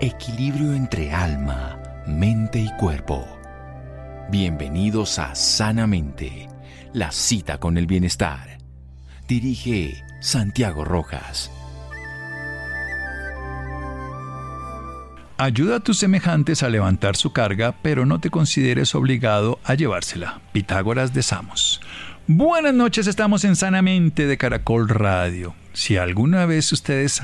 equilibrio 0.00 0.74
entre 0.74 1.12
alma, 1.12 1.76
mente 2.06 2.60
y 2.60 2.70
cuerpo. 2.76 3.26
Bienvenidos 4.30 5.18
a 5.18 5.34
Sanamente, 5.34 6.48
la 6.92 7.10
cita 7.10 7.58
con 7.58 7.76
el 7.76 7.86
bienestar. 7.88 8.58
Dirige 9.26 10.04
Santiago 10.20 10.84
Rojas. 10.84 11.50
Ayuda 15.36 15.76
a 15.76 15.80
tus 15.80 15.98
semejantes 15.98 16.62
a 16.62 16.68
levantar 16.68 17.16
su 17.16 17.32
carga, 17.32 17.74
pero 17.82 18.06
no 18.06 18.20
te 18.20 18.30
consideres 18.30 18.94
obligado 18.94 19.58
a 19.64 19.74
llevársela. 19.74 20.40
Pitágoras 20.52 21.12
de 21.12 21.22
Samos. 21.22 21.80
Buenas 22.28 22.74
noches, 22.74 23.08
estamos 23.08 23.44
en 23.44 23.56
Sanamente 23.56 24.26
de 24.26 24.36
Caracol 24.36 24.88
Radio. 24.88 25.54
Si 25.72 25.96
alguna 25.96 26.46
vez 26.46 26.70
ustedes 26.72 27.22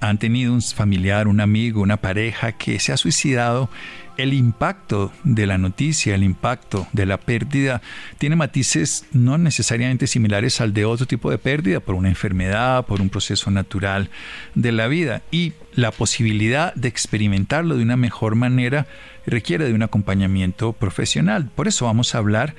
han 0.00 0.18
tenido 0.18 0.52
un 0.52 0.62
familiar, 0.62 1.28
un 1.28 1.40
amigo, 1.40 1.80
una 1.80 1.96
pareja 1.96 2.52
que 2.52 2.78
se 2.78 2.92
ha 2.92 2.96
suicidado, 2.96 3.70
el 4.16 4.32
impacto 4.32 5.12
de 5.24 5.46
la 5.46 5.58
noticia, 5.58 6.14
el 6.14 6.22
impacto 6.22 6.86
de 6.92 7.06
la 7.06 7.18
pérdida, 7.18 7.82
tiene 8.18 8.36
matices 8.36 9.06
no 9.12 9.36
necesariamente 9.38 10.06
similares 10.06 10.60
al 10.60 10.72
de 10.72 10.84
otro 10.84 11.06
tipo 11.06 11.30
de 11.30 11.38
pérdida, 11.38 11.80
por 11.80 11.94
una 11.94 12.08
enfermedad, 12.08 12.86
por 12.86 13.00
un 13.00 13.10
proceso 13.10 13.50
natural 13.50 14.10
de 14.54 14.72
la 14.72 14.88
vida. 14.88 15.22
Y 15.30 15.52
la 15.74 15.90
posibilidad 15.90 16.74
de 16.74 16.88
experimentarlo 16.88 17.76
de 17.76 17.82
una 17.82 17.96
mejor 17.96 18.34
manera 18.36 18.86
requiere 19.26 19.66
de 19.66 19.74
un 19.74 19.82
acompañamiento 19.82 20.72
profesional. 20.72 21.50
Por 21.54 21.68
eso 21.68 21.84
vamos 21.84 22.14
a 22.14 22.18
hablar 22.18 22.54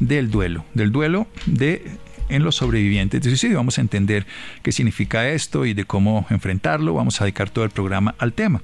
del 0.00 0.30
duelo, 0.30 0.64
del 0.74 0.92
duelo 0.92 1.26
de 1.46 1.98
en 2.32 2.44
los 2.44 2.56
sobrevivientes 2.56 3.22
de 3.22 3.30
suicidio. 3.30 3.58
Vamos 3.58 3.78
a 3.78 3.80
entender 3.80 4.26
qué 4.62 4.72
significa 4.72 5.28
esto 5.28 5.66
y 5.66 5.74
de 5.74 5.84
cómo 5.84 6.26
enfrentarlo. 6.30 6.94
Vamos 6.94 7.20
a 7.20 7.24
dedicar 7.24 7.50
todo 7.50 7.64
el 7.64 7.70
programa 7.70 8.14
al 8.18 8.32
tema. 8.32 8.62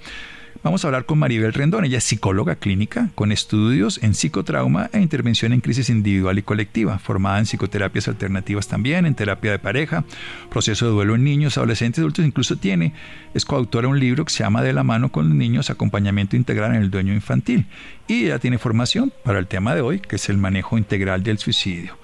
Vamos 0.64 0.84
a 0.84 0.89
hablar 0.89 1.06
con 1.06 1.20
Maribel 1.20 1.53
Rendón, 1.53 1.84
ella 1.84 1.98
es 1.98 2.05
psicóloga 2.05 2.56
clínica 2.56 3.11
con 3.14 3.31
estudios 3.31 4.03
en 4.03 4.12
psicotrauma 4.12 4.91
e 4.92 5.01
intervención 5.01 5.53
en 5.53 5.61
crisis 5.61 5.89
individual 5.89 6.37
y 6.37 6.42
colectiva, 6.42 6.98
formada 6.98 7.39
en 7.39 7.47
psicoterapias 7.47 8.09
alternativas 8.09 8.67
también, 8.67 9.06
en 9.06 9.14
terapia 9.14 9.53
de 9.53 9.61
pareja, 9.61 10.05
proceso 10.51 10.86
de 10.86 10.92
duelo 10.92 11.14
en 11.14 11.23
niños, 11.23 11.56
adolescentes, 11.56 12.01
adultos, 12.01 12.25
incluso 12.25 12.56
tiene, 12.56 12.92
es 13.34 13.45
coautora 13.45 13.86
de 13.86 13.92
un 13.92 14.01
libro 14.01 14.25
que 14.25 14.33
se 14.33 14.42
llama 14.42 14.62
De 14.62 14.73
la 14.73 14.83
mano 14.83 15.12
con 15.12 15.29
los 15.29 15.36
niños, 15.36 15.70
acompañamiento 15.70 16.34
integral 16.34 16.75
en 16.75 16.83
el 16.83 16.91
dueño 16.91 17.14
infantil. 17.14 17.67
Y 18.09 18.25
ella 18.25 18.41
tiene 18.41 18.59
formación 18.59 19.12
para 19.23 19.39
el 19.39 19.47
tema 19.47 19.77
de 19.77 19.81
hoy, 19.81 20.01
que 20.01 20.17
es 20.17 20.29
el 20.29 20.39
manejo 20.39 20.77
integral 20.77 21.23
del 21.23 21.39
suicidio. 21.39 21.97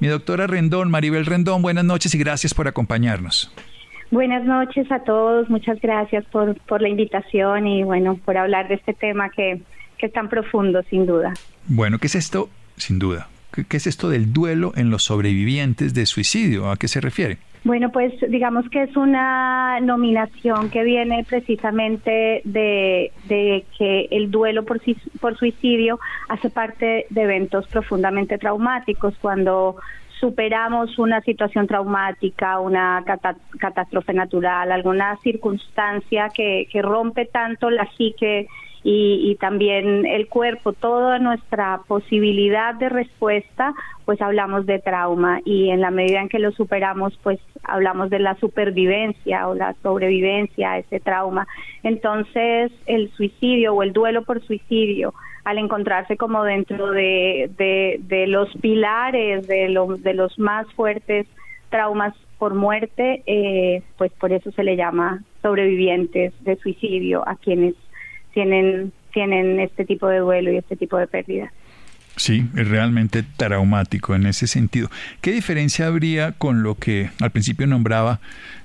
Mi 0.00 0.08
doctora 0.08 0.46
Rendón, 0.46 0.90
Maribel 0.90 1.24
Rendón, 1.24 1.62
buenas 1.62 1.84
noches 1.84 2.14
y 2.14 2.18
gracias 2.18 2.52
por 2.52 2.68
acompañarnos. 2.68 3.50
Buenas 4.12 4.44
noches 4.44 4.92
a 4.92 4.98
todos, 4.98 5.48
muchas 5.48 5.80
gracias 5.80 6.26
por, 6.26 6.54
por 6.66 6.82
la 6.82 6.90
invitación 6.90 7.66
y 7.66 7.82
bueno, 7.82 8.20
por 8.22 8.36
hablar 8.36 8.68
de 8.68 8.74
este 8.74 8.92
tema 8.92 9.30
que, 9.30 9.62
que 9.96 10.04
es 10.04 10.12
tan 10.12 10.28
profundo, 10.28 10.82
sin 10.90 11.06
duda. 11.06 11.32
Bueno, 11.66 11.96
¿qué 11.98 12.08
es 12.08 12.14
esto? 12.14 12.50
Sin 12.76 12.98
duda. 12.98 13.28
¿Qué, 13.54 13.74
es 13.74 13.86
esto 13.86 14.10
del 14.10 14.34
duelo 14.34 14.72
en 14.76 14.90
los 14.90 15.04
sobrevivientes 15.04 15.94
de 15.94 16.04
suicidio? 16.04 16.70
¿A 16.70 16.76
qué 16.76 16.88
se 16.88 17.00
refiere? 17.00 17.38
Bueno, 17.64 17.90
pues 17.90 18.12
digamos 18.28 18.68
que 18.68 18.82
es 18.82 18.94
una 18.98 19.80
nominación 19.80 20.68
que 20.68 20.84
viene 20.84 21.24
precisamente 21.26 22.42
de, 22.44 23.12
de, 23.28 23.64
que 23.78 24.08
el 24.10 24.30
duelo 24.30 24.66
por, 24.66 24.78
por 25.22 25.38
suicidio 25.38 25.98
hace 26.28 26.50
parte 26.50 27.06
de 27.08 27.22
eventos 27.22 27.66
profundamente 27.68 28.36
traumáticos. 28.36 29.14
Cuando 29.22 29.76
superamos 30.22 31.00
una 31.00 31.20
situación 31.22 31.66
traumática, 31.66 32.60
una 32.60 33.04
catástrofe 33.58 34.14
natural, 34.14 34.70
alguna 34.70 35.16
circunstancia 35.16 36.28
que, 36.28 36.68
que 36.70 36.80
rompe 36.80 37.26
tanto 37.26 37.70
la 37.70 37.90
psique 37.96 38.46
y, 38.84 39.36
también 39.40 40.06
el 40.06 40.28
cuerpo, 40.28 40.72
toda 40.72 41.18
nuestra 41.18 41.80
posibilidad 41.86 42.74
de 42.74 42.88
respuesta, 42.88 43.74
pues 44.04 44.20
hablamos 44.20 44.66
de 44.66 44.78
trauma 44.80 45.40
y 45.44 45.70
en 45.70 45.80
la 45.80 45.90
medida 45.90 46.20
en 46.20 46.28
que 46.28 46.40
lo 46.40 46.50
superamos, 46.52 47.16
pues 47.22 47.38
hablamos 47.64 48.10
de 48.10 48.18
la 48.18 48.34
supervivencia 48.36 49.48
o 49.48 49.54
la 49.54 49.74
sobrevivencia 49.82 50.72
a 50.72 50.78
ese 50.78 50.98
trauma. 50.98 51.46
Entonces, 51.82 52.72
el 52.86 53.10
suicidio 53.12 53.74
o 53.74 53.82
el 53.82 53.92
duelo 53.92 54.24
por 54.24 54.40
suicidio, 54.44 55.14
al 55.44 55.58
encontrarse 55.58 56.16
como 56.16 56.44
dentro 56.44 56.90
de, 56.90 57.50
de, 57.56 58.26
los 58.26 58.48
pilares 58.60 59.46
de, 59.46 59.68
de 59.98 60.14
los 60.14 60.38
más 60.38 60.66
fuertes 60.74 61.26
traumas 61.70 62.14
por 62.38 62.54
muerte, 62.54 63.22
eh, 63.26 63.82
pues 63.96 64.12
por 64.12 64.32
eso 64.32 64.50
se 64.52 64.64
le 64.64 64.76
llama 64.76 65.22
sobrevivientes 65.42 66.32
de 66.40 66.56
suicidio 66.56 67.26
a 67.28 67.36
quienes 67.36 67.74
tienen, 68.34 68.92
tienen 69.12 69.60
este 69.60 69.84
tipo 69.84 70.08
de 70.08 70.18
duelo 70.18 70.52
y 70.52 70.56
este 70.56 70.76
tipo 70.76 70.96
de 70.96 71.06
pérdida. 71.06 71.52
Sí, 72.16 72.44
es 72.56 72.68
realmente 72.68 73.24
traumático 73.36 74.14
en 74.14 74.26
ese 74.26 74.46
sentido. 74.46 74.88
¿Qué 75.20 75.32
diferencia 75.32 75.86
habría 75.86 76.32
con 76.32 76.62
lo 76.62 76.74
que 76.74 77.10
al 77.20 77.30
principio 77.30 77.66
nombraba 77.66 78.20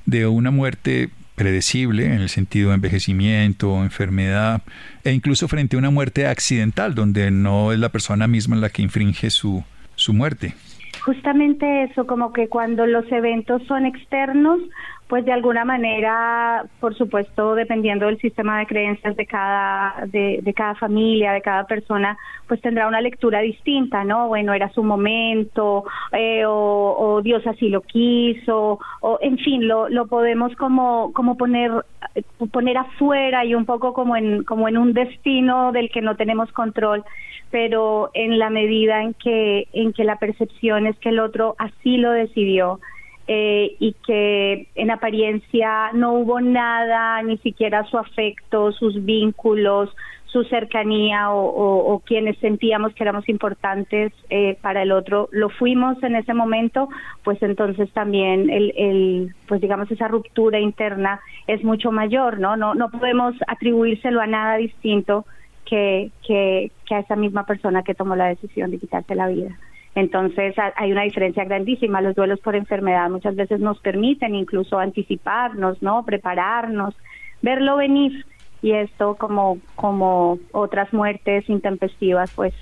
de 0.05 0.27
una 0.27 0.51
muerte 0.51 1.09
predecible 1.37 2.07
en 2.07 2.13
el 2.13 2.29
sentido 2.29 2.69
de 2.69 2.75
envejecimiento, 2.75 3.83
enfermedad, 3.83 4.63
e 5.03 5.11
incluso 5.11 5.47
frente 5.47 5.75
a 5.75 5.79
una 5.79 5.91
muerte 5.91 6.25
accidental, 6.25 6.95
donde 6.95 7.29
no 7.29 7.71
es 7.71 7.77
la 7.77 7.89
persona 7.89 8.27
misma 8.27 8.55
la 8.55 8.71
que 8.71 8.81
infringe 8.81 9.29
su, 9.29 9.63
su 9.95 10.13
muerte? 10.13 10.55
Justamente 11.07 11.83
eso, 11.83 12.05
como 12.05 12.33
que 12.33 12.49
cuando 12.49 12.85
los 12.85 13.09
eventos 13.13 13.63
son 13.63 13.85
externos, 13.85 14.59
pues 15.07 15.23
de 15.23 15.31
alguna 15.31 15.63
manera, 15.63 16.65
por 16.81 16.97
supuesto, 16.97 17.55
dependiendo 17.55 18.07
del 18.07 18.19
sistema 18.19 18.59
de 18.59 18.65
creencias 18.65 19.15
de 19.15 19.25
cada, 19.25 20.05
de, 20.07 20.39
de, 20.41 20.53
cada 20.53 20.75
familia, 20.75 21.31
de 21.31 21.41
cada 21.41 21.63
persona, 21.63 22.17
pues 22.45 22.59
tendrá 22.59 22.89
una 22.89 22.99
lectura 22.99 23.39
distinta, 23.39 24.03
¿no? 24.03 24.27
Bueno, 24.27 24.51
era 24.53 24.67
su 24.73 24.83
momento, 24.83 25.85
eh, 26.11 26.43
o, 26.45 27.21
Dios 27.23 27.47
así 27.47 27.69
lo 27.69 27.83
quiso, 27.83 28.77
o 28.99 29.17
en 29.21 29.37
fin, 29.37 29.65
lo, 29.65 29.87
lo 29.87 30.07
podemos 30.07 30.53
como, 30.57 31.13
como 31.13 31.37
poner, 31.37 31.71
poner 32.51 32.77
afuera 32.79 33.45
y 33.45 33.55
un 33.55 33.65
poco 33.65 33.93
como 33.93 34.17
en, 34.17 34.43
como 34.43 34.67
en 34.67 34.77
un 34.77 34.91
destino 34.91 35.71
del 35.71 35.89
que 35.89 36.01
no 36.01 36.17
tenemos 36.17 36.51
control, 36.51 37.05
pero 37.51 38.11
en 38.13 38.39
la 38.39 38.49
medida 38.49 39.01
en 39.01 39.13
que, 39.13 39.67
en 39.73 39.93
que 39.93 40.03
la 40.03 40.17
percepción 40.17 40.87
es 40.87 40.97
que 40.99 41.09
el 41.09 41.19
otro 41.19 41.55
así 41.57 41.97
lo 41.97 42.11
decidió, 42.11 42.79
eh, 43.29 43.75
y 43.79 43.93
que 44.05 44.67
en 44.75 44.89
apariencia 44.89 45.91
no 45.93 46.13
hubo 46.13 46.39
nada, 46.39 47.21
ni 47.23 47.37
siquiera 47.39 47.83
su 47.83 47.97
afecto, 47.97 48.71
sus 48.71 49.03
vínculos, 49.03 49.93
su 50.27 50.45
cercanía 50.45 51.31
o, 51.31 52.01
quienes 52.05 52.37
sentíamos 52.37 52.93
que 52.93 53.03
éramos 53.03 53.27
importantes 53.27 54.13
eh, 54.29 54.57
para 54.61 54.83
el 54.83 54.93
otro, 54.93 55.27
lo 55.31 55.49
fuimos 55.49 56.01
en 56.03 56.15
ese 56.15 56.33
momento, 56.33 56.87
pues 57.23 57.41
entonces 57.43 57.91
también 57.91 58.49
el, 58.49 58.73
el, 58.77 59.35
pues 59.47 59.59
digamos 59.59 59.91
esa 59.91 60.07
ruptura 60.07 60.59
interna 60.59 61.19
es 61.47 61.63
mucho 61.65 61.91
mayor, 61.91 62.39
¿no? 62.39 62.55
No, 62.55 62.75
no 62.75 62.89
podemos 62.89 63.35
atribuírselo 63.47 64.21
a 64.21 64.27
nada 64.27 64.55
distinto 64.55 65.25
que, 65.69 66.11
que, 66.25 66.71
que 66.85 66.95
a 66.95 66.99
esa 66.99 67.15
misma 67.15 67.45
persona 67.45 67.83
que 67.83 67.93
tomó 67.93 68.15
la 68.15 68.27
decisión 68.27 68.71
de 68.71 68.79
quitarse 68.79 69.15
la 69.15 69.27
vida. 69.27 69.57
Entonces 69.95 70.53
hay 70.75 70.91
una 70.91 71.03
diferencia 71.03 71.43
grandísima. 71.43 72.01
Los 72.01 72.15
duelos 72.15 72.39
por 72.39 72.55
enfermedad 72.55 73.09
muchas 73.09 73.35
veces 73.35 73.59
nos 73.59 73.79
permiten 73.79 74.35
incluso 74.35 74.77
anticiparnos, 74.77 75.81
¿no? 75.81 76.05
Prepararnos, 76.05 76.95
verlo 77.41 77.77
venir. 77.77 78.25
Y 78.61 78.73
esto 78.73 79.15
como, 79.15 79.57
como 79.75 80.37
otras 80.51 80.93
muertes 80.93 81.49
intempestivas, 81.49 82.31
pues, 82.35 82.53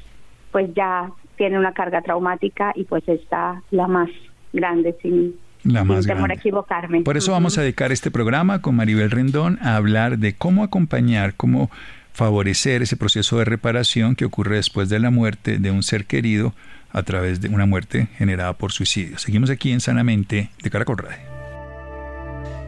pues 0.52 0.74
ya 0.74 1.12
tiene 1.36 1.60
una 1.60 1.74
carga 1.74 2.02
traumática 2.02 2.72
y 2.74 2.86
pues 2.86 3.08
está 3.08 3.62
la 3.70 3.88
más 3.88 4.10
grande 4.54 4.96
sin, 5.02 5.36
la 5.66 5.84
más 5.84 6.06
temor 6.06 6.32
a 6.32 6.36
equivocarme. 6.36 7.02
Por 7.02 7.18
eso 7.18 7.34
vamos 7.34 7.58
a 7.58 7.62
dedicar 7.62 7.92
este 7.92 8.12
programa 8.12 8.62
con 8.62 8.76
Maribel 8.76 9.12
Rendón 9.12 9.60
a 9.62 9.76
hablar 9.76 10.20
de 10.20 10.36
cómo 10.36 10.64
acompañar, 10.64 11.34
cómo 11.36 11.70
favorecer 12.16 12.82
ese 12.82 12.96
proceso 12.96 13.38
de 13.38 13.46
reparación 13.46 14.16
que 14.16 14.24
ocurre 14.24 14.56
después 14.56 14.88
de 14.88 15.00
la 15.00 15.12
muerte 15.12 15.58
de 15.60 15.70
un 15.70 15.84
ser 15.84 16.06
querido 16.06 16.54
a 16.92 17.04
través 17.04 17.42
de 17.42 17.50
una 17.50 17.66
muerte 17.66 18.08
generada 18.18 18.54
por 18.54 18.72
suicidio. 18.72 19.20
Seguimos 19.20 19.50
aquí 19.50 19.74
en 19.74 19.82
Sanamente 19.82 20.50
de 20.64 20.70
Caracol 20.70 20.98
Radio. 20.98 21.26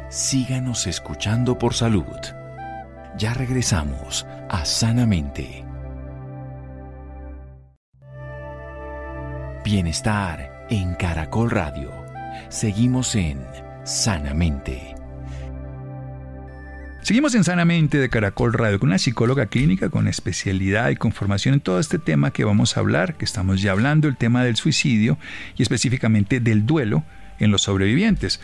Síganos 0.10 0.86
escuchando 0.86 1.58
por 1.58 1.74
salud. 1.74 2.04
Ya 3.18 3.34
regresamos 3.34 4.28
a 4.50 4.66
Sanamente. 4.66 5.64
Bienestar 9.64 10.68
en 10.70 10.94
Caracol 10.96 11.52
Radio. 11.52 11.92
Seguimos 12.50 13.16
en 13.16 13.40
Sanamente. 13.86 14.97
Seguimos 17.07 17.36
en 17.36 17.45
Sanamente 17.45 18.00
de 18.00 18.09
Caracol 18.09 18.51
Radio 18.51 18.80
con 18.80 18.89
una 18.89 18.98
psicóloga 18.98 19.45
clínica 19.45 19.89
con 19.89 20.09
especialidad 20.09 20.89
y 20.89 20.98
con 20.98 21.13
formación 21.13 21.54
en 21.54 21.62
todo 21.62 21.80
este 21.80 22.00
tema 22.00 22.31
que 22.31 22.44
vamos 22.44 22.75
a 22.75 22.81
hablar, 22.81 23.15
que 23.15 23.24
estamos 23.24 23.62
ya 23.62 23.71
hablando, 23.71 24.09
el 24.09 24.18
tema 24.18 24.44
del 24.44 24.57
suicidio 24.57 25.18
y 25.56 25.62
específicamente 25.62 26.42
del 26.42 26.65
duelo 26.65 27.06
en 27.39 27.50
los 27.50 27.62
sobrevivientes. 27.62 28.42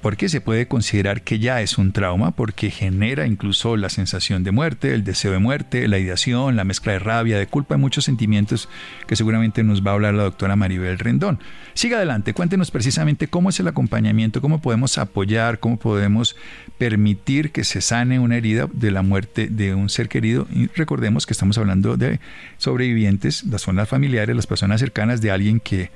Porque 0.00 0.28
se 0.28 0.40
puede 0.40 0.68
considerar 0.68 1.22
que 1.22 1.38
ya 1.38 1.60
es 1.60 1.78
un 1.78 1.92
trauma 1.92 2.32
porque 2.32 2.70
genera 2.70 3.26
incluso 3.26 3.76
la 3.76 3.88
sensación 3.88 4.44
de 4.44 4.50
muerte, 4.50 4.94
el 4.94 5.04
deseo 5.04 5.32
de 5.32 5.38
muerte, 5.38 5.88
la 5.88 5.98
ideación, 5.98 6.56
la 6.56 6.64
mezcla 6.64 6.92
de 6.92 6.98
rabia, 6.98 7.38
de 7.38 7.46
culpa, 7.46 7.74
y 7.74 7.78
muchos 7.78 8.04
sentimientos 8.04 8.68
que 9.06 9.16
seguramente 9.16 9.62
nos 9.62 9.84
va 9.84 9.90
a 9.90 9.94
hablar 9.94 10.14
la 10.14 10.24
doctora 10.24 10.56
Maribel 10.56 10.98
Rendón. 10.98 11.40
Siga 11.74 11.96
adelante, 11.96 12.34
cuéntenos 12.34 12.70
precisamente 12.70 13.28
cómo 13.28 13.50
es 13.50 13.60
el 13.60 13.68
acompañamiento, 13.68 14.40
cómo 14.40 14.60
podemos 14.60 14.98
apoyar, 14.98 15.58
cómo 15.58 15.78
podemos 15.78 16.36
permitir 16.78 17.50
que 17.50 17.64
se 17.64 17.80
sane 17.80 18.18
una 18.18 18.36
herida 18.36 18.68
de 18.72 18.90
la 18.90 19.02
muerte 19.02 19.48
de 19.48 19.74
un 19.74 19.88
ser 19.88 20.08
querido. 20.08 20.46
Y 20.52 20.68
recordemos 20.68 21.26
que 21.26 21.32
estamos 21.32 21.58
hablando 21.58 21.96
de 21.96 22.20
sobrevivientes, 22.58 23.44
las 23.44 23.62
zonas 23.62 23.88
familiares, 23.88 24.36
las 24.36 24.46
personas 24.46 24.80
cercanas 24.80 25.20
de 25.20 25.30
alguien 25.30 25.60
que 25.60 25.90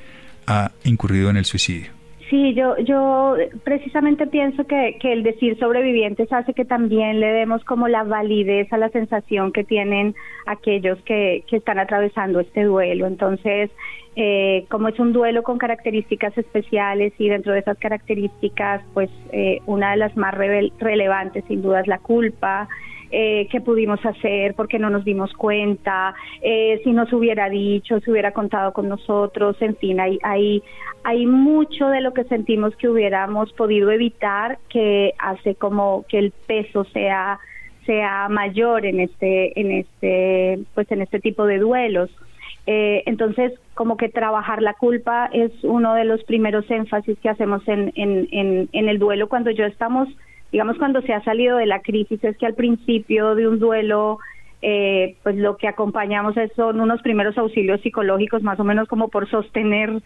ha 0.46 0.72
incurrido 0.84 1.30
en 1.30 1.36
el 1.36 1.44
suicidio. 1.44 1.97
Sí, 2.30 2.52
yo, 2.52 2.76
yo 2.78 3.36
precisamente 3.64 4.26
pienso 4.26 4.66
que, 4.66 4.98
que 5.00 5.12
el 5.14 5.22
decir 5.22 5.58
sobrevivientes 5.58 6.30
hace 6.30 6.52
que 6.52 6.66
también 6.66 7.20
le 7.20 7.28
demos 7.28 7.64
como 7.64 7.88
la 7.88 8.04
validez 8.04 8.70
a 8.70 8.76
la 8.76 8.90
sensación 8.90 9.50
que 9.50 9.64
tienen 9.64 10.14
aquellos 10.44 11.00
que, 11.02 11.42
que 11.46 11.56
están 11.56 11.78
atravesando 11.78 12.40
este 12.40 12.64
duelo. 12.64 13.06
Entonces, 13.06 13.70
eh, 14.14 14.66
como 14.68 14.88
es 14.88 14.98
un 14.98 15.12
duelo 15.12 15.42
con 15.42 15.56
características 15.56 16.36
especiales 16.36 17.14
y 17.18 17.28
dentro 17.28 17.52
de 17.52 17.60
esas 17.60 17.78
características, 17.78 18.82
pues 18.92 19.08
eh, 19.32 19.60
una 19.64 19.92
de 19.92 19.96
las 19.96 20.16
más 20.16 20.34
relevantes 20.34 21.44
sin 21.46 21.62
duda 21.62 21.80
es 21.80 21.86
la 21.86 21.98
culpa, 21.98 22.68
eh, 23.10 23.48
qué 23.50 23.60
pudimos 23.60 24.04
hacer, 24.04 24.54
porque 24.54 24.78
no 24.78 24.90
nos 24.90 25.04
dimos 25.04 25.32
cuenta, 25.34 26.14
eh, 26.42 26.80
si 26.84 26.92
nos 26.92 27.12
hubiera 27.12 27.48
dicho, 27.48 28.00
si 28.00 28.10
hubiera 28.10 28.32
contado 28.32 28.72
con 28.72 28.88
nosotros, 28.88 29.56
en 29.60 29.76
fin, 29.76 30.00
hay, 30.00 30.18
hay, 30.22 30.62
hay 31.04 31.26
mucho 31.26 31.88
de 31.88 32.00
lo 32.00 32.12
que 32.12 32.24
sentimos 32.24 32.76
que 32.76 32.88
hubiéramos 32.88 33.52
podido 33.52 33.90
evitar 33.90 34.58
que 34.68 35.14
hace 35.18 35.54
como 35.54 36.04
que 36.08 36.18
el 36.18 36.32
peso 36.46 36.84
sea 36.84 37.38
sea 37.86 38.28
mayor 38.28 38.84
en 38.84 39.00
este 39.00 39.58
en 39.58 39.70
este 39.70 40.58
pues 40.74 40.90
en 40.92 41.00
este 41.00 41.20
tipo 41.20 41.46
de 41.46 41.58
duelos. 41.58 42.10
Eh, 42.66 43.02
entonces 43.06 43.52
como 43.72 43.96
que 43.96 44.10
trabajar 44.10 44.60
la 44.60 44.74
culpa 44.74 45.30
es 45.32 45.50
uno 45.62 45.94
de 45.94 46.04
los 46.04 46.22
primeros 46.24 46.70
énfasis 46.70 47.18
que 47.20 47.30
hacemos 47.30 47.66
en, 47.66 47.90
en, 47.94 48.28
en, 48.30 48.68
en 48.72 48.88
el 48.90 48.98
duelo 48.98 49.30
cuando 49.30 49.50
yo 49.50 49.64
estamos 49.64 50.06
digamos, 50.52 50.78
cuando 50.78 51.02
se 51.02 51.12
ha 51.12 51.22
salido 51.22 51.58
de 51.58 51.66
la 51.66 51.80
crisis 51.80 52.22
es 52.24 52.36
que 52.36 52.46
al 52.46 52.54
principio 52.54 53.34
de 53.34 53.48
un 53.48 53.58
duelo, 53.58 54.18
eh, 54.62 55.16
pues 55.22 55.36
lo 55.36 55.56
que 55.56 55.68
acompañamos 55.68 56.34
son 56.56 56.80
unos 56.80 57.02
primeros 57.02 57.36
auxilios 57.36 57.80
psicológicos, 57.80 58.42
más 58.42 58.58
o 58.58 58.64
menos 58.64 58.88
como 58.88 59.08
por 59.08 59.28
sostener 59.28 60.02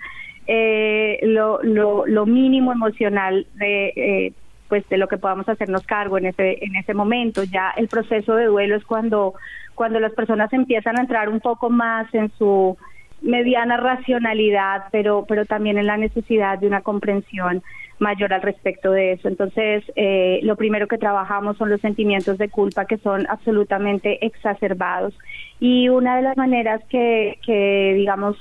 eh, 0.46 1.20
lo, 1.22 1.62
lo, 1.62 2.06
lo, 2.06 2.26
mínimo 2.26 2.72
emocional 2.72 3.46
de, 3.54 3.92
eh, 3.94 4.32
pues 4.68 4.88
de 4.88 4.96
lo 4.96 5.06
que 5.06 5.18
podamos 5.18 5.48
hacernos 5.48 5.86
cargo 5.86 6.18
en 6.18 6.26
ese, 6.26 6.64
en 6.64 6.74
ese 6.76 6.94
momento. 6.94 7.44
Ya 7.44 7.72
el 7.76 7.88
proceso 7.88 8.34
de 8.34 8.46
duelo 8.46 8.74
es 8.76 8.84
cuando, 8.84 9.34
cuando 9.74 10.00
las 10.00 10.12
personas 10.12 10.52
empiezan 10.52 10.98
a 10.98 11.02
entrar 11.02 11.28
un 11.28 11.40
poco 11.40 11.70
más 11.70 12.12
en 12.14 12.30
su 12.36 12.76
mediana 13.22 13.76
racionalidad, 13.76 14.84
pero, 14.90 15.24
pero 15.28 15.46
también 15.46 15.78
en 15.78 15.86
la 15.86 15.96
necesidad 15.96 16.58
de 16.58 16.66
una 16.66 16.82
comprensión 16.82 17.62
mayor 17.98 18.32
al 18.32 18.42
respecto 18.42 18.90
de 18.90 19.12
eso. 19.12 19.28
Entonces, 19.28 19.84
eh, 19.96 20.40
lo 20.42 20.56
primero 20.56 20.88
que 20.88 20.98
trabajamos 20.98 21.56
son 21.56 21.70
los 21.70 21.80
sentimientos 21.80 22.36
de 22.36 22.48
culpa 22.48 22.84
que 22.84 22.98
son 22.98 23.26
absolutamente 23.28 24.24
exacerbados. 24.26 25.14
Y 25.60 25.88
una 25.88 26.16
de 26.16 26.22
las 26.22 26.36
maneras 26.36 26.82
que, 26.88 27.38
que 27.46 27.94
digamos, 27.96 28.36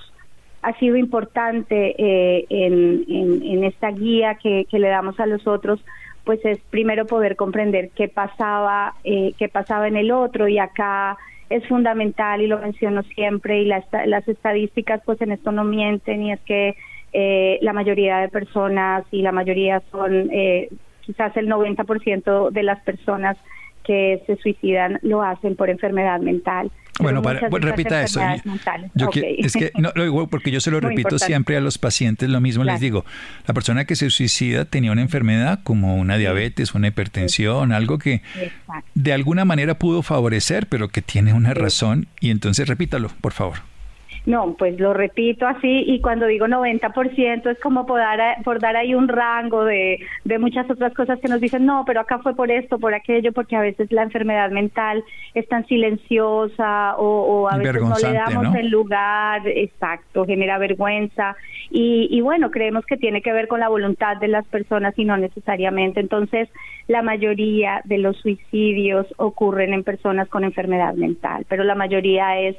ha 0.63 0.73
sido 0.79 0.95
importante 0.95 1.95
eh, 1.97 2.45
en, 2.49 3.05
en, 3.07 3.63
esta 3.63 3.91
guía 3.91 4.35
que, 4.35 4.65
que 4.69 4.79
le 4.79 4.89
damos 4.89 5.19
a 5.19 5.25
los 5.25 5.47
otros, 5.47 5.83
pues 6.23 6.43
es 6.45 6.59
primero 6.69 7.05
poder 7.05 7.35
comprender 7.35 7.89
qué 7.95 8.07
pasaba, 8.07 8.93
eh, 9.03 9.33
qué 9.37 9.49
pasaba 9.49 9.87
en 9.87 9.95
el 9.95 10.11
otro 10.11 10.47
y 10.47 10.59
acá 10.59 11.17
es 11.51 11.67
fundamental 11.67 12.41
y 12.41 12.47
lo 12.47 12.59
menciono 12.59 13.03
siempre 13.03 13.61
y 13.61 13.65
las, 13.65 13.85
las 14.05 14.27
estadísticas 14.27 15.01
pues 15.05 15.21
en 15.21 15.31
esto 15.31 15.51
no 15.51 15.63
mienten 15.63 16.23
y 16.23 16.31
es 16.31 16.39
que 16.41 16.75
eh, 17.13 17.59
la 17.61 17.73
mayoría 17.73 18.19
de 18.19 18.29
personas 18.29 19.03
y 19.11 19.21
la 19.21 19.33
mayoría 19.33 19.81
son 19.91 20.29
eh, 20.31 20.69
quizás 21.01 21.35
el 21.35 21.47
90% 21.47 22.51
de 22.51 22.63
las 22.63 22.81
personas 22.83 23.37
que 23.83 24.23
se 24.27 24.35
suicidan 24.37 24.99
lo 25.01 25.21
hacen 25.21 25.55
por 25.55 25.69
enfermedad 25.69 26.19
mental. 26.19 26.71
Bueno, 26.99 27.21
repita 27.23 28.03
eso. 28.03 28.21
Yo 28.95 29.09
es 29.13 29.53
que 29.53 29.71
no, 29.77 29.91
lo 29.95 30.03
digo 30.03 30.27
porque 30.27 30.51
yo 30.51 30.59
se 30.59 30.71
lo 30.71 30.79
repito 30.81 31.17
siempre 31.19 31.57
a 31.57 31.61
los 31.61 31.77
pacientes, 31.77 32.29
lo 32.29 32.41
mismo 32.41 32.63
les 32.63 32.79
digo. 32.79 33.05
La 33.47 33.53
persona 33.53 33.85
que 33.85 33.95
se 33.95 34.09
suicida 34.09 34.65
tenía 34.65 34.91
una 34.91 35.01
enfermedad 35.01 35.61
como 35.63 35.95
una 35.95 36.17
diabetes, 36.17 36.75
una 36.75 36.87
hipertensión, 36.87 37.71
algo 37.71 37.97
que 37.97 38.21
de 38.93 39.13
alguna 39.13 39.45
manera 39.45 39.75
pudo 39.75 40.01
favorecer, 40.01 40.67
pero 40.67 40.89
que 40.89 41.01
tiene 41.01 41.33
una 41.33 41.53
razón. 41.53 42.07
Y 42.19 42.29
entonces 42.29 42.67
repítalo, 42.67 43.09
por 43.21 43.33
favor. 43.33 43.70
No, 44.23 44.53
pues 44.55 44.79
lo 44.79 44.93
repito 44.93 45.47
así 45.47 45.83
y 45.87 45.99
cuando 45.99 46.27
digo 46.27 46.45
90% 46.45 47.49
es 47.49 47.59
como 47.59 47.87
por 47.87 47.99
dar, 47.99 48.43
por 48.43 48.59
dar 48.59 48.75
ahí 48.75 48.93
un 48.93 49.07
rango 49.07 49.65
de, 49.65 49.99
de 50.25 50.37
muchas 50.37 50.69
otras 50.69 50.93
cosas 50.93 51.19
que 51.19 51.27
nos 51.27 51.41
dicen, 51.41 51.65
no, 51.65 51.85
pero 51.87 52.01
acá 52.01 52.19
fue 52.19 52.35
por 52.35 52.51
esto, 52.51 52.77
por 52.77 52.93
aquello, 52.93 53.31
porque 53.33 53.55
a 53.55 53.61
veces 53.61 53.91
la 53.91 54.03
enfermedad 54.03 54.51
mental 54.51 55.03
es 55.33 55.47
tan 55.47 55.65
silenciosa 55.65 56.95
o, 56.97 57.49
a 57.49 57.57
veces 57.57 57.81
no 57.81 57.95
le 57.97 58.13
damos 58.13 58.55
el 58.55 58.69
lugar, 58.69 59.41
exacto, 59.47 60.25
genera 60.25 60.59
vergüenza 60.59 61.35
y, 61.71 62.07
y 62.11 62.21
bueno, 62.21 62.51
creemos 62.51 62.85
que 62.85 62.97
tiene 62.97 63.23
que 63.23 63.33
ver 63.33 63.47
con 63.47 63.59
la 63.59 63.69
voluntad 63.69 64.17
de 64.17 64.27
las 64.27 64.45
personas 64.45 64.93
y 64.99 65.05
no 65.05 65.17
necesariamente. 65.17 65.99
Entonces, 65.99 66.47
la 66.87 67.01
mayoría 67.01 67.81
de 67.85 67.97
los 67.97 68.17
suicidios 68.17 69.07
ocurren 69.17 69.73
en 69.73 69.83
personas 69.83 70.29
con 70.29 70.43
enfermedad 70.43 70.93
mental, 70.93 71.45
pero 71.49 71.63
la 71.63 71.73
mayoría 71.73 72.39
es 72.39 72.55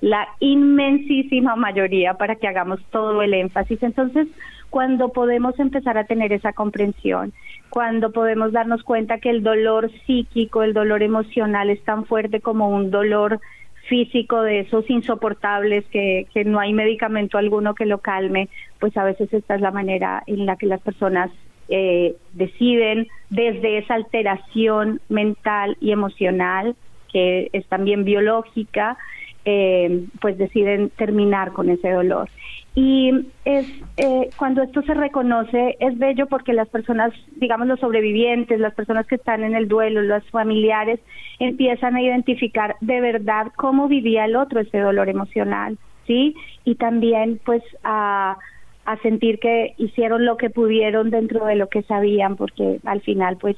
la 0.00 0.28
inmensísima 0.40 1.56
mayoría 1.56 2.14
para 2.14 2.36
que 2.36 2.46
hagamos 2.48 2.80
todo 2.90 3.22
el 3.22 3.34
énfasis. 3.34 3.82
Entonces, 3.82 4.28
cuando 4.70 5.10
podemos 5.10 5.58
empezar 5.58 5.98
a 5.98 6.04
tener 6.04 6.32
esa 6.32 6.52
comprensión, 6.52 7.32
cuando 7.70 8.12
podemos 8.12 8.52
darnos 8.52 8.82
cuenta 8.82 9.18
que 9.18 9.30
el 9.30 9.42
dolor 9.42 9.90
psíquico, 10.06 10.62
el 10.62 10.74
dolor 10.74 11.02
emocional 11.02 11.70
es 11.70 11.82
tan 11.84 12.04
fuerte 12.04 12.40
como 12.40 12.68
un 12.68 12.90
dolor 12.90 13.40
físico 13.88 14.42
de 14.42 14.60
esos 14.60 14.88
insoportables 14.90 15.84
que, 15.86 16.26
que 16.32 16.44
no 16.44 16.60
hay 16.60 16.72
medicamento 16.74 17.38
alguno 17.38 17.74
que 17.74 17.86
lo 17.86 17.98
calme, 17.98 18.48
pues 18.78 18.96
a 18.96 19.04
veces 19.04 19.32
esta 19.32 19.54
es 19.54 19.60
la 19.62 19.70
manera 19.70 20.22
en 20.26 20.44
la 20.44 20.56
que 20.56 20.66
las 20.66 20.80
personas 20.82 21.30
eh, 21.70 22.16
deciden 22.32 23.08
desde 23.30 23.78
esa 23.78 23.94
alteración 23.94 25.00
mental 25.08 25.76
y 25.80 25.92
emocional, 25.92 26.76
que 27.12 27.50
es 27.52 27.66
también 27.66 28.04
biológica, 28.04 28.96
eh, 29.44 30.04
pues 30.20 30.36
deciden 30.38 30.90
terminar 30.90 31.52
con 31.52 31.70
ese 31.70 31.90
dolor. 31.90 32.28
Y 32.74 33.10
es 33.44 33.66
eh, 33.96 34.30
cuando 34.36 34.62
esto 34.62 34.82
se 34.82 34.94
reconoce 34.94 35.76
es 35.80 35.98
bello 35.98 36.26
porque 36.26 36.52
las 36.52 36.68
personas, 36.68 37.12
digamos 37.36 37.66
los 37.66 37.80
sobrevivientes, 37.80 38.60
las 38.60 38.74
personas 38.74 39.06
que 39.06 39.16
están 39.16 39.42
en 39.42 39.56
el 39.56 39.66
duelo, 39.66 40.02
los 40.02 40.22
familiares, 40.30 41.00
empiezan 41.40 41.96
a 41.96 42.02
identificar 42.02 42.76
de 42.80 43.00
verdad 43.00 43.48
cómo 43.56 43.88
vivía 43.88 44.26
el 44.26 44.36
otro 44.36 44.60
ese 44.60 44.78
dolor 44.78 45.08
emocional, 45.08 45.76
¿sí? 46.06 46.36
Y 46.64 46.76
también 46.76 47.40
pues 47.44 47.64
a, 47.82 48.38
a 48.84 48.96
sentir 48.98 49.40
que 49.40 49.74
hicieron 49.78 50.24
lo 50.24 50.36
que 50.36 50.50
pudieron 50.50 51.10
dentro 51.10 51.46
de 51.46 51.56
lo 51.56 51.68
que 51.68 51.82
sabían, 51.82 52.36
porque 52.36 52.78
al 52.84 53.00
final 53.00 53.38
pues 53.38 53.56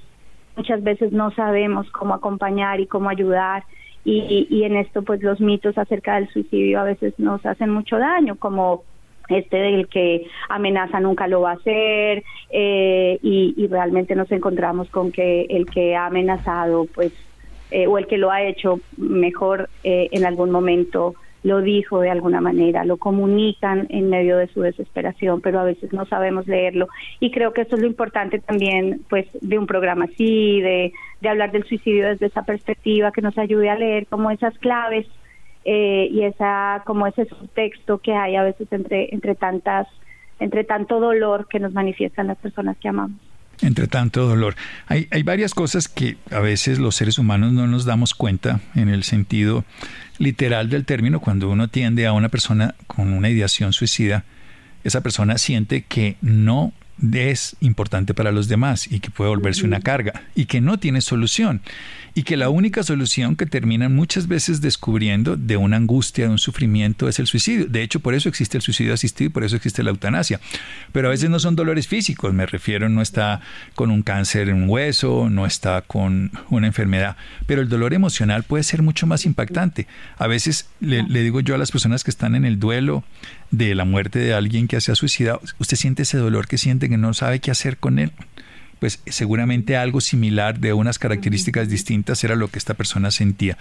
muchas 0.57 0.83
veces 0.83 1.13
no 1.13 1.31
sabemos 1.33 1.91
cómo 1.91 2.15
acompañar 2.15 2.81
y 2.81 2.87
cómo 2.87 3.11
ayudar 3.11 3.65
y, 4.05 4.47
y 4.51 4.65
en 4.65 4.77
esto 4.77 5.03
pues 5.03 5.23
los 5.23 5.41
mitos 5.41 5.77
acerca 5.79 6.15
del 6.15 6.29
suicidio 6.29 6.81
a 6.81 6.85
veces 6.85 7.19
nos 7.19 7.45
hacen 7.45 7.71
mucho 7.71 7.99
daño, 7.99 8.37
como 8.37 8.85
este 9.37 9.57
del 9.57 9.89
que 9.89 10.27
amenaza 10.49 11.01
nunca 11.01 11.27
lo 11.29 11.43
va 11.43 11.53
a 11.53 11.55
hacer 11.55 12.25
eh, 12.51 13.19
y, 13.23 13.67
realmente 13.69 14.17
nos 14.17 14.31
encontramos 14.33 14.91
con 14.91 15.13
que 15.13 15.43
el 15.43 15.67
que 15.67 15.95
ha 15.95 16.07
amenazado 16.07 16.87
pues 16.93 17.13
eh, 17.71 17.87
o 17.87 17.99
el 17.99 18.09
que 18.09 18.19
lo 18.19 18.31
ha 18.33 18.43
hecho 18.43 18.81
mejor 18.97 19.71
eh, 19.85 20.09
en 20.11 20.27
algún 20.27 20.51
momento 20.51 21.15
lo 21.43 21.63
dijo 21.63 22.01
de 22.01 22.11
alguna 22.11 22.41
manera, 22.41 22.85
lo 22.85 22.99
comunican 22.99 23.87
en 23.91 24.11
medio 24.11 24.37
de 24.37 24.49
su 24.49 24.61
desesperación, 24.61 25.41
pero 25.41 25.61
a 25.61 25.65
veces 25.65 25.93
no 25.93 26.05
sabemos 26.07 26.47
leerlo. 26.47 26.89
Y 27.19 27.31
creo 27.31 27.53
que 27.53 27.63
eso 27.63 27.77
es 27.77 27.83
lo 27.83 27.87
importante 27.87 28.39
también, 28.39 29.03
pues, 29.09 29.27
de 29.41 29.59
un 29.59 29.67
programa 29.67 30.05
así, 30.05 30.61
de, 30.61 30.93
de 31.21 31.29
hablar 31.29 31.53
del 31.53 31.65
suicidio 31.65 32.09
desde 32.09 32.27
esa 32.27 32.43
perspectiva, 32.43 33.13
que 33.13 33.23
nos 33.23 33.39
ayude 33.39 33.71
a 33.71 33.79
leer 33.79 34.07
como 34.07 34.31
esas 34.31 34.57
claves 34.59 35.07
eh, 35.65 36.09
y 36.11 36.25
esa, 36.25 36.83
como 36.85 37.07
ese 37.07 37.27
subtexto 37.27 37.99
que 37.99 38.15
hay 38.15 38.37
a 38.37 38.43
veces 38.43 38.69
entre, 38.71 39.15
entre 39.15 39.35
tantas, 39.35 39.89
entre 40.41 40.65
tanto 40.65 41.01
dolor 41.01 41.49
que 41.49 41.59
nos 41.59 41.73
manifiestan 41.73 42.27
las 42.27 42.39
personas 42.39 42.77
que 42.79 42.89
amamos 42.89 43.19
entre 43.63 43.87
tanto 43.87 44.27
dolor. 44.27 44.55
Hay, 44.87 45.07
hay 45.11 45.23
varias 45.23 45.53
cosas 45.53 45.87
que 45.87 46.17
a 46.31 46.39
veces 46.39 46.79
los 46.79 46.97
seres 46.97 47.19
humanos 47.19 47.53
no 47.53 47.67
nos 47.67 47.85
damos 47.85 48.15
cuenta 48.15 48.61
en 48.75 48.89
el 48.89 49.05
sentido 49.05 49.65
literal 50.21 50.69
del 50.69 50.85
término. 50.85 51.19
Cuando 51.19 51.51
uno 51.51 51.67
tiende 51.67 52.07
a 52.07 52.13
una 52.13 52.29
persona 52.29 52.77
con 52.87 53.13
una 53.13 53.29
ideación 53.29 53.73
suicida, 53.73 54.25
esa 54.85 55.01
persona 55.01 55.39
siente 55.39 55.83
que 55.83 56.17
no 56.21 56.73
es 57.13 57.57
importante 57.61 58.15
para 58.15 58.33
los 58.33 58.49
demás 58.49 58.91
y 58.91 59.01
que 59.01 59.11
puede 59.11 59.31
volverse 59.31 59.65
una 59.65 59.81
carga 59.81 60.23
y 60.35 60.47
que 60.47 60.61
no 60.61 60.79
tiene 60.79 61.01
solución 61.01 61.63
y 62.15 62.23
que 62.25 62.37
la 62.37 62.49
única 62.49 62.83
solución 62.83 63.37
que 63.37 63.47
terminan 63.47 63.95
muchas 63.95 64.27
veces 64.27 64.61
descubriendo 64.61 65.37
de 65.37 65.57
una 65.57 65.77
angustia, 65.77 66.27
de 66.27 66.31
un 66.31 66.39
sufrimiento 66.39 67.09
es 67.09 67.19
el 67.19 67.27
suicidio. 67.27 67.67
De 67.67 67.83
hecho, 67.83 68.01
por 68.01 68.15
eso 68.15 68.29
existe 68.29 68.57
el 68.59 68.63
suicidio 68.63 68.95
asistido 68.95 69.29
y 69.29 69.33
por 69.33 69.45
eso 69.45 69.57
existe 69.57 69.83
la 69.83 69.91
eutanasia. 69.91 70.41
Pero 70.93 71.09
a 71.09 71.11
veces 71.11 71.31
no 71.31 71.39
son 71.39 71.57
dolores 71.57 71.87
físicos, 71.87 72.33
me 72.35 72.47
refiero, 72.47 72.89
no 72.89 73.03
está 73.03 73.41
con 73.75 73.91
un 73.91 74.03
cáncer 74.03 74.49
en 74.49 74.57
un 74.57 74.69
hueso, 74.69 75.29
no 75.31 75.47
está 75.47 75.83
con 75.83 76.33
una 76.51 76.67
enfermedad, 76.67 77.17
pero 77.47 77.63
el 77.63 77.69
dolor 77.69 77.95
emocional 77.95 78.43
puede 78.43 78.65
ser 78.65 78.83
mucho 78.83 79.07
más 79.07 79.25
impactante. 79.25 79.87
A 80.19 80.27
veces 80.27 80.69
le, 80.81 81.03
le 81.05 81.23
digo 81.23 81.41
yo 81.41 81.55
a 81.55 81.59
las 81.59 81.71
personas 81.71 82.05
que 82.05 82.11
están 82.11 82.35
en 82.35 82.45
el 82.45 82.59
duelo 82.59 83.05
de 83.51 83.75
la 83.75 83.85
muerte 83.85 84.19
de 84.19 84.35
alguien 84.35 84.69
que 84.69 84.81
se 84.81 84.93
ha 84.93 84.95
suicidado, 84.95 85.41
usted 85.59 85.77
siente 85.77 86.03
ese 86.03 86.19
dolor 86.19 86.47
que 86.47 86.59
siente 86.59 86.89
que 86.89 86.97
no 86.97 87.15
sabe 87.15 87.41
qué 87.41 87.51
hacer 87.51 87.79
con 87.79 87.99
él 87.99 88.13
pues 88.81 89.01
seguramente 89.07 89.77
algo 89.77 90.01
similar 90.01 90.59
de 90.59 90.73
unas 90.73 90.99
características 90.99 91.69
distintas 91.69 92.25
era 92.25 92.35
lo 92.35 92.49
que 92.49 92.59
esta 92.59 92.75
persona 92.75 93.11
sentía. 93.11 93.57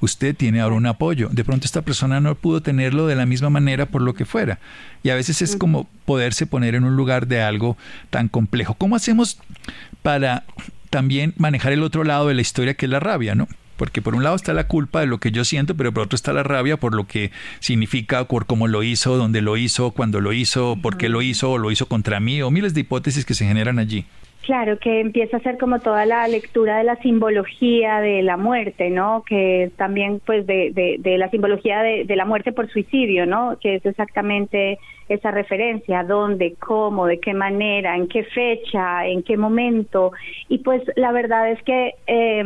Usted 0.00 0.34
tiene 0.34 0.60
ahora 0.60 0.76
un 0.76 0.86
apoyo. 0.86 1.28
De 1.30 1.44
pronto 1.44 1.66
esta 1.66 1.82
persona 1.82 2.20
no 2.20 2.36
pudo 2.36 2.62
tenerlo 2.62 3.06
de 3.06 3.16
la 3.16 3.26
misma 3.26 3.50
manera 3.50 3.86
por 3.86 4.00
lo 4.00 4.14
que 4.14 4.24
fuera. 4.24 4.60
Y 5.02 5.10
a 5.10 5.16
veces 5.16 5.42
es 5.42 5.56
como 5.56 5.88
poderse 6.06 6.46
poner 6.46 6.76
en 6.76 6.84
un 6.84 6.96
lugar 6.96 7.26
de 7.26 7.42
algo 7.42 7.76
tan 8.08 8.28
complejo. 8.28 8.74
¿Cómo 8.74 8.96
hacemos 8.96 9.38
para 10.02 10.44
también 10.88 11.34
manejar 11.36 11.72
el 11.72 11.82
otro 11.82 12.04
lado 12.04 12.28
de 12.28 12.34
la 12.34 12.40
historia 12.40 12.74
que 12.74 12.86
es 12.86 12.90
la 12.90 13.00
rabia, 13.00 13.34
¿no? 13.34 13.48
Porque 13.80 14.02
por 14.02 14.14
un 14.14 14.22
lado 14.22 14.36
está 14.36 14.52
la 14.52 14.68
culpa 14.68 15.00
de 15.00 15.06
lo 15.06 15.16
que 15.16 15.30
yo 15.30 15.42
siento, 15.42 15.74
pero 15.74 15.90
por 15.90 16.02
otro 16.02 16.14
está 16.14 16.34
la 16.34 16.42
rabia 16.42 16.76
por 16.76 16.94
lo 16.94 17.04
que 17.04 17.30
significa, 17.60 18.24
por 18.24 18.44
cómo 18.44 18.68
lo 18.68 18.82
hizo, 18.82 19.16
dónde 19.16 19.40
lo 19.40 19.56
hizo, 19.56 19.92
cuándo 19.92 20.20
lo 20.20 20.34
hizo, 20.34 20.76
por 20.82 20.98
qué 20.98 21.08
lo 21.08 21.22
hizo, 21.22 21.52
o 21.52 21.56
lo 21.56 21.70
hizo 21.70 21.86
contra 21.86 22.20
mí, 22.20 22.42
o 22.42 22.50
miles 22.50 22.74
de 22.74 22.82
hipótesis 22.82 23.24
que 23.24 23.32
se 23.32 23.46
generan 23.46 23.78
allí. 23.78 24.04
Claro, 24.42 24.78
que 24.78 25.00
empieza 25.00 25.38
a 25.38 25.40
ser 25.40 25.56
como 25.56 25.78
toda 25.78 26.04
la 26.04 26.28
lectura 26.28 26.76
de 26.76 26.84
la 26.84 26.96
simbología 26.96 28.00
de 28.00 28.20
la 28.22 28.36
muerte, 28.36 28.90
¿no? 28.90 29.24
Que 29.26 29.70
también, 29.78 30.20
pues, 30.26 30.46
de, 30.46 30.98
de, 30.98 31.16
la 31.16 31.30
simbología 31.30 31.80
de, 31.80 32.04
de, 32.04 32.16
la 32.16 32.26
muerte 32.26 32.52
por 32.52 32.70
suicidio, 32.70 33.24
¿no? 33.24 33.56
Que 33.62 33.76
es 33.76 33.86
exactamente 33.86 34.78
esa 35.08 35.30
referencia, 35.30 36.04
dónde, 36.04 36.54
cómo, 36.58 37.06
de 37.06 37.18
qué 37.18 37.32
manera, 37.32 37.96
en 37.96 38.08
qué 38.08 38.24
fecha, 38.24 39.06
en 39.06 39.22
qué 39.22 39.38
momento. 39.38 40.12
Y 40.50 40.58
pues 40.58 40.82
la 40.96 41.12
verdad 41.12 41.50
es 41.50 41.62
que 41.62 41.94
eh, 42.06 42.44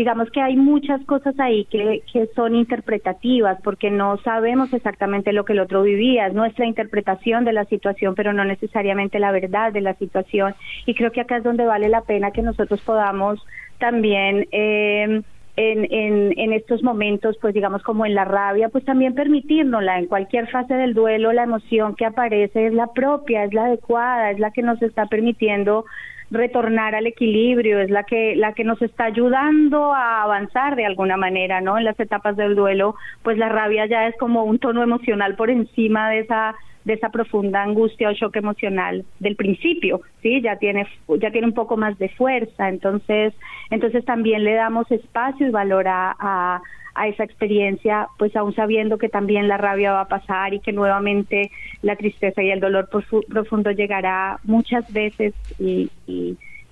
digamos 0.00 0.30
que 0.30 0.40
hay 0.40 0.56
muchas 0.56 1.04
cosas 1.04 1.38
ahí 1.38 1.66
que, 1.66 2.02
que 2.10 2.26
son 2.34 2.54
interpretativas 2.54 3.60
porque 3.62 3.90
no 3.90 4.16
sabemos 4.24 4.72
exactamente 4.72 5.34
lo 5.34 5.44
que 5.44 5.52
el 5.52 5.60
otro 5.60 5.82
vivía, 5.82 6.26
es 6.26 6.32
nuestra 6.32 6.64
interpretación 6.64 7.44
de 7.44 7.52
la 7.52 7.66
situación, 7.66 8.14
pero 8.14 8.32
no 8.32 8.42
necesariamente 8.46 9.18
la 9.18 9.30
verdad 9.30 9.74
de 9.74 9.82
la 9.82 9.92
situación. 9.96 10.54
Y 10.86 10.94
creo 10.94 11.12
que 11.12 11.20
acá 11.20 11.36
es 11.36 11.44
donde 11.44 11.66
vale 11.66 11.90
la 11.90 12.00
pena 12.00 12.30
que 12.30 12.40
nosotros 12.40 12.80
podamos 12.80 13.44
también... 13.78 14.48
Eh, 14.52 15.20
en, 15.56 15.86
en, 15.90 16.38
en, 16.38 16.52
estos 16.54 16.82
momentos, 16.82 17.36
pues 17.38 17.52
digamos 17.52 17.82
como 17.82 18.06
en 18.06 18.14
la 18.14 18.24
rabia, 18.24 18.70
pues 18.70 18.82
también 18.84 19.14
permitirnosla. 19.14 19.98
En 19.98 20.06
cualquier 20.06 20.48
fase 20.48 20.72
del 20.72 20.94
duelo, 20.94 21.32
la 21.32 21.42
emoción 21.42 21.96
que 21.96 22.06
aparece 22.06 22.68
es 22.68 22.72
la 22.72 22.86
propia, 22.86 23.44
es 23.44 23.52
la 23.52 23.66
adecuada, 23.66 24.30
es 24.30 24.38
la 24.38 24.52
que 24.52 24.62
nos 24.62 24.80
está 24.80 25.04
permitiendo 25.06 25.84
retornar 26.30 26.94
al 26.94 27.06
equilibrio, 27.06 27.80
es 27.80 27.90
la 27.90 28.04
que 28.04 28.36
la 28.36 28.52
que 28.52 28.64
nos 28.64 28.80
está 28.82 29.04
ayudando 29.04 29.92
a 29.94 30.22
avanzar 30.22 30.76
de 30.76 30.86
alguna 30.86 31.16
manera, 31.16 31.60
¿no? 31.60 31.78
En 31.78 31.84
las 31.84 31.98
etapas 31.98 32.36
del 32.36 32.54
duelo, 32.54 32.94
pues 33.22 33.36
la 33.38 33.48
rabia 33.48 33.86
ya 33.86 34.06
es 34.06 34.16
como 34.18 34.44
un 34.44 34.58
tono 34.58 34.82
emocional 34.82 35.34
por 35.36 35.50
encima 35.50 36.10
de 36.10 36.20
esa 36.20 36.54
de 36.84 36.94
esa 36.94 37.10
profunda 37.10 37.62
angustia 37.62 38.08
o 38.08 38.12
shock 38.12 38.36
emocional 38.36 39.04
del 39.18 39.36
principio, 39.36 40.00
sí, 40.22 40.40
ya 40.40 40.56
tiene 40.56 40.86
ya 41.20 41.30
tiene 41.30 41.46
un 41.46 41.54
poco 41.54 41.76
más 41.76 41.98
de 41.98 42.08
fuerza, 42.08 42.68
entonces 42.68 43.34
entonces 43.70 44.04
también 44.04 44.44
le 44.44 44.54
damos 44.54 44.90
espacio 44.90 45.46
y 45.46 45.50
valor 45.50 45.86
a 45.88 46.60
a 46.94 47.08
esa 47.08 47.24
experiencia, 47.24 48.08
pues 48.18 48.34
aún 48.36 48.54
sabiendo 48.54 48.98
que 48.98 49.08
también 49.08 49.48
la 49.48 49.56
rabia 49.56 49.92
va 49.92 50.02
a 50.02 50.08
pasar 50.08 50.54
y 50.54 50.60
que 50.60 50.72
nuevamente 50.72 51.50
la 51.82 51.96
tristeza 51.96 52.42
y 52.42 52.50
el 52.50 52.60
dolor 52.60 52.88
profundo 52.88 53.70
llegará 53.70 54.38
muchas 54.44 54.90
veces 54.92 55.34
y, 55.58 55.90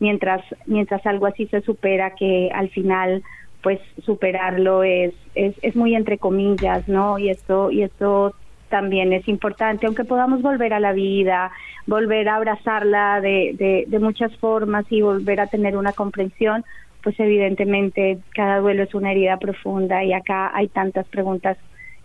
mientras 0.00 0.42
mientras 0.66 1.04
algo 1.06 1.26
así 1.26 1.46
se 1.46 1.60
supera 1.62 2.14
que 2.14 2.50
al 2.54 2.68
final 2.68 3.22
pues 3.62 3.80
superarlo 4.04 4.84
es, 4.84 5.12
es, 5.34 5.56
es 5.62 5.74
muy 5.74 5.96
entre 5.96 6.18
comillas, 6.18 6.86
¿no? 6.86 7.18
Y 7.18 7.30
esto 7.30 7.72
y 7.72 7.82
esto 7.82 8.34
también 8.68 9.12
es 9.12 9.26
importante, 9.28 9.86
aunque 9.86 10.04
podamos 10.04 10.42
volver 10.42 10.72
a 10.72 10.80
la 10.80 10.92
vida, 10.92 11.50
volver 11.86 12.28
a 12.28 12.36
abrazarla 12.36 13.20
de, 13.20 13.86
de, 13.88 13.98
muchas 13.98 14.34
formas 14.36 14.84
y 14.90 15.00
volver 15.00 15.40
a 15.40 15.46
tener 15.46 15.76
una 15.76 15.92
comprensión, 15.92 16.64
pues 17.02 17.18
evidentemente 17.20 18.18
cada 18.34 18.58
duelo 18.58 18.82
es 18.82 18.94
una 18.94 19.12
herida 19.12 19.38
profunda 19.38 20.04
y 20.04 20.12
acá 20.12 20.50
hay 20.54 20.68
tantas 20.68 21.06
preguntas 21.08 21.56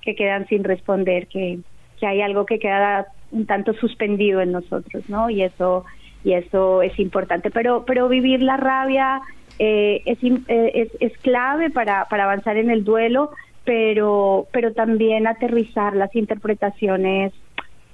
que 0.01 0.15
quedan 0.15 0.47
sin 0.47 0.63
responder, 0.63 1.27
que, 1.27 1.59
que 1.99 2.07
hay 2.07 2.21
algo 2.21 2.45
que 2.45 2.59
queda 2.59 3.07
un 3.31 3.45
tanto 3.45 3.73
suspendido 3.73 4.41
en 4.41 4.51
nosotros, 4.51 5.09
¿no? 5.09 5.29
Y 5.29 5.43
eso 5.43 5.85
y 6.23 6.33
eso 6.33 6.81
es 6.81 6.97
importante. 6.99 7.51
Pero 7.51 7.83
pero 7.85 8.07
vivir 8.07 8.41
la 8.41 8.57
rabia 8.57 9.21
eh, 9.59 10.01
es, 10.05 10.17
eh, 10.23 10.71
es, 10.73 10.89
es 10.99 11.17
clave 11.19 11.69
para, 11.69 12.05
para 12.05 12.23
avanzar 12.23 12.57
en 12.57 12.69
el 12.69 12.83
duelo, 12.83 13.31
pero 13.65 14.47
pero 14.51 14.73
también 14.73 15.27
aterrizar 15.27 15.95
las 15.95 16.15
interpretaciones 16.15 17.33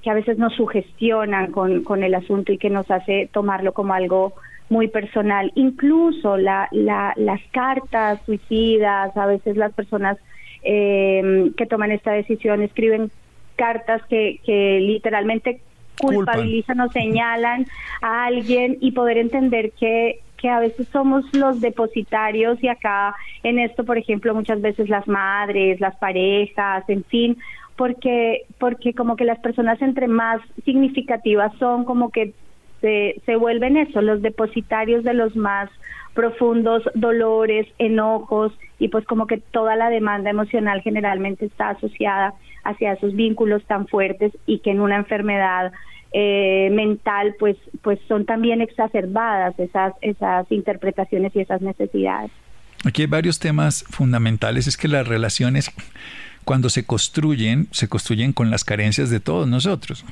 que 0.01 0.09
a 0.09 0.13
veces 0.13 0.37
nos 0.37 0.53
sugestionan 0.55 1.51
con, 1.51 1.83
con 1.83 2.03
el 2.03 2.15
asunto 2.15 2.51
y 2.51 2.57
que 2.57 2.69
nos 2.69 2.89
hace 2.89 3.29
tomarlo 3.31 3.73
como 3.73 3.93
algo 3.93 4.33
muy 4.69 4.87
personal. 4.87 5.51
Incluso 5.55 6.37
la, 6.37 6.69
la, 6.71 7.13
las 7.17 7.41
cartas 7.51 8.21
suicidas, 8.25 9.15
a 9.17 9.25
veces 9.25 9.57
las 9.57 9.73
personas 9.73 10.17
eh, 10.63 11.51
que 11.57 11.65
toman 11.65 11.91
esta 11.91 12.11
decisión 12.11 12.61
escriben 12.61 13.11
cartas 13.55 14.01
que, 14.09 14.39
que 14.45 14.79
literalmente 14.79 15.61
culpabilizan 15.99 16.79
o 16.79 16.89
señalan 16.91 17.65
a 18.01 18.25
alguien 18.25 18.77
y 18.79 18.91
poder 18.91 19.17
entender 19.17 19.71
que 19.71 20.21
que 20.39 20.49
a 20.49 20.59
veces 20.59 20.87
somos 20.91 21.25
los 21.33 21.59
depositarios 21.61 22.61
y 22.63 22.67
acá 22.67 23.15
en 23.43 23.59
esto, 23.59 23.83
por 23.83 23.97
ejemplo, 23.97 24.33
muchas 24.33 24.61
veces 24.61 24.89
las 24.89 25.07
madres, 25.07 25.79
las 25.79 25.95
parejas, 25.97 26.83
en 26.87 27.03
fin, 27.03 27.37
porque 27.75 28.43
porque 28.57 28.93
como 28.93 29.15
que 29.15 29.25
las 29.25 29.39
personas 29.39 29.81
entre 29.81 30.07
más 30.07 30.41
significativas 30.65 31.53
son, 31.59 31.85
como 31.85 32.09
que 32.09 32.33
se, 32.81 33.21
se 33.25 33.35
vuelven 33.35 33.77
eso, 33.77 34.01
los 34.01 34.21
depositarios 34.21 35.03
de 35.03 35.13
los 35.13 35.35
más 35.35 35.69
profundos 36.13 36.83
dolores, 36.95 37.67
enojos 37.77 38.51
y 38.79 38.87
pues 38.87 39.05
como 39.05 39.27
que 39.27 39.37
toda 39.37 39.75
la 39.75 39.89
demanda 39.89 40.29
emocional 40.29 40.81
generalmente 40.81 41.45
está 41.45 41.69
asociada 41.69 42.33
hacia 42.63 42.93
esos 42.93 43.13
vínculos 43.15 43.63
tan 43.65 43.87
fuertes 43.87 44.31
y 44.45 44.59
que 44.59 44.71
en 44.71 44.81
una 44.81 44.97
enfermedad 44.97 45.71
eh, 46.11 46.69
mental 46.71 47.35
pues 47.39 47.57
pues 47.81 47.99
son 48.07 48.25
también 48.25 48.61
exacerbadas 48.61 49.57
esas 49.59 49.93
esas 50.01 50.51
interpretaciones 50.51 51.35
y 51.35 51.41
esas 51.41 51.61
necesidades. 51.61 52.31
Aquí 52.85 53.01
hay 53.01 53.07
varios 53.07 53.39
temas 53.39 53.83
fundamentales, 53.89 54.67
es 54.67 54.77
que 54.77 54.87
las 54.87 55.07
relaciones 55.07 55.71
cuando 56.45 56.69
se 56.69 56.83
construyen, 56.83 57.67
se 57.71 57.87
construyen 57.87 58.33
con 58.33 58.49
las 58.49 58.63
carencias 58.63 59.09
de 59.09 59.19
todos 59.19 59.47
nosotros, 59.47 60.03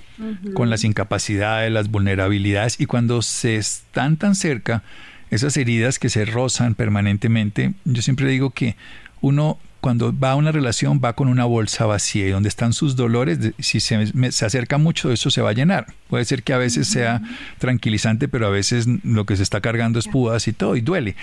con 0.54 0.70
las 0.70 0.84
incapacidades, 0.84 1.72
las 1.72 1.90
vulnerabilidades, 1.90 2.80
y 2.80 2.86
cuando 2.86 3.24
se 3.24 3.56
están 3.56 4.18
tan 4.18 4.36
cerca, 4.36 4.84
esas 5.32 5.58
heridas 5.58 5.98
que 5.98 6.10
se 6.10 6.26
rozan 6.26 6.76
permanentemente, 6.76 7.74
yo 7.86 8.02
siempre 8.02 8.28
digo 8.28 8.52
que 8.52 8.76
uno 9.20 9.58
cuando 9.82 10.18
va 10.18 10.32
a 10.32 10.36
una 10.36 10.52
relación 10.52 11.02
va 11.04 11.14
con 11.14 11.28
una 11.28 11.46
bolsa 11.46 11.86
vacía 11.86 12.28
y 12.28 12.32
donde 12.32 12.50
están 12.50 12.74
sus 12.74 12.96
dolores, 12.96 13.40
si 13.60 13.80
se, 13.80 14.32
se, 14.32 14.46
acerca 14.46 14.78
mucho, 14.78 15.12
eso 15.12 15.30
se 15.30 15.42
va 15.42 15.52
a 15.52 15.54
llenar. 15.54 15.88
Puede 16.10 16.26
ser 16.26 16.44
que 16.44 16.54
a 16.54 16.58
veces 16.58 16.88
sea 16.88 17.22
tranquilizante, 17.60 18.28
pero 18.28 18.48
a 18.48 18.50
veces 18.50 18.88
lo 19.04 19.26
que 19.26 19.36
se 19.36 19.44
está 19.44 19.62
cargando 19.62 20.00
es 20.00 20.08
púas 20.08 20.48
y 20.48 20.54
todo, 20.54 20.76
y 20.76 20.82
duele. 20.82 21.16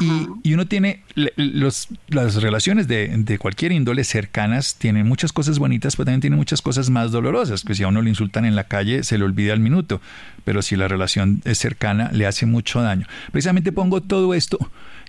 Y, 0.00 0.28
y, 0.42 0.54
uno 0.54 0.66
tiene 0.66 1.02
los, 1.14 1.88
las 2.08 2.36
relaciones 2.36 2.88
de, 2.88 3.08
de, 3.08 3.38
cualquier 3.38 3.72
índole 3.72 4.04
cercanas, 4.04 4.76
tienen 4.76 5.06
muchas 5.06 5.32
cosas 5.32 5.58
bonitas, 5.58 5.96
pero 5.96 6.06
también 6.06 6.20
tienen 6.20 6.38
muchas 6.38 6.62
cosas 6.62 6.90
más 6.90 7.12
dolorosas, 7.12 7.62
que 7.62 7.74
si 7.74 7.82
a 7.82 7.88
uno 7.88 8.02
le 8.02 8.10
insultan 8.10 8.44
en 8.44 8.56
la 8.56 8.64
calle, 8.64 9.02
se 9.04 9.18
le 9.18 9.24
olvida 9.24 9.52
al 9.52 9.60
minuto, 9.60 10.00
pero 10.44 10.62
si 10.62 10.76
la 10.76 10.88
relación 10.88 11.42
es 11.44 11.58
cercana, 11.58 12.10
le 12.12 12.26
hace 12.26 12.46
mucho 12.46 12.80
daño. 12.80 13.06
Precisamente 13.30 13.72
pongo 13.72 14.00
todo 14.00 14.34
esto 14.34 14.58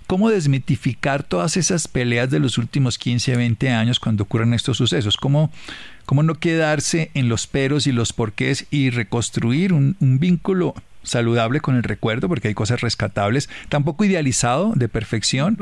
¿Cómo 0.06 0.28
desmitificar 0.28 1.22
todas 1.22 1.56
esas 1.56 1.88
peleas 1.88 2.30
de 2.30 2.38
los 2.38 2.58
últimos 2.58 2.98
15, 2.98 3.36
20 3.36 3.70
años 3.70 3.98
cuando 3.98 4.24
ocurren 4.24 4.52
estos 4.52 4.76
sucesos? 4.76 5.16
¿Cómo, 5.16 5.50
cómo 6.04 6.22
no 6.22 6.34
quedarse 6.34 7.10
en 7.14 7.30
los 7.30 7.46
peros 7.46 7.86
y 7.86 7.92
los 7.92 8.12
porqués 8.12 8.66
y 8.70 8.90
reconstruir 8.90 9.72
un, 9.72 9.96
vínculo 10.00 10.74
saludable 11.02 11.60
con 11.60 11.76
el 11.76 11.82
recuerdo, 11.82 12.28
porque 12.28 12.48
hay 12.48 12.54
cosas 12.54 12.82
rescatables, 12.82 13.48
tampoco 13.70 14.04
idealizado 14.04 14.72
de 14.74 14.88
perfección 14.88 15.56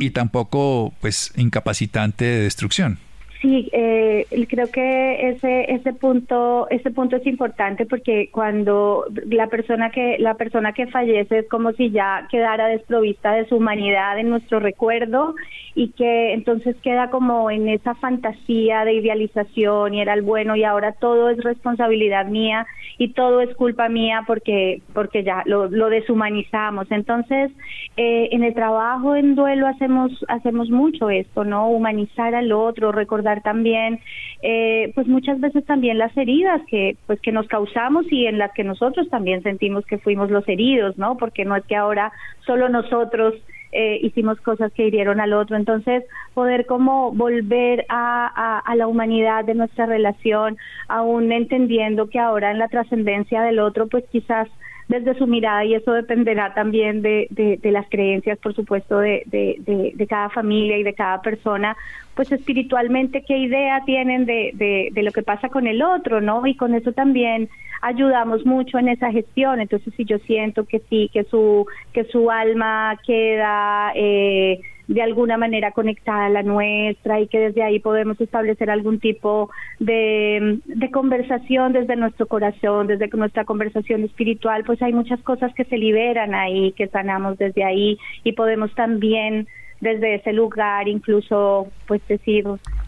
y 0.00 0.10
tampoco 0.10 0.92
pues 1.00 1.32
incapacitante 1.36 2.24
de 2.24 2.42
destrucción? 2.42 2.98
Sí, 3.44 3.68
eh, 3.72 4.26
creo 4.48 4.70
que 4.70 5.28
ese 5.28 5.70
ese 5.70 5.92
punto 5.92 6.66
ese 6.70 6.90
punto 6.90 7.16
es 7.16 7.26
importante 7.26 7.84
porque 7.84 8.30
cuando 8.32 9.04
la 9.26 9.48
persona 9.48 9.90
que 9.90 10.16
la 10.18 10.32
persona 10.32 10.72
que 10.72 10.86
fallece 10.86 11.40
es 11.40 11.48
como 11.50 11.72
si 11.72 11.90
ya 11.90 12.26
quedara 12.30 12.68
desprovista 12.68 13.32
de 13.32 13.46
su 13.46 13.56
humanidad 13.56 14.18
en 14.18 14.30
nuestro 14.30 14.60
recuerdo 14.60 15.34
y 15.74 15.88
que 15.90 16.32
entonces 16.32 16.74
queda 16.82 17.10
como 17.10 17.50
en 17.50 17.68
esa 17.68 17.94
fantasía 17.96 18.86
de 18.86 18.94
idealización 18.94 19.92
y 19.92 20.00
era 20.00 20.14
el 20.14 20.22
bueno 20.22 20.56
y 20.56 20.64
ahora 20.64 20.92
todo 20.92 21.28
es 21.28 21.36
responsabilidad 21.44 22.24
mía 22.24 22.66
y 22.96 23.12
todo 23.12 23.42
es 23.42 23.54
culpa 23.56 23.90
mía 23.90 24.22
porque 24.26 24.80
porque 24.94 25.22
ya 25.22 25.42
lo, 25.44 25.68
deshumanizamos. 25.68 26.90
Entonces 26.90 27.50
eh, 27.98 28.30
en 28.32 28.42
el 28.42 28.54
trabajo 28.54 29.16
en 29.16 29.34
duelo 29.34 29.66
hacemos 29.66 30.24
hacemos 30.28 30.70
mucho 30.70 31.10
esto, 31.10 31.44
no 31.44 31.68
humanizar 31.68 32.34
al 32.34 32.52
otro, 32.52 32.90
recordar 32.90 33.33
también, 33.42 34.00
eh, 34.42 34.92
pues 34.94 35.06
muchas 35.06 35.40
veces 35.40 35.64
también 35.64 35.98
las 35.98 36.16
heridas 36.16 36.60
que, 36.68 36.96
pues 37.06 37.20
que 37.20 37.32
nos 37.32 37.46
causamos 37.48 38.04
y 38.10 38.26
en 38.26 38.38
las 38.38 38.52
que 38.52 38.64
nosotros 38.64 39.08
también 39.08 39.42
sentimos 39.42 39.84
que 39.86 39.98
fuimos 39.98 40.30
los 40.30 40.48
heridos, 40.48 40.98
¿no? 40.98 41.16
Porque 41.16 41.44
no 41.44 41.56
es 41.56 41.64
que 41.64 41.76
ahora 41.76 42.12
solo 42.46 42.68
nosotros 42.68 43.34
eh, 43.76 43.98
hicimos 44.02 44.40
cosas 44.40 44.72
que 44.72 44.86
hirieron 44.86 45.20
al 45.20 45.32
otro. 45.32 45.56
Entonces, 45.56 46.04
poder 46.32 46.64
como 46.66 47.10
volver 47.12 47.84
a, 47.88 48.60
a, 48.60 48.76
la 48.76 48.86
humanidad 48.86 49.44
de 49.44 49.54
nuestra 49.54 49.86
relación, 49.86 50.56
aún 50.86 51.32
entendiendo 51.32 52.08
que 52.08 52.20
ahora 52.20 52.52
en 52.52 52.60
la 52.60 52.68
trascendencia 52.68 53.42
del 53.42 53.58
otro, 53.58 53.88
pues 53.88 54.04
quizás 54.12 54.48
desde 54.88 55.14
su 55.18 55.26
mirada 55.26 55.64
y 55.64 55.74
eso 55.74 55.92
dependerá 55.92 56.54
también 56.54 57.02
de, 57.02 57.26
de, 57.30 57.70
las 57.70 57.88
creencias, 57.88 58.38
por 58.38 58.54
supuesto, 58.54 58.98
de, 58.98 60.06
cada 60.08 60.28
familia 60.30 60.78
y 60.78 60.82
de 60.82 60.94
cada 60.94 61.22
persona, 61.22 61.76
pues 62.14 62.30
espiritualmente 62.32 63.24
qué 63.26 63.38
idea 63.38 63.82
tienen 63.84 64.24
de, 64.26 64.90
de, 64.92 65.02
lo 65.02 65.12
que 65.12 65.22
pasa 65.22 65.48
con 65.48 65.66
el 65.66 65.82
otro, 65.82 66.20
¿no? 66.20 66.46
Y 66.46 66.56
con 66.56 66.74
eso 66.74 66.92
también 66.92 67.48
ayudamos 67.82 68.46
mucho 68.46 68.78
en 68.78 68.88
esa 68.88 69.10
gestión. 69.10 69.60
Entonces, 69.60 69.92
si 69.96 70.04
yo 70.04 70.18
siento 70.20 70.64
que 70.64 70.80
sí, 70.90 71.10
que 71.12 71.24
su, 71.24 71.66
que 71.92 72.04
su 72.04 72.30
alma 72.30 72.98
queda... 73.06 73.92
Eh, 73.94 74.60
de 74.86 75.02
alguna 75.02 75.38
manera 75.38 75.72
conectada 75.72 76.26
a 76.26 76.30
la 76.30 76.42
nuestra 76.42 77.20
y 77.20 77.26
que 77.28 77.38
desde 77.38 77.62
ahí 77.62 77.78
podemos 77.78 78.20
establecer 78.20 78.70
algún 78.70 79.00
tipo 79.00 79.50
de, 79.78 80.58
de 80.66 80.90
conversación 80.90 81.72
desde 81.72 81.96
nuestro 81.96 82.26
corazón, 82.26 82.86
desde 82.86 83.08
nuestra 83.08 83.44
conversación 83.44 84.04
espiritual, 84.04 84.62
pues 84.64 84.82
hay 84.82 84.92
muchas 84.92 85.20
cosas 85.22 85.54
que 85.54 85.64
se 85.64 85.78
liberan 85.78 86.34
ahí, 86.34 86.72
que 86.72 86.88
sanamos 86.88 87.38
desde 87.38 87.64
ahí 87.64 87.98
y 88.24 88.32
podemos 88.32 88.74
también 88.74 89.48
desde 89.84 90.16
ese 90.16 90.32
lugar 90.32 90.88
incluso 90.88 91.68
pues 91.86 92.00
decir 92.08 92.44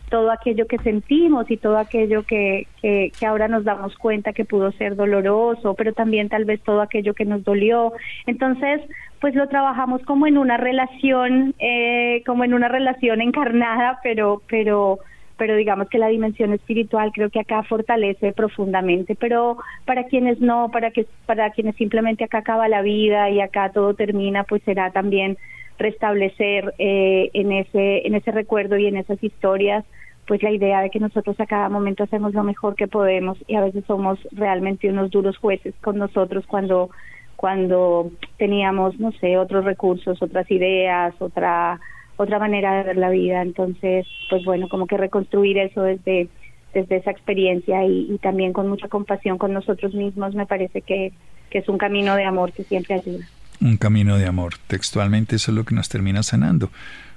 todo 0.08 0.30
aquello 0.30 0.66
que 0.66 0.78
sentimos 0.78 1.50
y 1.50 1.56
todo 1.56 1.78
aquello 1.78 2.22
que, 2.22 2.66
que, 2.80 3.12
que, 3.18 3.26
ahora 3.26 3.48
nos 3.48 3.64
damos 3.64 3.96
cuenta 3.96 4.32
que 4.32 4.44
pudo 4.44 4.70
ser 4.72 4.94
doloroso, 4.96 5.74
pero 5.74 5.92
también 5.92 6.28
tal 6.28 6.44
vez 6.44 6.60
todo 6.62 6.80
aquello 6.80 7.12
que 7.14 7.24
nos 7.24 7.42
dolió. 7.44 7.92
Entonces, 8.26 8.80
pues 9.20 9.34
lo 9.34 9.48
trabajamos 9.48 10.02
como 10.02 10.26
en 10.26 10.38
una 10.38 10.56
relación, 10.56 11.54
eh, 11.58 12.22
como 12.24 12.44
en 12.44 12.54
una 12.54 12.68
relación 12.68 13.20
encarnada, 13.20 13.98
pero, 14.02 14.42
pero, 14.48 15.00
pero 15.36 15.56
digamos 15.56 15.88
que 15.88 15.98
la 15.98 16.08
dimensión 16.08 16.52
espiritual 16.52 17.10
creo 17.12 17.30
que 17.30 17.40
acá 17.40 17.64
fortalece 17.64 18.32
profundamente, 18.32 19.16
pero 19.16 19.58
para 19.84 20.04
quienes 20.04 20.40
no, 20.40 20.70
para 20.70 20.92
que, 20.92 21.06
para 21.26 21.50
quienes 21.50 21.74
simplemente 21.76 22.24
acá 22.24 22.38
acaba 22.38 22.68
la 22.68 22.82
vida 22.82 23.28
y 23.30 23.40
acá 23.40 23.70
todo 23.72 23.94
termina, 23.94 24.44
pues 24.44 24.62
será 24.62 24.92
también 24.92 25.36
restablecer 25.78 26.75
eh, 26.78 27.30
en 27.35 27.52
ese 27.52 28.06
en 28.06 28.14
ese 28.14 28.30
recuerdo 28.30 28.76
y 28.78 28.87
en 28.87 28.97
esas 28.97 29.23
historias 29.23 29.85
pues 30.26 30.42
la 30.42 30.50
idea 30.50 30.80
de 30.80 30.90
que 30.90 30.99
nosotros 30.99 31.38
a 31.38 31.47
cada 31.47 31.68
momento 31.68 32.02
hacemos 32.02 32.35
lo 32.35 32.42
mejor 32.42 32.75
que 32.75 32.88
podemos 32.88 33.38
y 33.47 33.54
a 33.54 33.61
veces 33.61 33.85
somos 33.87 34.18
realmente 34.33 34.88
unos 34.88 35.11
duros 35.11 35.37
jueces 35.38 35.75
con 35.83 35.99
nosotros 35.99 36.45
cuando 36.47 36.90
cuando 37.37 38.11
teníamos 38.38 38.99
no 38.99 39.12
sé 39.12 39.37
otros 39.37 39.64
recursos 39.64 40.21
otras 40.23 40.50
ideas 40.50 41.14
otra 41.21 41.78
otra 42.18 42.38
manera 42.38 42.78
de 42.78 42.83
ver 42.85 42.97
la 42.97 43.11
vida. 43.11 43.42
Entonces 43.42 44.06
pues 44.31 44.44
bueno 44.44 44.68
como 44.68 44.87
que 44.87 44.96
reconstruir 44.96 45.59
eso 45.59 45.83
desde 45.83 46.29
desde 46.72 46.96
esa 46.96 47.11
experiencia 47.11 47.85
y, 47.85 48.12
y 48.12 48.18
también 48.18 48.53
con 48.53 48.68
mucha 48.68 48.88
compasión 48.88 49.38
con 49.38 49.53
nosotros 49.53 49.94
mismos 49.94 50.35
me 50.35 50.46
parece 50.46 50.83
que, 50.83 51.12
que 51.50 51.59
es 51.59 51.68
un 51.68 51.79
camino 51.79 52.16
de 52.16 52.24
amor 52.24 52.53
que 52.53 52.64
siempre 52.64 52.94
ayuda 52.94 53.27
un 53.61 53.77
camino 53.77 54.16
de 54.19 54.27
amor. 54.27 54.55
Textualmente 54.66 55.37
eso 55.37 55.51
es 55.51 55.57
lo 55.57 55.64
que 55.64 55.75
nos 55.75 55.88
termina 55.88 56.23
sanando. 56.23 56.71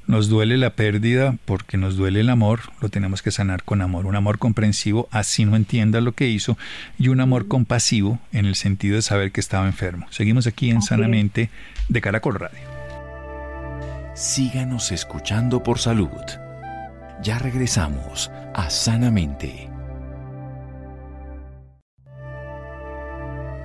Nos 0.07 0.27
duele 0.27 0.57
la 0.57 0.71
pérdida 0.71 1.35
porque 1.45 1.77
nos 1.77 1.95
duele 1.95 2.21
el 2.21 2.29
amor, 2.29 2.61
lo 2.81 2.89
tenemos 2.89 3.21
que 3.21 3.29
sanar 3.29 3.63
con 3.63 3.83
amor. 3.83 4.07
Un 4.07 4.15
amor 4.15 4.39
comprensivo, 4.39 5.07
así 5.11 5.45
no 5.45 5.55
entienda 5.55 6.01
lo 6.01 6.13
que 6.13 6.27
hizo, 6.27 6.57
y 6.97 7.09
un 7.09 7.21
amor 7.21 7.47
compasivo 7.47 8.19
en 8.31 8.47
el 8.47 8.55
sentido 8.55 8.95
de 8.95 9.03
saber 9.03 9.31
que 9.31 9.39
estaba 9.39 9.67
enfermo. 9.67 10.07
Seguimos 10.09 10.47
aquí 10.47 10.71
en 10.71 10.81
Sanamente 10.81 11.51
de 11.89 12.01
Caracol 12.01 12.39
Radio. 12.39 12.59
Síganos 14.15 14.91
escuchando 14.91 15.61
por 15.61 15.77
salud. 15.77 16.09
Ya 17.21 17.37
regresamos 17.37 18.31
a 18.55 18.71
Sanamente. 18.71 19.69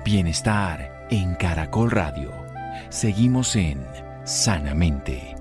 Bienestar 0.05 1.07
en 1.09 1.33
Caracol 1.33 1.89
Radio 1.89 2.44
Seguimos 2.89 3.55
en 3.55 3.79
Sanamente. 4.25 5.35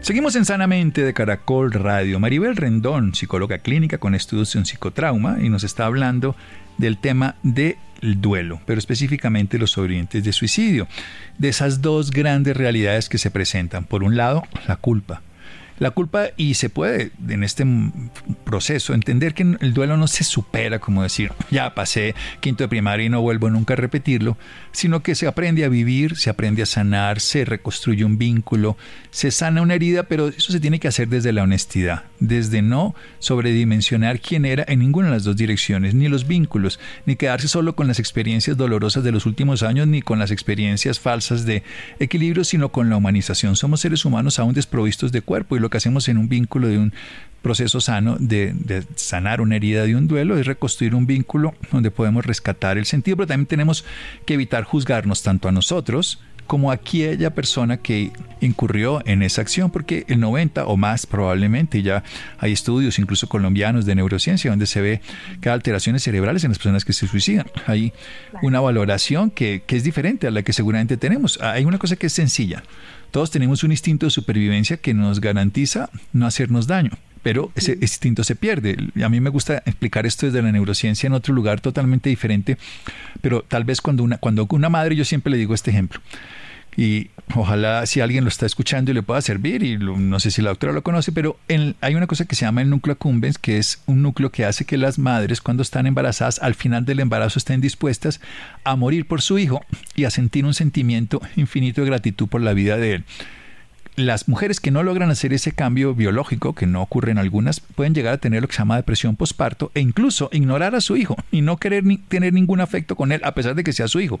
Seguimos 0.00 0.36
en 0.36 0.44
Sanamente 0.44 1.02
de 1.02 1.12
Caracol 1.12 1.72
Radio. 1.72 2.20
Maribel 2.20 2.56
Rendón, 2.56 3.14
psicóloga 3.14 3.58
clínica 3.58 3.98
con 3.98 4.14
estudios 4.14 4.54
en 4.54 4.64
psicotrauma, 4.64 5.38
y 5.40 5.48
nos 5.48 5.64
está 5.64 5.86
hablando 5.86 6.36
del 6.78 6.98
tema 6.98 7.34
del 7.42 7.76
duelo, 8.00 8.60
pero 8.64 8.78
específicamente 8.78 9.58
los 9.58 9.72
sobrevivientes 9.72 10.24
de 10.24 10.32
suicidio, 10.32 10.86
de 11.36 11.48
esas 11.48 11.82
dos 11.82 12.10
grandes 12.10 12.56
realidades 12.56 13.08
que 13.08 13.18
se 13.18 13.30
presentan. 13.30 13.84
Por 13.84 14.04
un 14.04 14.16
lado, 14.16 14.44
la 14.66 14.76
culpa, 14.76 15.20
la 15.78 15.90
culpa 15.90 16.28
y 16.36 16.54
se 16.54 16.70
puede 16.70 17.10
en 17.28 17.44
este 17.44 17.64
proceso 18.44 18.94
entender 18.94 19.34
que 19.34 19.42
el 19.42 19.74
duelo 19.74 19.96
no 19.96 20.08
se 20.08 20.24
supera 20.24 20.78
como 20.78 21.02
decir 21.02 21.32
ya 21.50 21.74
pasé 21.74 22.14
quinto 22.40 22.64
de 22.64 22.68
primaria 22.68 23.06
y 23.06 23.08
no 23.08 23.20
vuelvo 23.20 23.50
nunca 23.50 23.74
a 23.74 23.76
repetirlo, 23.76 24.36
sino 24.72 25.02
que 25.02 25.14
se 25.14 25.26
aprende 25.26 25.64
a 25.64 25.68
vivir, 25.68 26.16
se 26.16 26.30
aprende 26.30 26.62
a 26.62 26.66
sanar, 26.66 27.20
se 27.20 27.44
reconstruye 27.44 28.04
un 28.04 28.18
vínculo, 28.18 28.76
se 29.10 29.30
sana 29.30 29.62
una 29.62 29.74
herida, 29.74 30.04
pero 30.04 30.28
eso 30.28 30.52
se 30.52 30.60
tiene 30.60 30.80
que 30.80 30.88
hacer 30.88 31.08
desde 31.08 31.32
la 31.32 31.42
honestidad, 31.42 32.04
desde 32.20 32.62
no 32.62 32.94
sobredimensionar 33.18 34.20
quién 34.20 34.44
era 34.44 34.64
en 34.68 34.80
ninguna 34.80 35.08
de 35.08 35.14
las 35.14 35.24
dos 35.24 35.36
direcciones, 35.36 35.94
ni 35.94 36.08
los 36.08 36.26
vínculos, 36.26 36.78
ni 37.06 37.16
quedarse 37.16 37.48
solo 37.48 37.74
con 37.74 37.86
las 37.86 37.98
experiencias 37.98 38.56
dolorosas 38.56 39.04
de 39.04 39.12
los 39.12 39.26
últimos 39.26 39.62
años, 39.62 39.86
ni 39.86 40.02
con 40.02 40.18
las 40.18 40.30
experiencias 40.30 41.00
falsas 41.00 41.44
de 41.44 41.62
equilibrio, 41.98 42.44
sino 42.44 42.70
con 42.70 42.90
la 42.90 42.96
humanización. 42.96 43.56
Somos 43.56 43.80
seres 43.80 44.04
humanos 44.04 44.38
aún 44.38 44.54
desprovistos 44.54 45.12
de 45.12 45.22
cuerpo 45.22 45.56
y 45.56 45.60
lo 45.60 45.67
que 45.70 45.78
hacemos 45.78 46.08
en 46.08 46.18
un 46.18 46.28
vínculo 46.28 46.68
de 46.68 46.78
un 46.78 46.92
proceso 47.42 47.80
sano 47.80 48.16
de, 48.18 48.52
de, 48.52 48.84
sanar 48.96 49.40
una 49.40 49.56
herida 49.56 49.84
de 49.84 49.94
un 49.94 50.08
duelo 50.08 50.36
es 50.36 50.46
reconstruir 50.46 50.94
un 50.94 51.06
vínculo 51.06 51.54
donde 51.70 51.90
podemos 51.90 52.26
rescatar 52.26 52.78
el 52.78 52.84
sentido, 52.84 53.16
pero 53.16 53.28
también 53.28 53.46
tenemos 53.46 53.84
que 54.26 54.34
evitar 54.34 54.64
juzgarnos 54.64 55.22
tanto 55.22 55.48
a 55.48 55.52
nosotros 55.52 56.20
como 56.48 56.72
aquella 56.72 57.34
persona 57.34 57.76
que 57.76 58.10
incurrió 58.40 59.02
en 59.04 59.22
esa 59.22 59.42
acción, 59.42 59.70
porque 59.70 60.06
el 60.08 60.18
90 60.18 60.66
o 60.66 60.78
más 60.78 61.06
probablemente, 61.06 61.82
ya 61.82 62.02
hay 62.38 62.52
estudios 62.52 62.98
incluso 62.98 63.28
colombianos 63.28 63.84
de 63.84 63.94
neurociencia 63.94 64.50
donde 64.50 64.66
se 64.66 64.80
ve 64.80 65.02
que 65.42 65.50
hay 65.50 65.52
alteraciones 65.52 66.02
cerebrales 66.02 66.42
en 66.44 66.50
las 66.50 66.58
personas 66.58 66.86
que 66.86 66.94
se 66.94 67.06
suicidan. 67.06 67.46
Hay 67.66 67.92
una 68.40 68.60
valoración 68.60 69.30
que, 69.30 69.62
que 69.66 69.76
es 69.76 69.84
diferente 69.84 70.26
a 70.26 70.30
la 70.30 70.42
que 70.42 70.54
seguramente 70.54 70.96
tenemos. 70.96 71.38
Hay 71.42 71.66
una 71.66 71.78
cosa 71.78 71.96
que 71.96 72.06
es 72.06 72.14
sencilla. 72.14 72.62
Todos 73.10 73.30
tenemos 73.30 73.64
un 73.64 73.70
instinto 73.70 74.06
de 74.06 74.10
supervivencia 74.10 74.76
que 74.76 74.94
nos 74.94 75.20
garantiza 75.20 75.90
no 76.12 76.26
hacernos 76.26 76.66
daño 76.66 76.92
pero 77.22 77.50
ese 77.56 77.76
instinto 77.80 78.24
se 78.24 78.36
pierde. 78.36 78.76
A 79.04 79.08
mí 79.08 79.20
me 79.20 79.30
gusta 79.30 79.62
explicar 79.66 80.06
esto 80.06 80.26
desde 80.26 80.40
la 80.40 80.52
neurociencia 80.52 81.06
en 81.06 81.12
otro 81.12 81.34
lugar 81.34 81.60
totalmente 81.60 82.08
diferente, 82.08 82.56
pero 83.20 83.42
tal 83.42 83.64
vez 83.64 83.80
cuando 83.80 84.02
una, 84.02 84.18
cuando 84.18 84.46
una 84.50 84.68
madre, 84.68 84.96
yo 84.96 85.04
siempre 85.04 85.30
le 85.30 85.36
digo 85.36 85.52
este 85.52 85.70
ejemplo, 85.70 86.00
y 86.78 87.10
ojalá 87.34 87.84
si 87.86 88.00
alguien 88.00 88.22
lo 88.22 88.28
está 88.28 88.46
escuchando 88.46 88.92
y 88.92 88.94
le 88.94 89.02
pueda 89.02 89.20
servir, 89.20 89.64
y 89.64 89.78
no 89.78 90.20
sé 90.20 90.30
si 90.30 90.42
la 90.42 90.50
doctora 90.50 90.72
lo 90.72 90.84
conoce, 90.84 91.10
pero 91.10 91.36
hay 91.80 91.94
una 91.96 92.06
cosa 92.06 92.24
que 92.24 92.36
se 92.36 92.44
llama 92.44 92.62
el 92.62 92.70
núcleo 92.70 92.92
accumbens, 92.92 93.36
que 93.36 93.58
es 93.58 93.82
un 93.86 94.00
núcleo 94.00 94.30
que 94.30 94.44
hace 94.44 94.64
que 94.64 94.78
las 94.78 94.96
madres 94.96 95.40
cuando 95.40 95.64
están 95.64 95.88
embarazadas 95.88 96.38
al 96.38 96.54
final 96.54 96.84
del 96.84 97.00
embarazo 97.00 97.40
estén 97.40 97.60
dispuestas 97.60 98.20
a 98.62 98.76
morir 98.76 99.08
por 99.08 99.22
su 99.22 99.40
hijo 99.40 99.60
y 99.96 100.04
a 100.04 100.10
sentir 100.10 100.44
un 100.44 100.54
sentimiento 100.54 101.20
infinito 101.34 101.80
de 101.80 101.88
gratitud 101.88 102.28
por 102.28 102.42
la 102.42 102.52
vida 102.52 102.76
de 102.76 102.94
él 102.94 103.04
las 103.98 104.28
mujeres 104.28 104.60
que 104.60 104.70
no 104.70 104.82
logran 104.82 105.10
hacer 105.10 105.32
ese 105.32 105.52
cambio 105.52 105.94
biológico, 105.94 106.54
que 106.54 106.66
no 106.66 106.80
ocurre 106.80 107.10
en 107.10 107.18
algunas, 107.18 107.60
pueden 107.60 107.94
llegar 107.94 108.14
a 108.14 108.18
tener 108.18 108.42
lo 108.42 108.48
que 108.48 108.54
se 108.54 108.60
llama 108.60 108.76
depresión 108.76 109.16
postparto 109.16 109.72
e 109.74 109.80
incluso 109.80 110.30
ignorar 110.32 110.74
a 110.74 110.80
su 110.80 110.96
hijo 110.96 111.16
y 111.32 111.40
no 111.40 111.56
querer 111.56 111.84
ni 111.84 111.98
tener 111.98 112.32
ningún 112.32 112.60
afecto 112.60 112.94
con 112.94 113.10
él, 113.10 113.20
a 113.24 113.34
pesar 113.34 113.56
de 113.56 113.64
que 113.64 113.72
sea 113.72 113.88
su 113.88 114.00
hijo. 114.00 114.20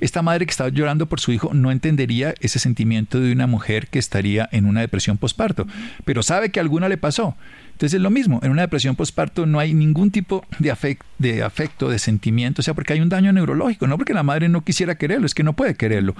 Esta 0.00 0.22
madre 0.22 0.46
que 0.46 0.50
estaba 0.50 0.70
llorando 0.70 1.06
por 1.06 1.20
su 1.20 1.30
hijo 1.30 1.52
no 1.52 1.70
entendería 1.70 2.34
ese 2.40 2.58
sentimiento 2.58 3.20
de 3.20 3.32
una 3.32 3.46
mujer 3.46 3.88
que 3.88 3.98
estaría 3.98 4.48
en 4.50 4.64
una 4.64 4.80
depresión 4.80 5.18
postparto, 5.18 5.66
pero 6.04 6.22
sabe 6.22 6.50
que 6.50 6.60
alguna 6.60 6.88
le 6.88 6.96
pasó. 6.96 7.36
Entonces 7.82 7.96
es 7.96 8.02
lo 8.02 8.10
mismo, 8.10 8.38
en 8.44 8.52
una 8.52 8.62
depresión 8.62 8.94
postparto 8.94 9.44
no 9.44 9.58
hay 9.58 9.74
ningún 9.74 10.12
tipo 10.12 10.46
de, 10.60 10.70
afecto, 10.70 11.04
de 11.18 11.42
afecto, 11.42 11.88
de 11.88 11.98
sentimiento, 11.98 12.60
o 12.60 12.62
sea, 12.62 12.74
porque 12.74 12.92
hay 12.92 13.00
un 13.00 13.08
daño 13.08 13.32
neurológico, 13.32 13.88
no 13.88 13.96
porque 13.96 14.14
la 14.14 14.22
madre 14.22 14.48
no 14.48 14.62
quisiera 14.62 14.94
quererlo, 14.94 15.26
es 15.26 15.34
que 15.34 15.42
no 15.42 15.54
puede 15.54 15.74
quererlo. 15.74 16.14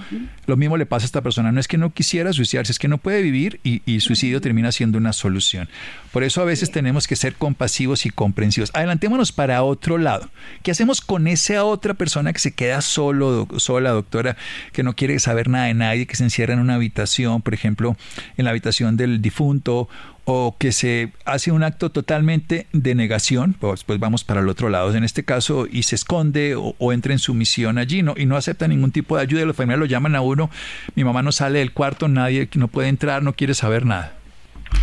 Lo 0.45 0.57
mismo 0.57 0.75
le 0.75 0.85
pasa 0.85 1.05
a 1.05 1.07
esta 1.07 1.21
persona, 1.21 1.53
no 1.53 1.61
es 1.61 1.69
que 1.69 1.77
no 1.77 1.91
quisiera 1.91 2.33
suicidarse, 2.33 2.73
es 2.73 2.79
que 2.79 2.89
no 2.89 2.97
puede 2.97 3.21
vivir 3.21 3.61
y, 3.63 3.81
y 3.85 4.01
suicidio 4.01 4.41
termina 4.41 4.73
siendo 4.73 4.97
una 4.97 5.13
solución. 5.13 5.69
Por 6.11 6.23
eso 6.23 6.41
a 6.41 6.43
veces 6.43 6.69
tenemos 6.69 7.07
que 7.07 7.15
ser 7.15 7.35
compasivos 7.35 8.05
y 8.05 8.09
comprensivos. 8.09 8.69
Adelantémonos 8.73 9.31
para 9.31 9.63
otro 9.63 9.97
lado. 9.97 10.29
¿Qué 10.63 10.71
hacemos 10.71 10.99
con 10.99 11.29
esa 11.29 11.63
otra 11.63 11.93
persona 11.93 12.33
que 12.33 12.39
se 12.39 12.51
queda 12.51 12.81
solo, 12.81 13.47
sola, 13.55 13.91
doctora, 13.91 14.35
que 14.73 14.83
no 14.83 14.97
quiere 14.97 15.17
saber 15.19 15.47
nada 15.47 15.67
de 15.67 15.75
nadie, 15.75 16.07
que 16.07 16.17
se 16.17 16.25
encierra 16.25 16.55
en 16.55 16.59
una 16.59 16.75
habitación, 16.75 17.41
por 17.41 17.53
ejemplo, 17.53 17.95
en 18.35 18.43
la 18.43 18.51
habitación 18.51 18.97
del 18.97 19.21
difunto 19.21 19.87
o 20.25 20.55
que 20.57 20.71
se 20.71 21.11
hace 21.25 21.51
un 21.51 21.63
acto 21.63 21.89
totalmente 21.89 22.67
de 22.71 22.95
negación, 22.95 23.55
pues, 23.59 23.83
pues 23.83 23.99
vamos 23.99 24.23
para 24.23 24.39
el 24.39 24.49
otro 24.49 24.69
lado, 24.69 24.93
en 24.95 25.03
este 25.03 25.23
caso, 25.23 25.67
y 25.69 25.83
se 25.83 25.95
esconde 25.95 26.55
o, 26.55 26.93
entra 26.93 27.13
en 27.13 27.19
sumisión 27.19 27.77
allí 27.77 28.03
no, 28.03 28.13
y 28.15 28.25
no 28.25 28.37
acepta 28.37 28.67
ningún 28.67 28.91
tipo 28.91 29.17
de 29.17 29.23
ayuda, 29.23 29.45
los 29.45 29.55
familiares 29.55 29.79
lo 29.79 29.85
llaman 29.85 30.15
a 30.15 30.21
uno, 30.21 30.49
mi 30.95 31.03
mamá 31.03 31.23
no 31.23 31.31
sale 31.31 31.59
del 31.59 31.73
cuarto, 31.73 32.07
nadie 32.07 32.47
no 32.55 32.67
puede 32.67 32.87
entrar, 32.87 33.23
no 33.23 33.33
quiere 33.33 33.53
saber 33.53 33.85
nada. 33.85 34.13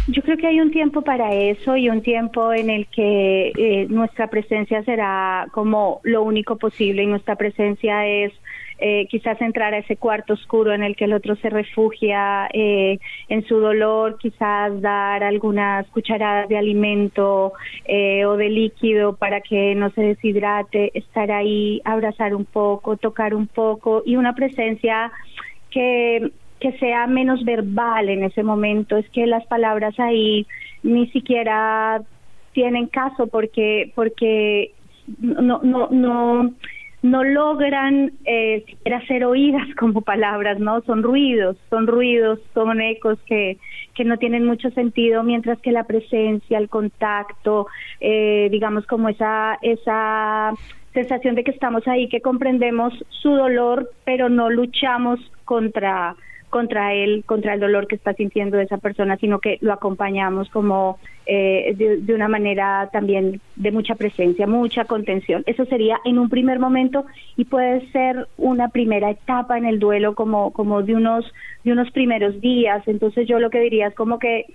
Yo 0.09 0.23
creo 0.23 0.37
que 0.37 0.47
hay 0.47 0.61
un 0.61 0.71
tiempo 0.71 1.03
para 1.03 1.35
eso 1.35 1.77
y 1.77 1.89
un 1.89 2.03
tiempo 2.03 2.53
en 2.53 2.71
el 2.71 2.87
que 2.87 3.53
eh, 3.57 3.87
nuestra 3.89 4.29
presencia 4.29 4.83
será 4.85 5.47
como 5.53 6.01
lo 6.05 6.23
único 6.23 6.57
posible 6.57 7.03
y 7.03 7.07
nuestra 7.07 7.37
presencia 7.37 8.07
es 8.07 8.33
eh, 8.83 9.07
quizás 9.11 9.41
entrar 9.43 9.75
a 9.75 9.79
ese 9.79 9.97
cuarto 9.97 10.33
oscuro 10.33 10.73
en 10.73 10.83
el 10.83 10.97
que 10.97 11.05
el 11.05 11.13
otro 11.13 11.37
se 11.37 11.51
refugia 11.51 12.49
eh, 12.53 12.99
en 13.29 13.47
su 13.47 13.61
dolor, 13.61 14.17
quizás 14.19 14.81
dar 14.81 15.23
algunas 15.23 15.87
cucharadas 15.89 16.49
de 16.49 16.57
alimento 16.57 17.53
eh, 17.85 18.25
o 18.25 18.39
de 18.39 18.49
líquido 18.49 19.17
para 19.17 19.43
que 19.43 19.75
no 19.75 19.91
se 19.91 20.01
deshidrate, 20.01 20.97
estar 20.99 21.31
ahí, 21.31 21.83
abrazar 21.85 22.35
un 22.35 22.47
poco, 22.47 22.97
tocar 22.97 23.35
un 23.35 23.49
poco 23.49 24.03
y 24.07 24.17
una 24.17 24.35
presencia 24.35 25.13
que 25.71 26.33
que 26.59 26.73
sea 26.79 27.07
menos 27.07 27.43
verbal 27.45 28.11
en 28.11 28.23
ese 28.23 28.43
momento, 28.43 28.99
es 28.99 29.09
que 29.11 29.27
las 29.27 29.47
palabras 29.47 29.99
ahí 29.99 30.47
ni 30.83 31.07
siquiera 31.09 32.03
tienen 32.53 32.87
caso 32.87 33.27
porque 33.27 33.93
porque 33.95 34.73
no 35.19 35.61
no 35.63 35.89
no 35.91 36.53
no 37.03 37.25
logran 37.25 38.13
eh, 38.25 38.65
ser 39.07 39.25
oídas 39.25 39.67
como 39.79 40.03
palabras, 40.03 40.59
¿no? 40.59 40.83
Son 40.83 41.03
ruidos, 41.03 41.57
son 41.69 41.87
ruidos, 41.87 42.41
son 42.55 42.81
ecos 42.81 43.19
que, 43.27 43.59
que 43.95 44.05
no 44.05 44.19
tienen 44.19 44.45
mucho 44.45 44.71
sentido, 44.71 45.23
mientras 45.23 45.59
que 45.61 45.73
la 45.73 45.85
presencia, 45.85 46.59
el 46.59 46.69
contacto, 46.69 47.67
eh, 48.01 48.49
digamos 48.51 48.87
como 48.87 49.09
esa, 49.09 49.59
esa 49.63 50.53
sensación 50.93 51.35
de 51.35 51.45
que 51.45 51.53
estamos 51.53 51.87
ahí, 51.87 52.09
que 52.09 52.21
comprendemos 52.21 52.93
su 53.09 53.31
dolor, 53.31 53.91
pero 54.05 54.29
no 54.29 54.51
luchamos 54.51 55.21
contra 55.45 56.17
contra 56.51 56.93
él, 56.93 57.23
contra 57.25 57.55
el 57.55 57.61
dolor 57.61 57.87
que 57.87 57.95
está 57.95 58.13
sintiendo 58.13 58.59
esa 58.59 58.79
persona, 58.79 59.17
sino 59.17 59.39
que 59.39 59.59
lo 59.61 59.73
acompañamos 59.73 60.51
como 60.51 60.99
eh, 61.25 61.75
de, 61.77 62.15
una 62.15 62.29
manera 62.29 62.91
también 62.93 63.41
de 63.57 63.71
mucha 63.71 63.95
presencia, 63.95 64.47
mucha 64.47 64.85
contención. 64.85 65.45
Eso 65.47 65.65
sería 65.65 65.99
en 66.05 66.19
un 66.19 66.29
primer 66.29 66.59
momento 66.59 67.07
y 67.37 67.45
puede 67.45 67.89
ser 67.93 68.27
una 68.37 68.69
primera 68.69 69.11
etapa 69.11 69.57
en 69.57 69.65
el 69.65 69.79
duelo 69.79 70.15
como, 70.15 70.51
como 70.51 70.83
de 70.83 70.95
unos, 70.95 71.25
de 71.65 71.73
unos 71.73 71.91
primeros 71.93 72.41
días. 72.41 72.87
Entonces 72.87 73.27
yo 73.29 73.39
lo 73.39 73.51
que 73.51 73.61
diría 73.61 73.87
es 73.87 73.95
como 73.95 74.19
que 74.19 74.47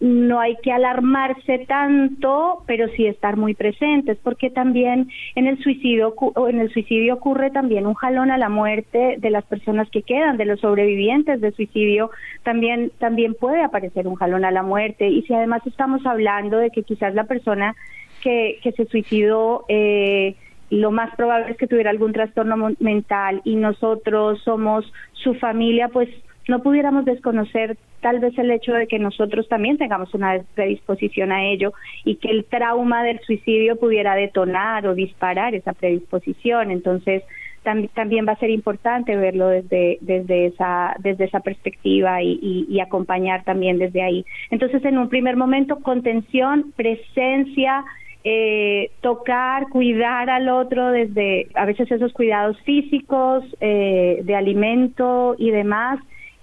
no 0.00 0.40
hay 0.40 0.56
que 0.62 0.72
alarmarse 0.72 1.58
tanto, 1.68 2.62
pero 2.66 2.88
sí 2.96 3.06
estar 3.06 3.36
muy 3.36 3.54
presentes, 3.54 4.18
porque 4.22 4.48
también 4.48 5.10
en 5.34 5.46
el 5.46 5.62
suicidio 5.62 6.14
en 6.48 6.58
el 6.58 6.72
suicidio 6.72 7.14
ocurre 7.14 7.50
también 7.50 7.86
un 7.86 7.94
jalón 7.94 8.30
a 8.30 8.38
la 8.38 8.48
muerte 8.48 9.16
de 9.18 9.30
las 9.30 9.44
personas 9.44 9.90
que 9.90 10.02
quedan, 10.02 10.38
de 10.38 10.46
los 10.46 10.60
sobrevivientes 10.60 11.42
de 11.42 11.52
suicidio, 11.52 12.10
también 12.42 12.90
también 12.98 13.34
puede 13.34 13.62
aparecer 13.62 14.08
un 14.08 14.14
jalón 14.14 14.46
a 14.46 14.50
la 14.50 14.62
muerte. 14.62 15.08
Y 15.08 15.22
si 15.22 15.34
además 15.34 15.66
estamos 15.66 16.04
hablando 16.06 16.56
de 16.56 16.70
que 16.70 16.82
quizás 16.82 17.14
la 17.14 17.24
persona 17.24 17.76
que, 18.22 18.58
que 18.62 18.72
se 18.72 18.86
suicidó 18.86 19.66
eh, 19.68 20.34
lo 20.70 20.92
más 20.92 21.14
probable 21.16 21.50
es 21.50 21.58
que 21.58 21.66
tuviera 21.66 21.90
algún 21.90 22.12
trastorno 22.12 22.70
mental 22.78 23.42
y 23.44 23.56
nosotros 23.56 24.40
somos 24.44 24.90
su 25.12 25.34
familia, 25.34 25.88
pues 25.88 26.08
no 26.50 26.62
pudiéramos 26.62 27.04
desconocer 27.04 27.76
tal 28.00 28.18
vez 28.18 28.36
el 28.38 28.50
hecho 28.50 28.72
de 28.72 28.86
que 28.86 28.98
nosotros 28.98 29.48
también 29.48 29.78
tengamos 29.78 30.12
una 30.14 30.40
predisposición 30.54 31.32
a 31.32 31.44
ello 31.44 31.72
y 32.04 32.16
que 32.16 32.30
el 32.30 32.44
trauma 32.44 33.02
del 33.02 33.20
suicidio 33.20 33.76
pudiera 33.76 34.14
detonar 34.14 34.86
o 34.86 34.94
disparar 34.94 35.54
esa 35.54 35.72
predisposición. 35.72 36.70
Entonces, 36.70 37.22
también 37.62 38.26
va 38.26 38.32
a 38.32 38.38
ser 38.38 38.50
importante 38.50 39.16
verlo 39.16 39.48
desde, 39.48 39.98
desde, 40.00 40.46
esa, 40.46 40.96
desde 40.98 41.24
esa 41.24 41.40
perspectiva 41.40 42.22
y, 42.22 42.66
y, 42.68 42.80
acompañar 42.80 43.44
también 43.44 43.78
desde 43.78 44.02
ahí. 44.02 44.24
Entonces, 44.50 44.82
en 44.84 44.96
un 44.96 45.10
primer 45.10 45.36
momento, 45.36 45.80
contención, 45.80 46.72
presencia, 46.74 47.84
eh, 48.24 48.90
tocar, 49.00 49.68
cuidar 49.68 50.30
al 50.30 50.48
otro 50.48 50.90
desde 50.90 51.48
a 51.54 51.64
veces 51.64 51.90
esos 51.90 52.12
cuidados 52.12 52.58
físicos, 52.62 53.44
eh, 53.60 54.20
de 54.24 54.34
alimento 54.34 55.36
y 55.38 55.50
demás, 55.50 56.00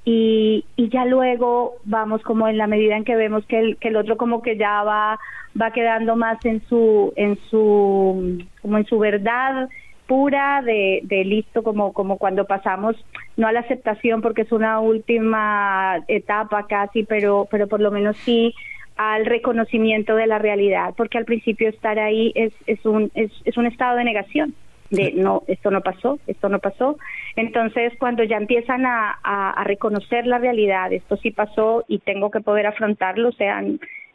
y, 0.09 0.63
y 0.77 0.87
ya 0.87 1.03
luego 1.03 1.79
vamos 1.83 2.21
como 2.21 2.47
en 2.47 2.57
la 2.57 2.65
medida 2.65 2.95
en 2.95 3.03
que 3.03 3.17
vemos 3.17 3.45
que 3.45 3.59
el, 3.59 3.75
que 3.75 3.89
el 3.89 3.97
otro 3.97 4.15
como 4.15 4.41
que 4.41 4.55
ya 4.55 4.81
va 4.83 5.19
va 5.61 5.71
quedando 5.71 6.15
más 6.15 6.37
en 6.45 6.65
su 6.69 7.11
en 7.17 7.37
su 7.49 8.41
como 8.61 8.77
en 8.77 8.85
su 8.85 8.99
verdad 8.99 9.67
pura 10.05 10.61
de, 10.61 11.01
de 11.03 11.25
listo 11.25 11.61
como 11.61 11.91
como 11.91 12.17
cuando 12.17 12.45
pasamos 12.45 12.95
no 13.35 13.47
a 13.47 13.51
la 13.51 13.59
aceptación 13.59 14.21
porque 14.21 14.43
es 14.43 14.51
una 14.53 14.79
última 14.79 15.97
etapa 16.07 16.67
casi 16.67 17.03
pero 17.03 17.45
pero 17.51 17.67
por 17.67 17.81
lo 17.81 17.91
menos 17.91 18.15
sí 18.15 18.55
al 18.95 19.25
reconocimiento 19.25 20.15
de 20.15 20.27
la 20.27 20.39
realidad 20.39 20.93
porque 20.95 21.17
al 21.17 21.25
principio 21.25 21.67
estar 21.67 21.99
ahí 21.99 22.31
es 22.33 22.53
es 22.65 22.85
un 22.85 23.11
es, 23.13 23.29
es 23.43 23.57
un 23.57 23.65
estado 23.65 23.97
de 23.97 24.05
negación 24.05 24.55
de 24.89 25.11
no, 25.13 25.43
esto 25.47 25.71
no 25.71 25.81
pasó, 25.81 26.19
esto 26.27 26.49
no 26.49 26.59
pasó. 26.59 26.97
Entonces, 27.35 27.93
cuando 27.99 28.23
ya 28.23 28.37
empiezan 28.37 28.85
a, 28.85 29.19
a, 29.23 29.63
reconocer 29.63 30.25
la 30.25 30.37
realidad, 30.37 30.91
esto 30.93 31.17
sí 31.17 31.31
pasó 31.31 31.83
y 31.87 31.99
tengo 31.99 32.31
que 32.31 32.41
poder 32.41 32.67
afrontarlo, 32.67 33.29
o 33.29 33.33
sea, 33.33 33.63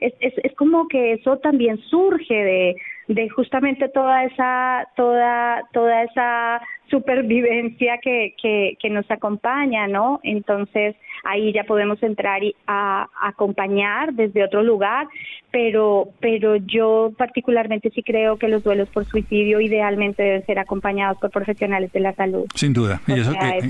es, 0.00 0.14
es, 0.20 0.34
es 0.42 0.54
como 0.56 0.88
que 0.88 1.12
eso 1.14 1.38
también 1.38 1.78
surge 1.78 2.34
de, 2.34 2.76
de 3.08 3.28
justamente 3.28 3.88
toda 3.88 4.24
esa, 4.24 4.88
toda, 4.96 5.62
toda 5.72 6.04
esa 6.04 6.60
supervivencia 6.88 7.98
que, 7.98 8.34
que, 8.40 8.76
que 8.80 8.90
nos 8.90 9.10
acompaña, 9.10 9.88
¿no? 9.88 10.20
Entonces, 10.22 10.94
ahí 11.24 11.52
ya 11.52 11.64
podemos 11.64 12.02
entrar 12.02 12.42
y 12.44 12.54
a, 12.66 13.08
acompañar 13.20 14.12
desde 14.12 14.44
otro 14.44 14.62
lugar, 14.62 15.06
pero, 15.50 16.10
pero 16.20 16.56
yo 16.56 17.12
particularmente 17.16 17.90
sí 17.90 18.02
creo 18.02 18.36
que 18.36 18.48
los 18.48 18.62
duelos 18.62 18.88
por 18.90 19.04
suicidio 19.06 19.60
idealmente 19.60 20.22
deben 20.22 20.46
ser 20.46 20.58
acompañados 20.58 21.18
por 21.18 21.30
profesionales 21.30 21.92
de 21.92 22.00
la 22.00 22.14
salud. 22.14 22.46
Sin 22.54 22.72
duda. 22.72 23.00
Eh, 23.08 23.60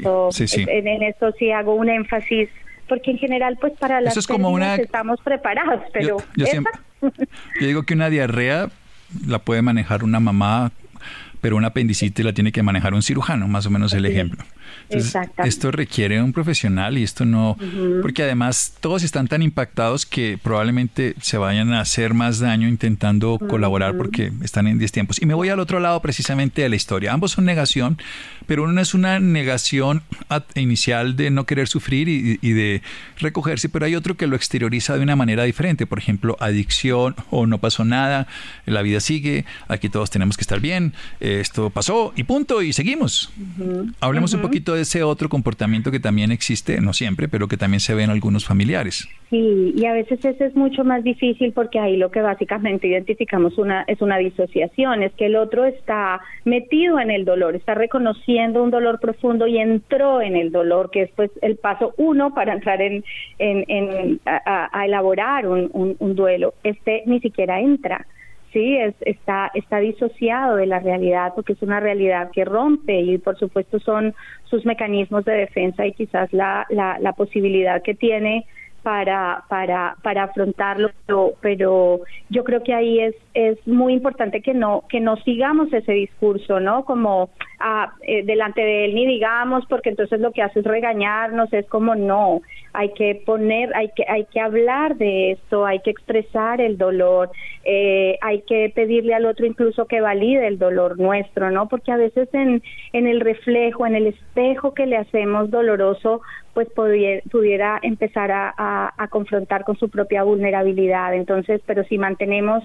en, 0.68 1.02
eso 1.02 1.32
sí 1.38 1.50
hago 1.50 1.74
un 1.74 1.88
énfasis 1.88 2.48
porque 2.88 3.12
en 3.12 3.18
general 3.18 3.56
pues 3.60 3.72
para 3.78 4.00
las 4.00 4.16
es 4.16 4.26
como 4.26 4.58
estamos 4.58 5.20
preparados 5.22 5.82
pero 5.92 6.18
yo, 6.36 6.46
yo 7.60 7.66
digo 7.66 7.82
que 7.84 7.94
una 7.94 8.10
diarrea 8.10 8.68
la 9.26 9.38
puede 9.38 9.62
manejar 9.62 10.04
una 10.04 10.20
mamá 10.20 10.72
pero 11.42 11.56
una 11.56 11.68
apendicitis 11.68 12.24
la 12.24 12.32
tiene 12.32 12.52
que 12.52 12.62
manejar 12.62 12.94
un 12.94 13.02
cirujano, 13.02 13.48
más 13.48 13.66
o 13.66 13.70
menos 13.70 13.92
el 13.92 14.06
ejemplo. 14.06 14.44
Entonces, 14.88 15.28
esto 15.44 15.72
requiere 15.72 16.22
un 16.22 16.32
profesional 16.32 16.96
y 16.98 17.02
esto 17.02 17.24
no, 17.24 17.56
porque 18.00 18.22
además 18.22 18.74
todos 18.80 19.02
están 19.02 19.26
tan 19.26 19.42
impactados 19.42 20.06
que 20.06 20.38
probablemente 20.40 21.14
se 21.20 21.38
vayan 21.38 21.72
a 21.72 21.80
hacer 21.80 22.14
más 22.14 22.38
daño 22.38 22.68
intentando 22.68 23.38
colaborar 23.38 23.96
porque 23.96 24.32
están 24.42 24.68
en 24.68 24.78
10 24.78 24.92
tiempos. 24.92 25.20
Y 25.20 25.26
me 25.26 25.34
voy 25.34 25.48
al 25.48 25.58
otro 25.58 25.80
lado 25.80 26.00
precisamente 26.00 26.62
de 26.62 26.68
la 26.68 26.76
historia. 26.76 27.12
Ambos 27.12 27.32
son 27.32 27.44
negación, 27.44 27.98
pero 28.46 28.62
uno 28.62 28.80
es 28.80 28.94
una 28.94 29.18
negación 29.18 30.02
inicial 30.54 31.16
de 31.16 31.30
no 31.30 31.44
querer 31.44 31.66
sufrir 31.66 32.08
y, 32.08 32.38
y 32.40 32.52
de 32.52 32.82
recogerse, 33.18 33.68
pero 33.68 33.84
hay 33.84 33.96
otro 33.96 34.16
que 34.16 34.28
lo 34.28 34.36
exterioriza 34.36 34.96
de 34.96 35.02
una 35.02 35.16
manera 35.16 35.42
diferente. 35.42 35.86
Por 35.86 35.98
ejemplo, 35.98 36.36
adicción 36.38 37.16
o 37.30 37.46
no 37.46 37.58
pasó 37.58 37.84
nada, 37.84 38.28
la 38.64 38.82
vida 38.82 39.00
sigue, 39.00 39.44
aquí 39.66 39.88
todos 39.88 40.10
tenemos 40.10 40.36
que 40.36 40.42
estar 40.42 40.60
bien, 40.60 40.94
esto 41.40 41.70
pasó 41.70 42.12
y 42.16 42.24
punto 42.24 42.62
y 42.62 42.72
seguimos. 42.72 43.32
Hablemos 44.00 44.34
un 44.34 44.42
poquito 44.42 44.74
de 44.74 44.82
ese 44.82 45.02
otro 45.02 45.28
comportamiento 45.28 45.90
que 45.90 46.00
también 46.00 46.32
existe, 46.32 46.80
no 46.80 46.92
siempre, 46.92 47.28
pero 47.28 47.48
que 47.48 47.56
también 47.56 47.80
se 47.80 47.94
ve 47.94 48.02
en 48.02 48.10
algunos 48.10 48.44
familiares. 48.44 49.08
Sí, 49.30 49.72
y 49.76 49.86
a 49.86 49.92
veces 49.92 50.24
ese 50.24 50.46
es 50.46 50.54
mucho 50.54 50.84
más 50.84 51.02
difícil 51.04 51.52
porque 51.52 51.78
ahí 51.78 51.96
lo 51.96 52.10
que 52.10 52.20
básicamente 52.20 52.86
identificamos 52.86 53.56
una 53.56 53.82
es 53.86 54.02
una 54.02 54.18
disociación, 54.18 55.02
es 55.02 55.12
que 55.14 55.26
el 55.26 55.36
otro 55.36 55.64
está 55.64 56.20
metido 56.44 57.00
en 57.00 57.10
el 57.10 57.24
dolor, 57.24 57.56
está 57.56 57.74
reconociendo 57.74 58.62
un 58.62 58.70
dolor 58.70 59.00
profundo 59.00 59.46
y 59.46 59.58
entró 59.58 60.20
en 60.20 60.36
el 60.36 60.52
dolor, 60.52 60.90
que 60.90 61.02
es 61.02 61.10
pues 61.16 61.30
el 61.40 61.56
paso 61.56 61.94
uno 61.96 62.34
para 62.34 62.52
entrar 62.52 62.82
en, 62.82 63.04
en, 63.38 64.20
a, 64.26 64.84
elaborar 64.84 65.46
un, 65.46 65.96
un 65.98 66.14
duelo. 66.14 66.54
Este 66.62 67.02
ni 67.06 67.20
siquiera 67.20 67.60
entra 67.60 68.06
sí, 68.52 68.76
es, 68.76 68.94
está, 69.00 69.50
está 69.54 69.78
disociado 69.78 70.56
de 70.56 70.66
la 70.66 70.80
realidad 70.80 71.32
porque 71.34 71.54
es 71.54 71.62
una 71.62 71.80
realidad 71.80 72.30
que 72.32 72.44
rompe 72.44 73.00
y 73.00 73.18
por 73.18 73.38
supuesto 73.38 73.78
son 73.80 74.14
sus 74.44 74.64
mecanismos 74.64 75.24
de 75.24 75.32
defensa 75.32 75.86
y 75.86 75.92
quizás 75.92 76.32
la, 76.32 76.66
la, 76.70 76.98
la 76.98 77.12
posibilidad 77.12 77.82
que 77.82 77.94
tiene 77.94 78.46
para, 78.82 79.44
para, 79.48 79.96
para 80.02 80.24
afrontarlo, 80.24 80.90
pero, 81.40 82.00
yo 82.28 82.44
creo 82.44 82.62
que 82.62 82.74
ahí 82.74 83.00
es, 83.00 83.14
es 83.34 83.64
muy 83.66 83.92
importante 83.92 84.40
que 84.40 84.54
no, 84.54 84.84
que 84.88 85.00
no 85.00 85.16
sigamos 85.16 85.72
ese 85.72 85.92
discurso, 85.92 86.60
¿no? 86.60 86.84
Como 86.84 87.30
ah, 87.60 87.92
eh, 88.02 88.24
delante 88.24 88.60
de 88.60 88.86
él 88.86 88.94
ni 88.94 89.06
digamos, 89.06 89.64
porque 89.66 89.90
entonces 89.90 90.20
lo 90.20 90.32
que 90.32 90.42
hace 90.42 90.60
es 90.60 90.66
regañarnos, 90.66 91.52
es 91.52 91.66
como 91.68 91.94
no, 91.94 92.40
hay 92.72 92.92
que 92.94 93.22
poner, 93.26 93.74
hay 93.76 93.90
que, 93.94 94.04
hay 94.08 94.24
que 94.24 94.40
hablar 94.40 94.96
de 94.96 95.32
esto, 95.32 95.66
hay 95.66 95.80
que 95.80 95.90
expresar 95.90 96.60
el 96.60 96.78
dolor, 96.78 97.30
eh, 97.64 98.18
hay 98.22 98.42
que 98.42 98.72
pedirle 98.74 99.14
al 99.14 99.26
otro 99.26 99.46
incluso 99.46 99.86
que 99.86 100.00
valide 100.00 100.46
el 100.46 100.58
dolor 100.58 100.98
nuestro, 100.98 101.50
¿no? 101.50 101.68
Porque 101.68 101.92
a 101.92 101.96
veces 101.96 102.28
en, 102.32 102.62
en 102.92 103.06
el 103.06 103.20
reflejo, 103.20 103.86
en 103.86 103.94
el 103.94 104.06
espejo 104.08 104.74
que 104.74 104.86
le 104.86 104.96
hacemos 104.96 105.50
doloroso, 105.50 106.22
pues 106.54 106.68
pudiera, 106.70 107.22
pudiera 107.30 107.78
empezar 107.82 108.30
a, 108.30 108.52
confrontar 109.10 109.64
con 109.64 109.76
su 109.76 109.88
propia 109.88 110.22
vulnerabilidad. 110.22 111.14
Entonces, 111.14 111.60
pero 111.66 111.84
si 111.84 111.98
mantenemos 111.98 112.62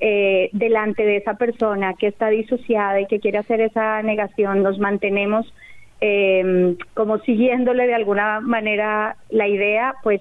eh, 0.00 0.50
delante 0.52 1.04
de 1.04 1.16
esa 1.16 1.34
persona 1.34 1.94
que 1.94 2.06
está 2.06 2.28
disociada 2.28 3.00
y 3.00 3.06
que 3.06 3.20
quiere 3.20 3.38
hacer 3.38 3.60
esa 3.60 4.02
negación, 4.02 4.62
nos 4.62 4.78
mantenemos 4.78 5.52
eh, 6.00 6.76
como 6.94 7.18
siguiéndole 7.18 7.86
de 7.86 7.94
alguna 7.94 8.40
manera 8.40 9.16
la 9.30 9.48
idea, 9.48 9.94
pues 10.02 10.20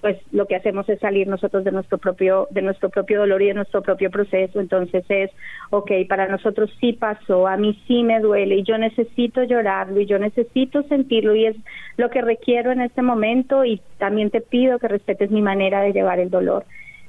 pues 0.00 0.18
lo 0.32 0.46
que 0.46 0.56
hacemos 0.56 0.88
es 0.88 0.98
salir 1.00 1.28
nosotros 1.28 1.64
de 1.64 1.72
nuestro 1.72 1.98
propio 1.98 2.48
de 2.50 2.62
nuestro 2.62 2.88
propio 2.88 3.20
dolor 3.20 3.42
y 3.42 3.46
de 3.46 3.54
nuestro 3.54 3.82
propio 3.82 4.10
proceso. 4.10 4.60
Entonces 4.60 5.04
es 5.08 5.30
ok 5.70 5.90
para 6.08 6.28
nosotros 6.28 6.70
sí 6.80 6.92
pasó 6.92 7.46
a 7.46 7.56
mí 7.56 7.80
sí 7.86 8.02
me 8.02 8.20
duele 8.20 8.56
y 8.56 8.62
yo 8.62 8.78
necesito 8.78 9.42
llorarlo 9.42 10.00
y 10.00 10.06
yo 10.06 10.18
necesito 10.18 10.82
sentirlo 10.84 11.34
y 11.34 11.46
es 11.46 11.56
lo 11.96 12.10
que 12.10 12.22
requiero 12.22 12.72
en 12.72 12.80
este 12.80 13.02
momento 13.02 13.64
y 13.64 13.80
también 13.98 14.30
te 14.30 14.40
pido 14.40 14.78
que 14.78 14.88
respetes 14.88 15.30
mi 15.30 15.42
manera 15.42 15.82
de 15.82 15.92
llevar 15.92 16.18
el 16.18 16.30
dolor. 16.30 16.64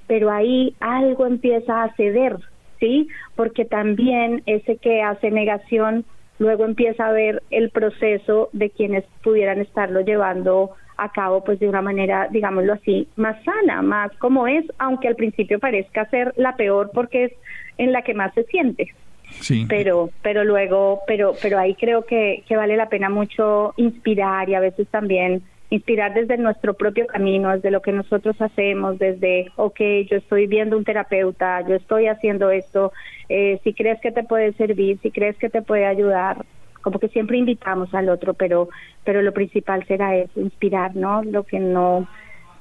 Pero 0.08 0.30
ahí 0.30 0.76
algo 0.80 1.26
empieza 1.26 1.84
a 1.84 1.94
ceder 1.96 2.38
sí 2.80 3.08
porque 3.36 3.66
también 3.66 4.44
ese 4.46 4.78
que 4.78 5.02
hace 5.02 5.32
negación 5.32 6.06
luego 6.42 6.66
empieza 6.66 7.06
a 7.06 7.12
ver 7.12 7.44
el 7.52 7.70
proceso 7.70 8.50
de 8.52 8.72
quienes 8.72 9.06
pudieran 9.24 9.62
estarlo 9.62 10.02
llevando 10.02 10.72
a 10.98 11.12
cabo 11.12 11.44
pues 11.44 11.60
de 11.60 11.70
una 11.70 11.84
manera, 11.84 12.30
digámoslo 12.32 12.74
así, 12.74 13.08
más 13.16 13.38
sana, 13.44 13.84
más 13.84 14.12
como 14.18 14.48
es, 14.48 14.66
aunque 14.80 15.08
al 15.08 15.16
principio 15.16 15.60
parezca 15.60 16.10
ser 16.10 16.34
la 16.38 16.56
peor 16.56 16.90
porque 16.96 17.26
es 17.26 17.32
en 17.78 17.92
la 17.92 18.02
que 18.02 18.16
más 18.16 18.34
se 18.34 18.44
siente. 18.46 18.92
Sí. 19.40 19.68
Pero, 19.70 20.10
pero 20.24 20.44
luego, 20.44 21.02
pero, 21.06 21.34
pero 21.40 21.60
ahí 21.60 21.76
creo 21.76 22.06
que, 22.06 22.44
que 22.48 22.58
vale 22.58 22.76
la 22.76 22.90
pena 22.90 23.10
mucho 23.10 23.76
inspirar 23.78 24.50
y 24.50 24.56
a 24.56 24.60
veces 24.60 24.88
también 24.88 25.44
inspirar 25.72 26.14
desde 26.14 26.38
nuestro 26.38 26.74
propio 26.74 27.08
camino, 27.08 27.50
desde 27.50 27.72
lo 27.72 27.82
que 27.82 27.94
nosotros 27.94 28.40
hacemos, 28.42 29.00
desde, 29.00 29.52
ok, 29.56 29.80
yo 30.10 30.18
estoy 30.18 30.46
viendo 30.46 30.78
un 30.78 30.84
terapeuta, 30.84 31.66
yo 31.66 31.76
estoy 31.76 32.08
haciendo 32.08 32.52
esto, 32.52 32.92
eh, 33.30 33.58
si 33.64 33.74
crees 33.74 34.00
que 34.02 34.12
te 34.12 34.24
puede 34.24 34.52
servir, 34.54 35.00
si 35.02 35.12
crees 35.12 35.38
que 35.38 35.50
te 35.50 35.62
puede 35.62 35.86
ayudar, 35.86 36.46
como 36.82 37.00
que 37.00 37.08
siempre 37.08 37.38
invitamos 37.38 37.94
al 37.94 38.10
otro, 38.10 38.34
pero, 38.34 38.68
pero 39.06 39.22
lo 39.22 39.32
principal 39.32 39.86
será 39.88 40.14
eso, 40.18 40.42
inspirar, 40.42 40.94
¿no? 40.98 41.24
Lo 41.24 41.44
que 41.44 41.60
no, 41.60 42.06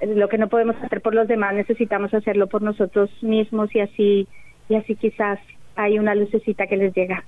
lo 0.01 0.29
que 0.29 0.39
no 0.39 0.49
podemos 0.49 0.77
hacer 0.77 1.01
por 1.01 1.13
los 1.13 1.27
demás, 1.27 1.53
necesitamos 1.53 2.15
hacerlo 2.15 2.47
por 2.47 2.63
nosotros 2.63 3.11
mismos 3.25 3.75
y 3.75 3.81
así, 3.81 4.29
y 4.69 4.77
así 4.77 4.95
quizás 4.95 5.41
hay 5.75 5.99
una 5.99 6.15
lucecita 6.15 6.69
que 6.69 6.77
les 6.77 6.95
llega. 6.95 7.25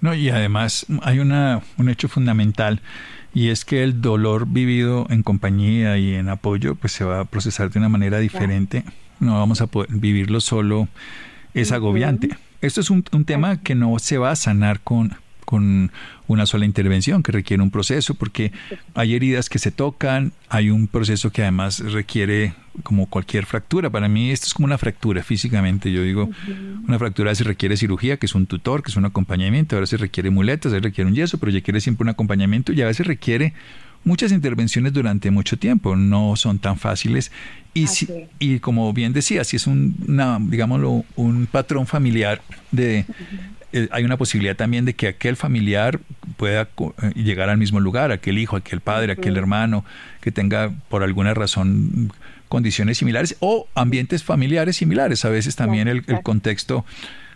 No, 0.00 0.14
y 0.14 0.30
además 0.30 0.86
hay 1.02 1.18
una, 1.18 1.60
un 1.76 1.88
hecho 1.88 2.08
fundamental 2.08 2.80
y 3.34 3.48
es 3.48 3.64
que 3.64 3.82
el 3.82 4.00
dolor 4.00 4.46
vivido 4.46 5.06
en 5.10 5.22
compañía 5.22 5.98
y 5.98 6.14
en 6.14 6.28
apoyo 6.28 6.74
pues 6.76 6.92
se 6.92 7.04
va 7.04 7.20
a 7.20 7.24
procesar 7.24 7.70
de 7.70 7.78
una 7.78 7.88
manera 7.88 8.18
diferente. 8.18 8.84
No 9.20 9.34
vamos 9.34 9.60
a 9.60 9.66
poder 9.66 9.90
vivirlo 9.90 10.40
solo, 10.40 10.88
es 11.54 11.72
agobiante. 11.72 12.30
Esto 12.60 12.80
es 12.80 12.90
un, 12.90 13.04
un 13.12 13.24
tema 13.24 13.60
que 13.60 13.74
no 13.74 13.98
se 13.98 14.18
va 14.18 14.30
a 14.30 14.36
sanar 14.36 14.80
con 14.80 15.16
con 15.48 15.90
una 16.26 16.44
sola 16.44 16.66
intervención, 16.66 17.22
que 17.22 17.32
requiere 17.32 17.62
un 17.62 17.70
proceso, 17.70 18.12
porque 18.12 18.52
hay 18.92 19.14
heridas 19.14 19.48
que 19.48 19.58
se 19.58 19.70
tocan, 19.70 20.32
hay 20.50 20.68
un 20.68 20.88
proceso 20.88 21.32
que 21.32 21.40
además 21.40 21.80
requiere 21.80 22.52
como 22.82 23.06
cualquier 23.06 23.46
fractura. 23.46 23.88
Para 23.88 24.10
mí 24.10 24.30
esto 24.30 24.46
es 24.46 24.52
como 24.52 24.66
una 24.66 24.76
fractura 24.76 25.22
físicamente. 25.22 25.90
Yo 25.90 26.02
digo, 26.02 26.28
una 26.86 26.98
fractura 26.98 27.34
se 27.34 27.44
requiere 27.44 27.78
cirugía, 27.78 28.18
que 28.18 28.26
es 28.26 28.34
un 28.34 28.44
tutor, 28.44 28.82
que 28.82 28.90
es 28.90 28.96
un 28.98 29.06
acompañamiento, 29.06 29.74
a 29.78 29.80
veces 29.80 29.98
requiere 30.00 30.28
muletas, 30.28 30.70
a 30.72 30.74
veces 30.74 30.84
requiere 30.84 31.08
un 31.08 31.16
yeso, 31.16 31.38
pero 31.38 31.50
requiere 31.50 31.80
siempre 31.80 32.02
un 32.02 32.10
acompañamiento 32.10 32.74
y 32.74 32.82
a 32.82 32.86
veces 32.86 33.06
requiere 33.06 33.54
muchas 34.04 34.32
intervenciones 34.32 34.92
durante 34.92 35.30
mucho 35.30 35.58
tiempo, 35.58 35.96
no 35.96 36.36
son 36.36 36.58
tan 36.58 36.76
fáciles 36.76 37.32
y, 37.72 37.86
si, 37.86 38.06
y 38.38 38.58
como 38.58 38.92
bien 38.92 39.14
decía, 39.14 39.44
si 39.44 39.56
es 39.56 39.66
un, 39.66 39.96
una, 40.06 40.38
digámoslo, 40.40 41.04
un 41.16 41.46
patrón 41.46 41.86
familiar 41.86 42.42
de, 42.70 43.06
eh, 43.72 43.88
hay 43.90 44.04
una 44.04 44.16
posibilidad 44.16 44.56
también 44.56 44.84
de 44.84 44.94
que 44.94 45.08
aquel 45.08 45.36
familiar 45.36 46.00
pueda 46.36 46.62
eh, 46.62 47.12
llegar 47.14 47.50
al 47.50 47.58
mismo 47.58 47.80
lugar, 47.80 48.12
aquel 48.12 48.38
hijo, 48.38 48.56
aquel 48.56 48.80
padre, 48.80 49.12
aquel 49.12 49.36
hermano, 49.36 49.84
que 50.20 50.32
tenga 50.32 50.72
por 50.88 51.02
alguna 51.02 51.34
razón 51.34 52.12
condiciones 52.48 52.98
similares 52.98 53.36
o 53.40 53.68
ambientes 53.74 54.24
familiares 54.24 54.76
similares. 54.76 55.24
A 55.24 55.28
veces 55.28 55.54
también 55.54 55.86
el, 55.88 56.04
contexto 56.22 56.86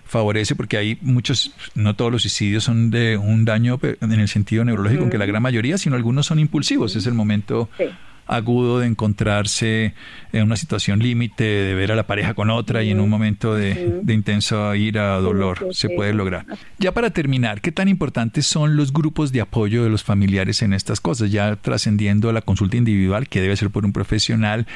favorece 0.07 0.55
porque 0.57 0.77
hay 0.79 0.99
muchos, 1.03 1.55
no 1.75 1.97
todos 1.97 2.11
los 2.11 2.23
suicidios 2.23 2.64
son 2.64 2.90
de 2.90 3.16
un 3.16 3.45
daño 3.45 3.79
en 3.83 4.12
el 4.12 4.29
sentido 4.29 4.64
neurológico, 4.64 5.03
aunque 5.03 5.18
la 5.18 5.27
gran 5.27 5.42
mayoría, 5.42 5.77
sino 5.77 5.97
algunos 5.97 6.27
son 6.27 6.38
impulsivos. 6.38 6.97
Es 6.97 7.07
el 7.07 7.14
momento 7.14 7.68
agudo 8.37 8.81
de 8.81 8.87
encontrarse 8.87 9.95
en 10.33 10.45
una 10.45 10.57
situación 10.57 10.99
límite, 11.01 11.45
de 11.45 11.75
ver 11.75 11.92
a 11.92 11.97
la 11.97 12.07
pareja 12.07 12.35
con 12.35 12.51
otra 12.51 12.83
y 12.83 12.90
en 12.90 13.01
un 13.01 13.11
momento 13.11 13.55
de, 13.55 14.01
de 14.03 14.14
intensa 14.14 14.75
ira, 14.77 15.16
dolor, 15.18 15.68
se 15.73 15.88
puede 15.90 16.14
lograr. 16.14 16.47
Ya 16.79 16.92
para 16.92 17.11
terminar, 17.11 17.61
¿qué 17.61 17.73
tan 17.73 17.88
importantes 17.88 18.47
son 18.47 18.77
los 18.77 18.92
grupos 18.92 19.33
de 19.33 19.40
apoyo 19.40 19.85
de 19.85 19.90
los 19.90 20.03
familiares 20.05 20.62
en 20.62 20.73
estas 20.73 21.01
cosas? 21.01 21.31
Ya 21.31 21.57
trascendiendo 21.57 22.31
a 22.31 22.33
la 22.33 22.42
consulta 22.42 22.77
individual, 22.77 23.29
que 23.29 23.40
debe 23.40 23.57
ser 23.57 23.71
por 23.71 23.85
un 23.85 23.92
profesional, 23.92 24.66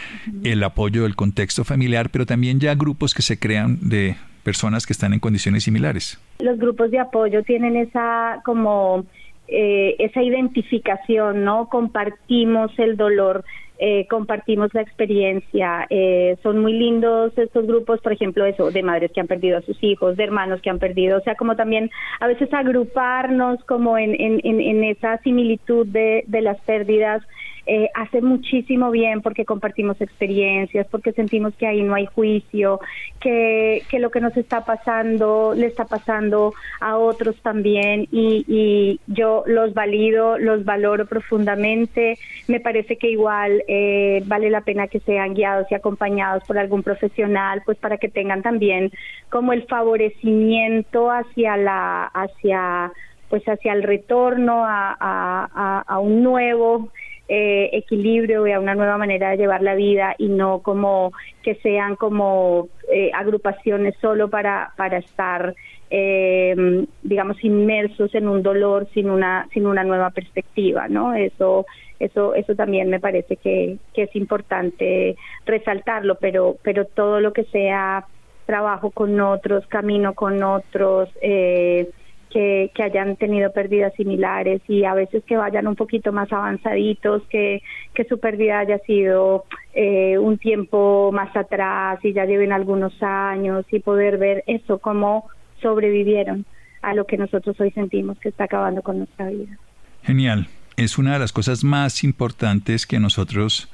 el 0.44 0.62
apoyo 0.62 1.04
del 1.04 1.16
contexto 1.16 1.64
familiar, 1.64 2.10
pero 2.10 2.26
también 2.26 2.60
ya 2.60 2.74
grupos 2.74 3.14
que 3.14 3.22
se 3.22 3.38
crean 3.38 3.78
de 3.88 4.16
personas 4.42 4.86
que 4.86 4.92
están 4.92 5.12
en 5.12 5.18
condiciones 5.18 5.64
similares. 5.64 6.20
Los 6.38 6.58
grupos 6.58 6.92
de 6.92 7.00
apoyo 7.00 7.42
tienen 7.42 7.76
esa 7.76 8.40
como 8.44 9.04
eh, 9.48 9.96
esa 9.98 10.22
identificación, 10.22 11.44
¿no? 11.44 11.68
Compartimos 11.68 12.70
el 12.78 12.96
dolor, 12.96 13.44
eh, 13.78 14.06
compartimos 14.08 14.72
la 14.74 14.82
experiencia. 14.82 15.86
Eh, 15.90 16.36
son 16.42 16.60
muy 16.60 16.72
lindos 16.72 17.36
estos 17.36 17.66
grupos, 17.66 18.00
por 18.00 18.12
ejemplo, 18.12 18.44
eso, 18.44 18.70
de 18.70 18.82
madres 18.82 19.12
que 19.12 19.20
han 19.20 19.26
perdido 19.26 19.58
a 19.58 19.62
sus 19.62 19.82
hijos, 19.82 20.16
de 20.16 20.24
hermanos 20.24 20.60
que 20.62 20.70
han 20.70 20.78
perdido, 20.78 21.18
o 21.18 21.20
sea, 21.20 21.34
como 21.34 21.56
también 21.56 21.90
a 22.20 22.26
veces 22.26 22.52
agruparnos 22.52 23.62
como 23.64 23.98
en, 23.98 24.14
en, 24.18 24.40
en 24.42 24.84
esa 24.84 25.18
similitud 25.18 25.86
de, 25.86 26.24
de 26.26 26.40
las 26.40 26.58
pérdidas 26.62 27.22
eh, 27.66 27.88
hace 27.94 28.22
muchísimo 28.22 28.90
bien 28.92 29.22
porque 29.22 29.44
compartimos 29.44 30.00
experiencias, 30.00 30.86
porque 30.88 31.12
sentimos 31.12 31.54
que 31.56 31.66
ahí 31.66 31.82
no 31.82 31.94
hay 31.94 32.06
juicio, 32.06 32.78
que, 33.20 33.84
que 33.88 33.98
lo 33.98 34.10
que 34.10 34.20
nos 34.20 34.36
está 34.36 34.64
pasando 34.64 35.52
le 35.54 35.66
está 35.66 35.86
pasando 35.86 36.54
a 36.80 36.96
otros 36.96 37.34
también 37.42 38.06
y, 38.12 38.44
y 38.46 39.00
yo 39.06 39.42
los 39.46 39.74
valido, 39.74 40.38
los 40.38 40.64
valoro 40.64 41.06
profundamente. 41.06 42.18
Me 42.46 42.60
parece 42.60 42.98
que 42.98 43.10
igual 43.10 43.64
eh, 43.66 44.22
vale 44.26 44.48
la 44.48 44.60
pena 44.60 44.86
que 44.86 45.00
sean 45.00 45.34
guiados 45.34 45.66
y 45.70 45.74
acompañados 45.74 46.44
por 46.44 46.58
algún 46.58 46.84
profesional, 46.84 47.62
pues 47.64 47.78
para 47.78 47.98
que 47.98 48.08
tengan 48.08 48.42
también 48.42 48.92
como 49.28 49.52
el 49.52 49.66
favorecimiento 49.66 51.10
hacia 51.10 51.56
la, 51.56 52.04
hacia 52.04 52.92
pues 53.28 53.42
hacia 53.48 53.72
el 53.72 53.82
retorno 53.82 54.64
a, 54.64 54.96
a, 55.00 55.82
a 55.84 55.98
un 55.98 56.22
nuevo 56.22 56.90
eh, 57.28 57.70
equilibrio 57.72 58.46
y 58.46 58.52
a 58.52 58.60
una 58.60 58.74
nueva 58.74 58.98
manera 58.98 59.30
de 59.30 59.36
llevar 59.36 59.62
la 59.62 59.74
vida 59.74 60.14
y 60.18 60.28
no 60.28 60.60
como 60.60 61.12
que 61.42 61.56
sean 61.56 61.96
como 61.96 62.68
eh, 62.92 63.10
agrupaciones 63.14 63.94
solo 64.00 64.28
para, 64.30 64.72
para 64.76 64.98
estar 64.98 65.54
eh, 65.90 66.86
digamos, 67.02 67.42
inmersos 67.44 68.14
en 68.14 68.28
un 68.28 68.42
dolor 68.42 68.88
sin 68.92 69.08
una, 69.08 69.48
sin 69.52 69.66
una 69.66 69.84
nueva 69.84 70.10
perspectiva, 70.10 70.88
¿no? 70.88 71.14
Eso, 71.14 71.66
eso, 72.00 72.34
eso 72.34 72.54
también 72.54 72.90
me 72.90 73.00
parece 73.00 73.36
que, 73.36 73.78
que 73.94 74.02
es 74.02 74.16
importante 74.16 75.16
resaltarlo, 75.44 76.16
pero, 76.16 76.56
pero 76.62 76.86
todo 76.86 77.20
lo 77.20 77.32
que 77.32 77.44
sea 77.44 78.04
trabajo 78.46 78.90
con 78.90 79.20
otros, 79.20 79.66
camino 79.66 80.14
con 80.14 80.42
otros, 80.42 81.08
eh, 81.20 81.88
que, 82.30 82.70
que, 82.74 82.82
hayan 82.82 83.16
tenido 83.16 83.52
pérdidas 83.52 83.94
similares 83.94 84.60
y 84.68 84.84
a 84.84 84.94
veces 84.94 85.24
que 85.24 85.36
vayan 85.36 85.66
un 85.66 85.76
poquito 85.76 86.12
más 86.12 86.32
avanzaditos, 86.32 87.22
que, 87.28 87.62
que 87.94 88.04
su 88.04 88.18
pérdida 88.18 88.60
haya 88.60 88.78
sido 88.80 89.44
eh, 89.74 90.18
un 90.18 90.38
tiempo 90.38 91.10
más 91.12 91.34
atrás 91.36 91.98
y 92.04 92.12
ya 92.12 92.24
lleven 92.24 92.52
algunos 92.52 92.92
años 93.02 93.64
y 93.70 93.80
poder 93.80 94.18
ver 94.18 94.44
eso, 94.46 94.78
cómo 94.78 95.28
sobrevivieron 95.60 96.44
a 96.82 96.94
lo 96.94 97.04
que 97.04 97.16
nosotros 97.16 97.58
hoy 97.60 97.70
sentimos 97.72 98.18
que 98.18 98.28
está 98.28 98.44
acabando 98.44 98.82
con 98.82 98.98
nuestra 98.98 99.28
vida. 99.28 99.58
Genial. 100.02 100.46
Es 100.76 100.98
una 100.98 101.14
de 101.14 101.18
las 101.18 101.32
cosas 101.32 101.64
más 101.64 102.04
importantes 102.04 102.86
que 102.86 103.00
nosotros 103.00 103.68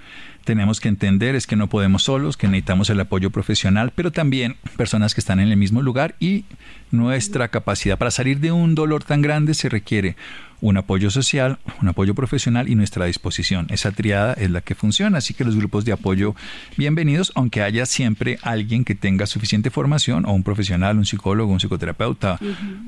tenemos 0.45 0.81
que 0.81 0.89
entender 0.89 1.35
es 1.35 1.47
que 1.47 1.57
no 1.57 1.69
podemos 1.69 2.05
solos, 2.05 2.37
que 2.37 2.49
necesitamos 2.49 2.91
el 2.91 3.01
apoyo 3.01 3.31
profesional, 3.31 3.93
pero 3.95 4.11
también 4.11 4.57
personas 4.77 5.15
que 5.15 5.21
están 5.21 5.41
en 5.41 5.49
el 5.49 5.57
mismo 5.57 5.83
lugar 5.83 6.15
y 6.21 6.45
nuestra 6.91 7.49
capacidad 7.49 7.99
para 7.99 8.11
salir 8.11 8.41
de 8.41 8.53
un 8.53 8.75
dolor 8.75 9.05
tan 9.05 9.23
grande 9.23 9.55
se 9.55 9.69
requiere 9.69 10.17
un 10.63 10.79
apoyo 10.79 11.11
social, 11.11 11.59
un 11.83 11.89
apoyo 11.89 12.15
profesional 12.15 12.71
y 12.71 12.75
nuestra 12.75 13.05
disposición. 13.05 13.67
Esa 13.69 13.91
triada 13.91 14.33
es 14.35 14.51
la 14.51 14.63
que 14.63 14.75
funciona, 14.75 15.19
así 15.19 15.35
que 15.35 15.45
los 15.45 15.57
grupos 15.57 15.85
de 15.85 15.93
apoyo 15.93 16.35
bienvenidos, 16.77 17.33
aunque 17.35 17.63
haya 17.63 17.85
siempre 17.85 18.39
alguien 18.43 18.85
que 18.85 18.95
tenga 18.95 19.27
suficiente 19.27 19.71
formación, 19.71 20.25
o 20.25 20.33
un 20.33 20.45
profesional, 20.45 20.97
un 20.97 21.05
psicólogo, 21.05 21.53
un 21.53 21.59
psicoterapeuta, 21.59 22.39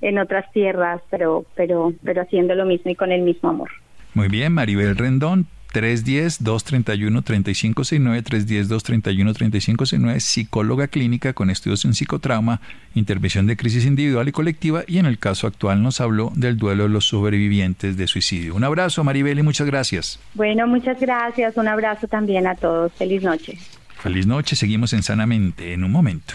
en 0.00 0.18
otras 0.18 0.50
tierras, 0.52 1.02
pero, 1.10 1.44
pero, 1.54 1.92
pero 2.02 2.22
haciendo 2.22 2.54
lo 2.54 2.64
mismo 2.64 2.90
y 2.90 2.94
con 2.94 3.12
el 3.12 3.22
mismo 3.22 3.50
amor. 3.50 3.70
Muy 4.14 4.28
bien, 4.28 4.52
Maribel 4.52 4.96
Rendón. 4.96 5.46
310-231-3569, 5.72 8.24
310-231-3569, 8.24 10.20
psicóloga 10.20 10.88
clínica 10.88 11.32
con 11.32 11.48
estudios 11.48 11.84
en 11.84 11.94
psicotrauma, 11.94 12.60
intervención 12.94 13.46
de 13.46 13.56
crisis 13.56 13.86
individual 13.86 14.26
y 14.28 14.32
colectiva 14.32 14.82
y 14.86 14.98
en 14.98 15.06
el 15.06 15.18
caso 15.18 15.46
actual 15.46 15.82
nos 15.82 16.00
habló 16.00 16.32
del 16.34 16.56
duelo 16.56 16.82
de 16.84 16.88
los 16.88 17.04
sobrevivientes 17.06 17.96
de 17.96 18.06
suicidio. 18.08 18.54
Un 18.54 18.64
abrazo 18.64 19.04
Maribel 19.04 19.38
y 19.38 19.42
muchas 19.42 19.68
gracias. 19.68 20.18
Bueno, 20.34 20.66
muchas 20.66 20.98
gracias, 21.00 21.56
un 21.56 21.68
abrazo 21.68 22.08
también 22.08 22.48
a 22.48 22.56
todos, 22.56 22.92
feliz 22.94 23.22
noche. 23.22 23.56
Feliz 24.00 24.26
noche, 24.26 24.56
seguimos 24.56 24.92
en 24.92 25.04
Sanamente 25.04 25.72
en 25.72 25.84
un 25.84 25.92
momento 25.92 26.34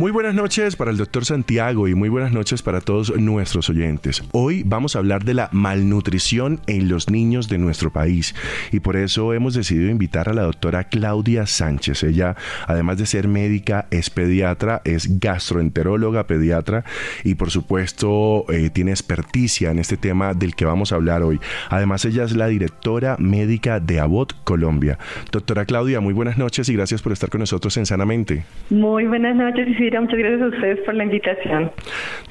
Muy 0.00 0.12
buenas 0.12 0.34
noches 0.34 0.76
para 0.76 0.90
el 0.90 0.96
doctor 0.96 1.26
Santiago 1.26 1.86
y 1.86 1.94
muy 1.94 2.08
buenas 2.08 2.32
noches 2.32 2.62
para 2.62 2.80
todos 2.80 3.14
nuestros 3.20 3.68
oyentes. 3.68 4.24
Hoy 4.32 4.62
vamos 4.64 4.96
a 4.96 5.00
hablar 5.00 5.24
de 5.24 5.34
la 5.34 5.50
malnutrición 5.52 6.58
en 6.66 6.88
los 6.88 7.10
niños 7.10 7.50
de 7.50 7.58
nuestro 7.58 7.92
país 7.92 8.34
y 8.72 8.80
por 8.80 8.96
eso 8.96 9.34
hemos 9.34 9.52
decidido 9.52 9.90
invitar 9.90 10.30
a 10.30 10.32
la 10.32 10.44
doctora 10.44 10.84
Claudia 10.84 11.44
Sánchez. 11.44 12.02
Ella, 12.02 12.34
además 12.66 12.96
de 12.96 13.04
ser 13.04 13.28
médica, 13.28 13.88
es 13.90 14.08
pediatra, 14.08 14.80
es 14.86 15.20
gastroenteróloga 15.20 16.26
pediatra 16.26 16.82
y 17.22 17.34
por 17.34 17.50
supuesto 17.50 18.46
eh, 18.48 18.70
tiene 18.70 18.92
experticia 18.92 19.70
en 19.70 19.80
este 19.80 19.98
tema 19.98 20.32
del 20.32 20.54
que 20.54 20.64
vamos 20.64 20.92
a 20.92 20.94
hablar 20.94 21.22
hoy. 21.22 21.40
Además 21.68 22.06
ella 22.06 22.24
es 22.24 22.34
la 22.34 22.46
directora 22.46 23.16
médica 23.18 23.80
de 23.80 24.00
Abot 24.00 24.34
Colombia. 24.44 24.98
Doctora 25.30 25.66
Claudia, 25.66 26.00
muy 26.00 26.14
buenas 26.14 26.38
noches 26.38 26.70
y 26.70 26.72
gracias 26.72 27.02
por 27.02 27.12
estar 27.12 27.28
con 27.28 27.40
nosotros 27.40 27.76
en 27.76 27.84
Sanamente. 27.84 28.46
Muy 28.70 29.04
buenas 29.04 29.36
noches 29.36 29.68
muchas 29.98 30.18
gracias 30.18 30.42
a 30.42 30.46
ustedes 30.46 30.78
por 30.84 30.94
la 30.94 31.04
invitación. 31.04 31.72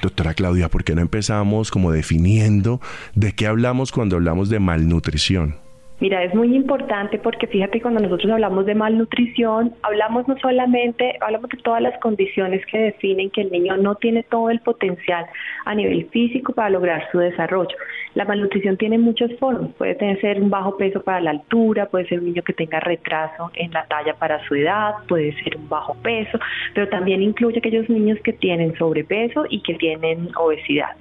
Doctora 0.00 0.34
Claudia, 0.34 0.68
¿por 0.68 0.84
qué 0.84 0.94
no 0.94 1.02
empezamos 1.02 1.70
como 1.70 1.92
definiendo 1.92 2.80
de 3.14 3.32
qué 3.32 3.46
hablamos 3.46 3.92
cuando 3.92 4.16
hablamos 4.16 4.48
de 4.48 4.60
malnutrición? 4.60 5.69
Mira, 6.00 6.24
es 6.24 6.34
muy 6.34 6.56
importante 6.56 7.18
porque 7.18 7.46
fíjate 7.46 7.82
cuando 7.82 8.00
nosotros 8.00 8.32
hablamos 8.32 8.64
de 8.64 8.74
malnutrición, 8.74 9.74
hablamos 9.82 10.26
no 10.26 10.38
solamente, 10.38 11.18
hablamos 11.20 11.50
de 11.50 11.58
todas 11.58 11.82
las 11.82 11.98
condiciones 12.00 12.64
que 12.66 12.78
definen 12.78 13.28
que 13.28 13.42
el 13.42 13.52
niño 13.52 13.76
no 13.76 13.96
tiene 13.96 14.22
todo 14.22 14.48
el 14.48 14.60
potencial 14.60 15.26
a 15.66 15.74
nivel 15.74 16.08
físico 16.08 16.54
para 16.54 16.70
lograr 16.70 17.06
su 17.12 17.18
desarrollo. 17.18 17.76
La 18.14 18.24
malnutrición 18.24 18.78
tiene 18.78 18.96
muchas 18.96 19.30
formas, 19.38 19.72
puede 19.76 19.94
ser 20.22 20.40
un 20.40 20.48
bajo 20.48 20.78
peso 20.78 21.02
para 21.02 21.20
la 21.20 21.32
altura, 21.32 21.84
puede 21.86 22.08
ser 22.08 22.20
un 22.20 22.26
niño 22.26 22.42
que 22.44 22.54
tenga 22.54 22.80
retraso 22.80 23.50
en 23.54 23.70
la 23.70 23.84
talla 23.84 24.14
para 24.14 24.42
su 24.46 24.54
edad, 24.54 24.94
puede 25.06 25.34
ser 25.42 25.58
un 25.58 25.68
bajo 25.68 25.94
peso, 26.02 26.38
pero 26.72 26.88
también 26.88 27.20
incluye 27.22 27.58
aquellos 27.58 27.90
niños 27.90 28.18
que 28.24 28.32
tienen 28.32 28.74
sobrepeso 28.78 29.44
y 29.50 29.62
que 29.62 29.74
tienen 29.74 30.30
obesidad. 30.34 30.96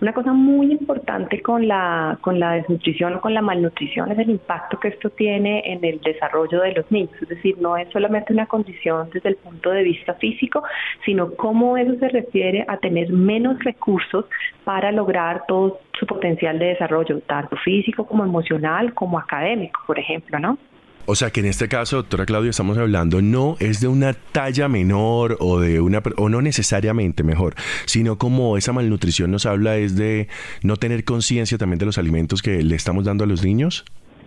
Una 0.00 0.12
cosa 0.12 0.32
muy 0.32 0.72
importante 0.72 1.40
con 1.40 1.68
la, 1.68 2.18
con 2.20 2.38
la 2.40 2.52
desnutrición 2.52 3.14
o 3.14 3.20
con 3.20 3.32
la 3.34 3.42
malnutrición 3.42 4.10
es 4.12 4.18
el 4.18 4.30
impacto 4.30 4.78
que 4.78 4.88
esto 4.88 5.10
tiene 5.10 5.62
en 5.72 5.84
el 5.84 6.00
desarrollo 6.00 6.60
de 6.60 6.72
los 6.72 6.90
niños. 6.90 7.12
Es 7.22 7.28
decir, 7.28 7.56
no 7.58 7.76
es 7.76 7.88
solamente 7.90 8.32
una 8.32 8.46
condición 8.46 9.08
desde 9.12 9.30
el 9.30 9.36
punto 9.36 9.70
de 9.70 9.82
vista 9.82 10.14
físico, 10.14 10.62
sino 11.04 11.34
cómo 11.34 11.76
eso 11.76 11.94
se 11.98 12.08
refiere 12.08 12.64
a 12.68 12.76
tener 12.78 13.10
menos 13.10 13.62
recursos 13.62 14.26
para 14.64 14.90
lograr 14.92 15.44
todo 15.46 15.80
su 15.98 16.06
potencial 16.06 16.58
de 16.58 16.66
desarrollo, 16.66 17.20
tanto 17.20 17.56
físico 17.56 18.06
como 18.06 18.24
emocional 18.24 18.92
como 18.94 19.18
académico, 19.18 19.80
por 19.86 19.98
ejemplo, 19.98 20.38
¿no? 20.38 20.58
O 21.06 21.14
sea 21.14 21.30
que 21.30 21.40
en 21.40 21.46
este 21.46 21.68
caso, 21.68 21.96
doctora 21.96 22.24
Claudia, 22.24 22.48
estamos 22.48 22.78
hablando 22.78 23.20
no 23.20 23.56
es 23.60 23.80
de 23.80 23.88
una 23.88 24.14
talla 24.14 24.68
menor 24.68 25.36
o 25.38 25.60
de 25.60 25.80
una 25.80 26.02
o 26.16 26.30
no 26.30 26.40
necesariamente 26.40 27.22
mejor, 27.22 27.54
sino 27.84 28.16
como 28.16 28.56
esa 28.56 28.72
malnutrición 28.72 29.30
nos 29.30 29.44
habla 29.44 29.76
es 29.76 29.96
de 29.96 30.28
no 30.62 30.76
tener 30.76 31.04
conciencia 31.04 31.58
también 31.58 31.78
de 31.78 31.84
los 31.84 31.98
alimentos 31.98 32.40
que 32.40 32.62
le 32.62 32.74
estamos 32.74 33.04
dando 33.04 33.24
a 33.24 33.26
los 33.26 33.44
niños. 33.44 33.84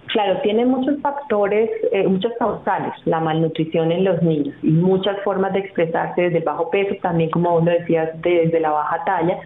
Claro, 0.07 0.39
tiene 0.41 0.65
muchos 0.65 1.01
factores, 1.01 1.69
eh, 1.91 2.07
muchas 2.07 2.31
causales, 2.37 2.93
la 3.05 3.19
malnutrición 3.19 3.91
en 3.91 4.03
los 4.03 4.21
niños 4.21 4.55
y 4.61 4.69
muchas 4.69 5.17
formas 5.23 5.53
de 5.53 5.59
expresarse 5.59 6.21
desde 6.21 6.37
el 6.37 6.43
bajo 6.43 6.69
peso, 6.69 6.95
también 7.01 7.31
como 7.31 7.51
vos 7.51 7.65
lo 7.65 7.71
decías, 7.71 8.09
desde 8.21 8.59
la 8.59 8.69
baja 8.69 9.03
talla, 9.03 9.39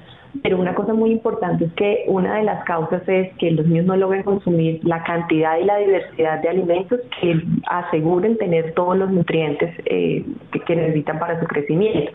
pero 0.44 0.58
una 0.58 0.74
cosa 0.76 0.94
muy 0.94 1.12
importante 1.12 1.66
es 1.66 1.74
que 1.74 2.06
una 2.08 2.38
de 2.38 2.44
las 2.44 2.64
causas 2.64 3.02
es 3.08 3.34
que 3.36 3.52
los 3.52 3.66
niños 3.68 3.86
no 3.86 3.98
logren 3.98 4.24
consumir 4.24 4.80
la 4.84 5.04
cantidad 5.04 5.58
y 5.58 5.66
la 5.66 5.78
diversidad 5.78 6.42
de 6.42 6.50
alimentos 6.50 7.00
que 7.20 7.42
aseguren 7.68 8.38
tener 8.38 8.74
todos 8.74 8.98
los 8.98 9.12
nutrientes 9.12 9.74
eh, 9.86 10.26
que 10.66 10.76
necesitan 10.76 11.20
para 11.20 11.40
su 11.40 11.46
crecimiento. 11.48 12.12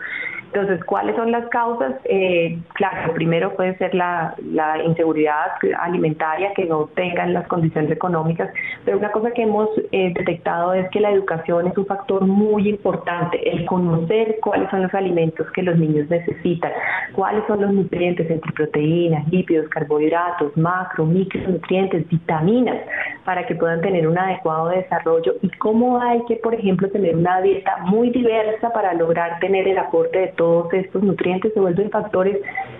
Entonces, 0.53 0.83
¿cuáles 0.85 1.15
son 1.15 1.31
las 1.31 1.47
causas? 1.49 1.93
Eh, 2.05 2.57
claro, 2.73 3.13
primero 3.13 3.53
puede 3.55 3.77
ser 3.77 3.93
la, 3.93 4.35
inseguridad 4.85 5.51
alimentaria, 5.79 6.53
que 6.55 6.65
no 6.65 6.89
tengan 6.95 7.33
las 7.33 7.47
condiciones 7.47 7.91
económicas, 7.91 8.49
pero 8.85 8.97
una 8.97 9.11
cosa 9.11 9.31
que 9.31 9.43
hemos 9.43 9.69
eh, 9.91 10.13
detectado 10.15 10.73
es 10.73 10.89
que 10.91 10.99
la 10.99 11.11
educación 11.11 11.67
es 11.67 11.77
un 11.77 11.85
factor 11.85 12.25
muy 12.25 12.69
importante, 12.69 13.49
el 13.49 13.65
conocer 13.65 14.37
cuáles 14.41 14.69
son 14.69 14.83
los 14.83 14.93
alimentos 14.93 15.49
que 15.51 15.63
los 15.63 15.77
niños 15.77 16.09
necesitan, 16.09 16.71
cuáles 17.13 17.45
son 17.47 17.61
los 17.61 17.73
nutrientes 17.73 18.29
entre 18.29 18.51
proteínas, 18.53 19.27
lípidos, 19.29 19.67
carbohidratos, 19.69 20.55
macro, 20.57 21.05
micronutrientes, 21.05 22.07
vitaminas, 22.07 22.77
para 23.25 23.45
que 23.45 23.55
puedan 23.55 23.81
tener 23.81 24.07
un 24.07 24.17
adecuado 24.17 24.69
desarrollo 24.69 25.35
y 25.41 25.49
cómo 25.57 25.99
hay 26.01 26.23
que, 26.27 26.37
por 26.37 26.53
ejemplo, 26.53 26.89
tener 26.89 27.15
una 27.15 27.41
dieta 27.41 27.77
muy 27.85 28.09
diversa 28.11 28.71
para 28.71 28.93
lograr 28.93 29.39
tener 29.39 29.67
el 29.67 29.77
aporte 29.77 30.19
de 30.19 30.27
todos 30.37 30.71
estos 30.73 31.03
nutrientes 31.03 31.53
se 31.53 31.59
vuelven 31.59 31.89
factores 31.89 32.37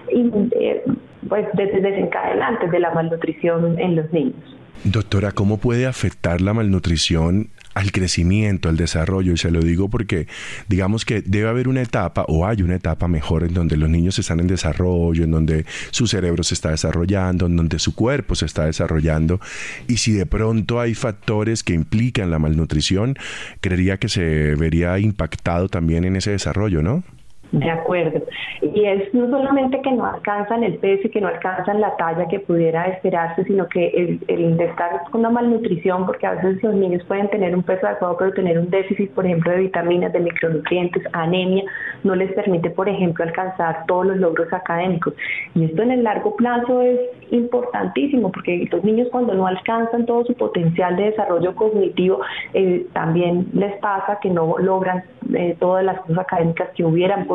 eh, 0.10 0.84
pues 1.28 1.46
desencadenantes 1.54 2.72
de 2.72 2.80
la 2.80 2.94
malnutrición 2.94 3.80
en 3.80 3.96
los 3.96 4.12
niños. 4.14 4.58
Doctora, 4.84 5.32
¿cómo 5.32 5.58
puede 5.58 5.88
afectar 5.88 6.40
la 6.40 6.54
malnutrición 6.54 7.50
al 7.74 7.92
crecimiento, 7.92 8.70
al 8.70 8.78
desarrollo? 8.78 9.34
Y 9.34 9.38
se 9.38 9.50
lo 9.50 9.62
digo 9.62 9.90
porque 9.90 10.28
digamos 10.68 11.04
que 11.04 11.22
debe 11.22 11.50
haber 11.50 11.68
una 11.68 11.82
etapa 11.82 12.26
o 12.28 12.46
hay 12.46 12.62
una 12.62 12.76
etapa 12.76 13.08
mejor 13.08 13.44
en 13.44 13.54
donde 13.54 13.76
los 13.76 13.90
niños 13.90 14.20
están 14.20 14.40
en 14.40 14.48
desarrollo, 14.48 15.24
en 15.24 15.32
donde 15.32 15.66
su 15.90 16.06
cerebro 16.06 16.44
se 16.44 16.54
está 16.54 16.70
desarrollando, 16.70 17.48
en 17.48 17.56
donde 17.56 17.80
su 17.80 17.96
cuerpo 17.96 18.36
se 18.36 18.46
está 18.46 18.66
desarrollando. 18.66 19.42
Y 19.88 19.98
si 19.98 20.14
de 20.14 20.28
pronto 20.28 20.80
hay 20.80 20.94
factores 20.94 21.64
que 21.64 21.74
implican 21.74 22.30
la 22.30 22.40
malnutrición, 22.40 23.18
creería 23.62 23.98
que 23.98 24.10
se 24.10 24.56
vería 24.56 24.98
impactado 25.00 25.70
también 25.70 26.06
en 26.06 26.16
ese 26.16 26.32
desarrollo, 26.32 26.84
¿no? 26.84 27.04
De 27.52 27.70
acuerdo. 27.70 28.22
Y 28.62 28.86
es 28.86 29.14
no 29.14 29.30
solamente 29.30 29.82
que 29.82 29.92
no 29.92 30.06
alcanzan 30.06 30.64
el 30.64 30.76
peso 30.80 31.08
y 31.08 31.12
que 31.12 31.22
no 31.22 31.30
alcanzan 31.30 31.80
la 31.80 31.96
talla 31.96 32.28
que 32.28 32.42
pudiera 32.42 32.88
esperarse, 32.88 33.44
sino 33.46 33.68
que 33.70 33.88
el, 33.88 34.20
el 34.28 34.60
estar 34.60 35.04
con 35.12 35.22
una 35.22 35.30
malnutrición, 35.30 36.06
porque 36.06 36.28
a 36.28 36.34
veces 36.34 36.62
los 36.62 36.76
niños 36.76 37.04
pueden 37.06 37.30
tener 37.30 37.56
un 37.56 37.64
peso 37.64 37.88
adecuado, 37.88 38.18
pero 38.18 38.34
tener 38.34 38.60
un 38.60 38.70
déficit, 38.70 39.12
por 39.12 39.26
ejemplo, 39.26 39.52
de 39.52 39.60
vitaminas, 39.60 40.12
de 40.12 40.20
micronutrientes, 40.20 41.04
anemia, 41.14 41.64
no 42.04 42.16
les 42.16 42.32
permite, 42.34 42.70
por 42.70 42.90
ejemplo, 42.90 43.24
alcanzar 43.24 43.86
todos 43.88 44.08
los 44.08 44.18
logros 44.18 44.52
académicos. 44.52 45.14
Y 45.56 45.66
esto 45.66 45.82
en 45.84 45.92
el 45.92 46.04
largo 46.04 46.36
plazo 46.36 46.82
es 46.82 47.00
importantísimo, 47.32 48.32
porque 48.32 48.68
los 48.72 48.84
niños 48.84 49.08
cuando 49.12 49.34
no 49.34 49.48
alcanzan 49.48 50.06
todo 50.06 50.26
su 50.26 50.34
potencial 50.34 50.96
de 50.98 51.06
desarrollo 51.06 51.56
cognitivo, 51.56 52.20
eh, 52.54 52.86
también 52.94 53.48
les 53.54 53.76
pasa 53.78 54.20
que 54.22 54.30
no 54.30 54.58
logran 54.58 55.04
eh, 55.34 55.56
todas 55.60 55.84
las 55.84 56.00
cosas 56.02 56.20
académicas 56.20 56.70
que 56.76 56.86
hubieran 56.86 57.28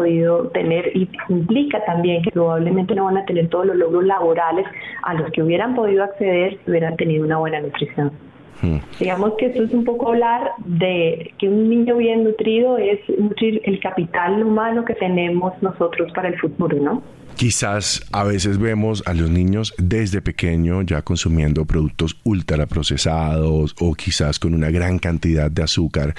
tener 0.52 0.90
y 0.94 1.08
implica 1.28 1.84
también 1.84 2.22
que 2.22 2.30
probablemente 2.30 2.94
no 2.94 3.04
van 3.04 3.18
a 3.18 3.24
tener 3.24 3.48
todos 3.48 3.66
los 3.66 3.76
logros 3.76 4.04
laborales 4.04 4.66
a 5.02 5.14
los 5.14 5.30
que 5.32 5.42
hubieran 5.42 5.74
podido 5.74 6.04
acceder 6.04 6.58
si 6.64 6.70
hubieran 6.70 6.96
tenido 6.96 7.24
una 7.24 7.38
buena 7.38 7.60
nutrición. 7.60 8.12
Hmm. 8.60 8.78
Digamos 8.98 9.32
que 9.38 9.46
esto 9.46 9.64
es 9.64 9.72
un 9.72 9.84
poco 9.84 10.10
hablar 10.10 10.52
de 10.64 11.32
que 11.38 11.48
un 11.48 11.68
niño 11.68 11.96
bien 11.96 12.24
nutrido 12.24 12.78
es 12.78 13.00
nutrir 13.18 13.60
el 13.64 13.80
capital 13.80 14.42
humano 14.44 14.84
que 14.84 14.94
tenemos 14.94 15.52
nosotros 15.62 16.12
para 16.12 16.28
el 16.28 16.38
futuro, 16.38 16.78
¿no? 16.78 17.02
Quizás 17.36 18.06
a 18.12 18.24
veces 18.24 18.58
vemos 18.58 19.02
a 19.06 19.14
los 19.14 19.30
niños 19.30 19.74
desde 19.78 20.20
pequeño 20.20 20.82
ya 20.82 21.02
consumiendo 21.02 21.64
productos 21.64 22.20
ultraprocesados 22.24 23.74
o 23.80 23.94
quizás 23.94 24.38
con 24.38 24.54
una 24.54 24.70
gran 24.70 24.98
cantidad 24.98 25.50
de 25.50 25.62
azúcar. 25.62 26.14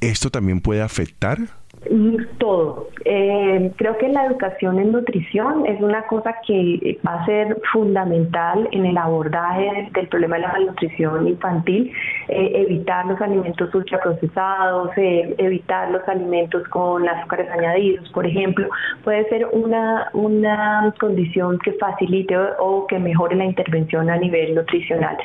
¿Esto 0.00 0.30
también 0.30 0.60
puede 0.60 0.82
afectar? 0.82 1.38
Todo. 2.38 2.88
Eh, 3.04 3.72
creo 3.76 3.98
que 3.98 4.08
la 4.08 4.26
educación 4.26 4.78
en 4.78 4.92
nutrición 4.92 5.66
es 5.66 5.80
una 5.80 6.06
cosa 6.06 6.34
que 6.46 6.98
va 7.06 7.22
a 7.22 7.26
ser 7.26 7.60
fundamental 7.72 8.68
en 8.72 8.86
el 8.86 8.96
abordaje 8.96 9.90
del, 9.92 10.08
problema 10.08 10.36
de 10.36 10.42
la 10.42 10.52
malnutrición 10.52 11.28
infantil. 11.28 11.92
Eh, 12.28 12.64
evitar 12.66 13.06
los 13.06 13.20
alimentos 13.20 13.74
ultraprocesados, 13.74 14.90
eh, 14.96 15.34
evitar 15.38 15.90
los 15.90 16.06
alimentos 16.08 16.66
con 16.68 17.06
azúcares 17.08 17.50
añadidos, 17.50 18.08
por 18.10 18.26
ejemplo, 18.26 18.68
puede 19.02 19.28
ser 19.28 19.46
una, 19.52 20.08
una 20.14 20.94
condición 20.98 21.58
que 21.58 21.72
facilite 21.72 22.36
o, 22.58 22.86
que 22.86 22.98
mejore 22.98 23.36
la 23.36 23.44
intervención 23.44 24.08
a 24.10 24.16
nivel 24.16 24.54
nutricional. 24.54 25.16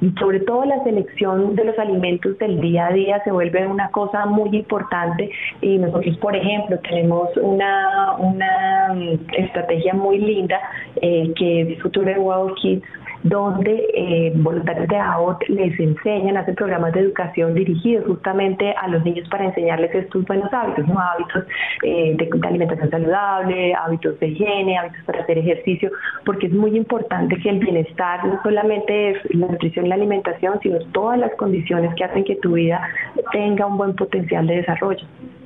Y 0.00 0.10
sobre 0.18 0.40
todo 0.40 0.64
la 0.64 0.82
selección 0.84 1.54
de 1.54 1.64
los 1.64 1.78
alimentos 1.78 2.36
del 2.38 2.60
día 2.60 2.88
a 2.88 2.92
día 2.92 3.22
se 3.24 3.30
vuelve 3.30 3.66
una 3.66 3.90
cosa 3.90 4.26
muy 4.26 4.56
importante 4.56 5.30
y 5.60 5.78
nosotros, 5.78 6.07
por 6.16 6.34
ejemplo, 6.34 6.78
tenemos 6.88 7.28
una, 7.36 8.14
una 8.18 8.96
estrategia 9.36 9.94
muy 9.94 10.18
linda 10.18 10.60
eh, 11.02 11.32
que 11.36 11.62
es 11.62 11.82
Future 11.82 12.18
World 12.18 12.54
Kids 12.56 12.86
donde 13.22 13.84
eh, 13.94 14.32
voluntarios 14.36 14.86
de 14.88 14.96
AOT 14.96 15.48
les 15.48 15.78
enseñan, 15.78 16.36
hacen 16.36 16.54
programas 16.54 16.92
de 16.92 17.00
educación 17.00 17.54
dirigidos 17.54 18.06
justamente 18.06 18.74
a 18.80 18.88
los 18.88 19.04
niños 19.04 19.28
para 19.28 19.44
enseñarles 19.44 19.94
estos 19.94 20.24
buenos 20.24 20.52
hábitos, 20.52 20.86
¿no? 20.86 20.98
hábitos 20.98 21.44
eh, 21.82 22.16
de, 22.16 22.46
alimentación 22.46 22.90
saludable, 22.90 23.74
hábitos 23.74 24.18
de 24.20 24.28
higiene, 24.28 24.78
hábitos 24.78 25.02
para 25.04 25.22
hacer 25.22 25.38
ejercicio, 25.38 25.90
porque 26.24 26.46
es 26.46 26.52
muy 26.52 26.76
importante 26.76 27.36
que 27.36 27.50
el 27.50 27.58
bienestar 27.58 28.24
no 28.24 28.40
solamente 28.42 29.10
es 29.10 29.34
la 29.34 29.48
nutrición 29.48 29.86
y 29.86 29.88
la 29.88 29.94
alimentación, 29.96 30.60
sino 30.62 30.78
todas 30.92 31.18
las 31.18 31.34
condiciones 31.34 31.94
que 31.96 32.04
hacen 32.04 32.24
que 32.24 32.36
tu 32.36 32.52
vida 32.52 32.88
tenga 33.32 33.66
un 33.66 33.76
buen 33.76 33.94
potencial 33.94 34.46
de 34.46 34.56
desarrollo. 34.56 35.04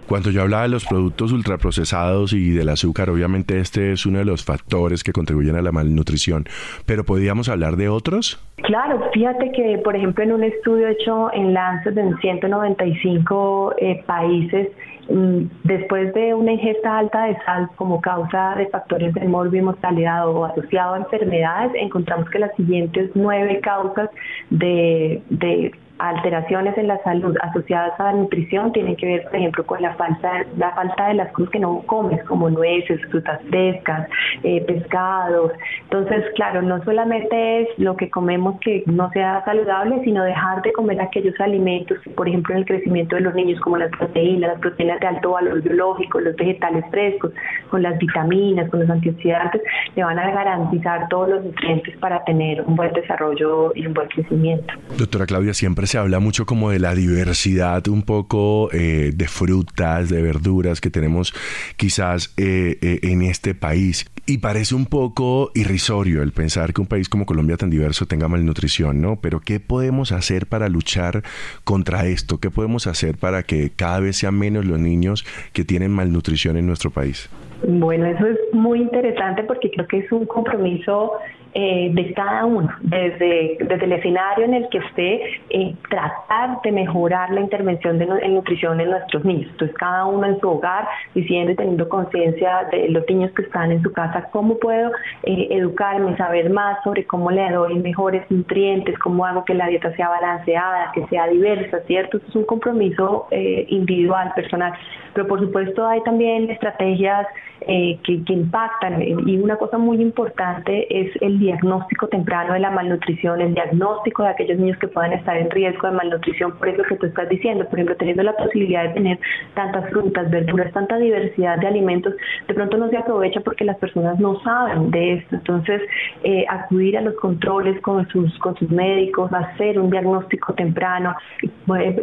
Cuando 0.08 0.30
yo 0.30 0.42
hablaba 0.42 0.64
de 0.64 0.68
los 0.68 0.84
productos 0.84 1.32
ultraprocesados 1.32 2.32
y 2.32 2.50
del 2.50 2.68
azúcar, 2.68 3.08
obviamente 3.08 3.60
este 3.60 3.92
es 3.92 4.04
uno 4.04 4.18
de 4.18 4.24
los 4.24 4.44
factores 4.44 5.04
que 5.04 5.12
contribuyen 5.12 5.56
a 5.56 5.62
la 5.62 5.72
malnutrición, 5.72 6.44
pero 6.86 7.04
¿podríamos 7.04 7.48
hablar 7.48 7.76
de 7.76 7.88
otros? 7.88 8.38
Claro, 8.56 9.00
fíjate 9.12 9.52
que, 9.52 9.78
por 9.82 9.96
ejemplo, 9.96 10.24
en 10.24 10.32
un 10.32 10.44
estudio 10.44 10.88
hecho 10.88 11.32
en 11.32 11.54
Lancet 11.54 11.96
en 11.96 12.16
195 12.18 13.74
eh, 13.78 14.02
países, 14.06 14.68
mm, 15.08 15.42
después 15.64 16.12
de 16.14 16.34
una 16.34 16.52
ingesta 16.52 16.98
alta 16.98 17.24
de 17.24 17.36
sal 17.44 17.70
como 17.76 18.00
causa 18.00 18.54
de 18.56 18.66
factores 18.66 19.14
de 19.14 19.26
morbo 19.26 19.56
y 19.56 19.62
mortalidad 19.62 20.28
o 20.28 20.44
asociado 20.44 20.94
a 20.94 20.98
enfermedades, 20.98 21.72
encontramos 21.74 22.28
que 22.30 22.38
las 22.38 22.54
siguientes 22.56 23.10
nueve 23.14 23.60
causas 23.62 24.10
de, 24.50 25.22
de 25.30 25.72
alteraciones 26.02 26.76
en 26.76 26.88
la 26.88 27.00
salud 27.04 27.36
asociadas 27.40 27.98
a 28.00 28.04
la 28.04 28.12
nutrición 28.12 28.72
tienen 28.72 28.96
que 28.96 29.06
ver, 29.06 29.22
por 29.24 29.36
ejemplo, 29.36 29.64
con 29.64 29.80
la 29.80 29.94
falta, 29.94 30.44
la 30.56 30.72
falta 30.72 31.08
de 31.08 31.14
las 31.14 31.32
cosas 31.32 31.50
que 31.50 31.60
no 31.60 31.82
comes, 31.86 32.22
como 32.24 32.50
nueces, 32.50 33.00
frutas 33.08 33.40
frescas, 33.48 34.08
eh, 34.42 34.64
pescados. 34.66 35.52
Entonces, 35.84 36.24
claro, 36.34 36.60
no 36.60 36.82
solamente 36.82 37.62
es 37.62 37.68
lo 37.78 37.96
que 37.96 38.10
comemos 38.10 38.58
que 38.60 38.82
no 38.86 39.10
sea 39.10 39.44
saludable, 39.44 40.02
sino 40.02 40.24
dejar 40.24 40.62
de 40.62 40.72
comer 40.72 41.00
aquellos 41.00 41.38
alimentos, 41.40 41.98
por 42.16 42.28
ejemplo, 42.28 42.54
en 42.54 42.60
el 42.60 42.66
crecimiento 42.66 43.14
de 43.14 43.22
los 43.22 43.34
niños, 43.34 43.60
como 43.60 43.76
las 43.76 43.90
proteínas, 43.90 44.52
las 44.52 44.60
proteínas 44.60 44.98
de 44.98 45.06
alto 45.06 45.30
valor 45.30 45.62
biológico, 45.62 46.18
los 46.18 46.34
vegetales 46.34 46.84
frescos, 46.90 47.32
con 47.70 47.82
las 47.82 47.96
vitaminas, 47.98 48.68
con 48.70 48.80
los 48.80 48.90
antioxidantes, 48.90 49.62
le 49.94 50.02
van 50.02 50.18
a 50.18 50.30
garantizar 50.32 51.08
todos 51.08 51.28
los 51.28 51.44
nutrientes 51.44 51.96
para 51.98 52.24
tener 52.24 52.62
un 52.62 52.74
buen 52.74 52.92
desarrollo 52.92 53.72
y 53.76 53.86
un 53.86 53.94
buen 53.94 54.08
crecimiento. 54.08 54.74
Doctora 54.98 55.26
Claudia, 55.26 55.54
siempre 55.54 55.86
se 55.92 55.98
habla 55.98 56.20
mucho 56.20 56.46
como 56.46 56.70
de 56.70 56.78
la 56.78 56.94
diversidad 56.94 57.86
un 57.88 58.00
poco 58.00 58.70
eh, 58.72 59.12
de 59.14 59.28
frutas, 59.28 60.08
de 60.08 60.22
verduras 60.22 60.80
que 60.80 60.88
tenemos 60.88 61.34
quizás 61.76 62.32
eh, 62.38 62.78
eh, 62.80 63.00
en 63.02 63.20
este 63.20 63.54
país. 63.54 64.06
Y 64.24 64.38
parece 64.38 64.74
un 64.74 64.86
poco 64.86 65.50
irrisorio 65.54 66.22
el 66.22 66.32
pensar 66.32 66.72
que 66.72 66.80
un 66.80 66.86
país 66.86 67.10
como 67.10 67.26
Colombia 67.26 67.58
tan 67.58 67.68
diverso 67.68 68.06
tenga 68.06 68.26
malnutrición, 68.26 69.02
¿no? 69.02 69.16
Pero 69.16 69.40
¿qué 69.40 69.60
podemos 69.60 70.12
hacer 70.12 70.46
para 70.46 70.70
luchar 70.70 71.24
contra 71.62 72.06
esto? 72.06 72.40
¿Qué 72.40 72.50
podemos 72.50 72.86
hacer 72.86 73.18
para 73.18 73.42
que 73.42 73.68
cada 73.68 74.00
vez 74.00 74.16
sean 74.16 74.38
menos 74.38 74.64
los 74.64 74.78
niños 74.78 75.26
que 75.52 75.66
tienen 75.66 75.92
malnutrición 75.92 76.56
en 76.56 76.66
nuestro 76.66 76.90
país? 76.90 77.28
Bueno, 77.64 78.06
eso 78.06 78.26
es 78.26 78.38
muy 78.52 78.80
interesante 78.80 79.44
porque 79.44 79.70
creo 79.70 79.86
que 79.86 79.98
es 79.98 80.12
un 80.12 80.26
compromiso 80.26 81.12
eh, 81.54 81.90
de 81.92 82.14
cada 82.14 82.46
uno, 82.46 82.70
desde, 82.80 83.58
desde 83.60 83.84
el 83.84 83.92
escenario 83.92 84.46
en 84.46 84.54
el 84.54 84.68
que 84.70 84.78
esté, 84.78 85.22
eh, 85.50 85.74
tratar 85.90 86.62
de 86.62 86.72
mejorar 86.72 87.30
la 87.30 87.40
intervención 87.40 87.98
de 87.98 88.06
en 88.22 88.34
nutrición 88.34 88.80
en 88.80 88.88
nuestros 88.88 89.22
niños. 89.24 89.50
Entonces, 89.50 89.76
cada 89.76 90.06
uno 90.06 90.26
en 90.28 90.40
su 90.40 90.48
hogar, 90.48 90.88
diciendo 91.14 91.52
y 91.52 91.56
teniendo 91.56 91.90
conciencia 91.90 92.66
de 92.70 92.88
los 92.88 93.06
niños 93.06 93.32
que 93.32 93.42
están 93.42 93.70
en 93.70 93.82
su 93.82 93.92
casa, 93.92 94.30
cómo 94.32 94.58
puedo 94.58 94.92
eh, 95.24 95.48
educarme, 95.50 96.16
saber 96.16 96.48
más 96.48 96.82
sobre 96.84 97.04
cómo 97.04 97.30
le 97.30 97.50
doy 97.50 97.74
mejores 97.80 98.28
nutrientes, 98.30 98.98
cómo 98.98 99.26
hago 99.26 99.44
que 99.44 99.52
la 99.52 99.66
dieta 99.66 99.94
sea 99.94 100.08
balanceada, 100.08 100.90
que 100.94 101.06
sea 101.08 101.26
diversa, 101.26 101.80
¿cierto? 101.86 102.16
es 102.16 102.34
un 102.34 102.44
compromiso 102.44 103.26
individual, 103.30 104.32
personal. 104.34 104.72
Pero 105.12 105.28
por 105.28 105.40
supuesto 105.40 105.86
hay 105.86 106.02
también 106.02 106.50
estrategias 106.50 107.26
que, 107.66 108.24
que 108.24 108.32
impactan 108.32 109.02
y 109.02 109.38
una 109.38 109.56
cosa 109.56 109.78
muy 109.78 110.00
importante 110.00 110.86
es 110.88 111.10
el 111.20 111.38
diagnóstico 111.38 112.08
temprano 112.08 112.54
de 112.54 112.60
la 112.60 112.70
malnutrición, 112.70 113.40
el 113.40 113.54
diagnóstico 113.54 114.22
de 114.22 114.30
aquellos 114.30 114.58
niños 114.58 114.78
que 114.78 114.88
puedan 114.88 115.12
estar 115.12 115.36
en 115.36 115.50
riesgo 115.50 115.88
de 115.88 115.94
malnutrición, 115.94 116.52
por 116.58 116.68
eso 116.68 116.82
que 116.84 116.96
tú 116.96 117.06
estás 117.06 117.28
diciendo, 117.28 117.64
por 117.64 117.74
ejemplo, 117.74 117.96
teniendo 117.96 118.22
la 118.22 118.36
posibilidad 118.36 118.84
de 118.88 118.94
tener 118.94 119.18
tantas 119.54 119.88
frutas, 119.90 120.30
verduras, 120.30 120.72
tanta 120.72 120.96
diversidad 120.96 121.58
de 121.58 121.66
alimentos, 121.66 122.14
de 122.46 122.54
pronto 122.54 122.76
no 122.76 122.88
se 122.88 122.96
aprovecha 122.96 123.40
porque 123.40 123.64
las 123.64 123.76
personas 123.78 124.18
no 124.18 124.40
saben 124.40 124.90
de 124.90 125.14
esto. 125.14 125.36
Entonces, 125.36 125.82
eh, 126.24 126.44
acudir 126.48 126.96
a 126.98 127.00
los 127.00 127.14
controles 127.16 127.80
con 127.80 128.06
sus, 128.08 128.36
con 128.38 128.56
sus 128.56 128.70
médicos, 128.70 129.32
hacer 129.32 129.78
un 129.78 129.90
diagnóstico 129.90 130.54
temprano. 130.54 131.14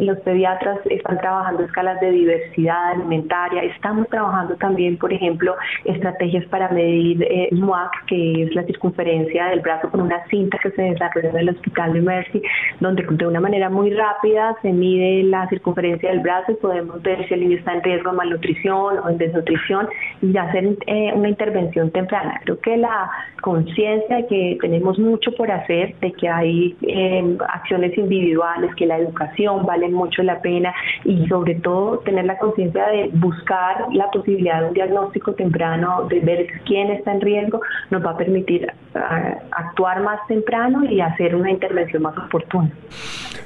Los 0.00 0.18
pediatras 0.20 0.78
están 0.86 1.18
trabajando 1.18 1.64
escalas 1.64 2.00
de 2.00 2.10
diversidad 2.10 2.92
alimentaria, 2.92 3.62
estamos 3.64 4.08
trabajando 4.08 4.56
también, 4.56 4.96
por 4.98 5.12
ejemplo, 5.12 5.49
estrategias 5.84 6.44
para 6.46 6.68
medir 6.70 7.22
eh, 7.22 7.48
MUAC, 7.52 8.06
que 8.06 8.44
es 8.44 8.54
la 8.54 8.64
circunferencia 8.64 9.46
del 9.46 9.60
brazo 9.60 9.90
con 9.90 10.02
una 10.02 10.24
cinta 10.26 10.58
que 10.62 10.70
se 10.70 10.82
desarrolló 10.82 11.30
en 11.30 11.36
el 11.36 11.48
hospital 11.50 11.92
de 11.92 12.00
Mercy, 12.00 12.42
donde 12.80 13.04
de 13.08 13.26
una 13.26 13.40
manera 13.40 13.68
muy 13.68 13.90
rápida 13.90 14.56
se 14.62 14.72
mide 14.72 15.22
la 15.24 15.48
circunferencia 15.48 16.10
del 16.10 16.20
brazo 16.20 16.52
y 16.52 16.54
podemos 16.56 17.02
ver 17.02 17.26
si 17.28 17.34
el 17.34 17.40
niño 17.40 17.58
está 17.58 17.74
en 17.74 17.82
riesgo 17.82 18.10
de 18.10 18.16
malnutrición 18.16 18.98
o 18.98 19.08
en 19.08 19.18
desnutrición 19.18 19.88
y 20.22 20.36
hacer 20.36 20.76
eh, 20.86 21.12
una 21.14 21.28
intervención 21.28 21.90
temprana. 21.90 22.40
Creo 22.44 22.60
que 22.60 22.76
la 22.76 23.10
conciencia 23.40 24.16
de 24.16 24.26
que 24.26 24.58
tenemos 24.60 24.98
mucho 24.98 25.32
por 25.32 25.50
hacer, 25.50 25.94
de 26.00 26.12
que 26.12 26.28
hay 26.28 26.76
eh, 26.82 27.36
acciones 27.48 27.96
individuales, 27.96 28.74
que 28.74 28.86
la 28.86 28.98
educación 28.98 29.64
vale 29.66 29.88
mucho 29.88 30.22
la 30.22 30.40
pena 30.40 30.74
y 31.04 31.26
sobre 31.26 31.54
todo 31.56 31.98
tener 32.00 32.24
la 32.24 32.38
conciencia 32.38 32.86
de 32.88 33.10
buscar 33.14 33.86
la 33.92 34.10
posibilidad 34.10 34.60
de 34.60 34.68
un 34.68 34.74
diagnóstico 34.74 35.29
temprano, 35.34 36.06
de 36.08 36.20
ver 36.20 36.46
quién 36.66 36.90
está 36.90 37.12
en 37.12 37.20
riesgo, 37.20 37.60
nos 37.90 38.04
va 38.04 38.12
a 38.12 38.16
permitir 38.16 38.66
ah, 38.94 39.34
actuar 39.52 40.02
más 40.02 40.20
temprano 40.28 40.84
y 40.84 41.00
hacer 41.00 41.34
una 41.34 41.50
intervención 41.50 42.02
más 42.02 42.16
oportuna. 42.18 42.70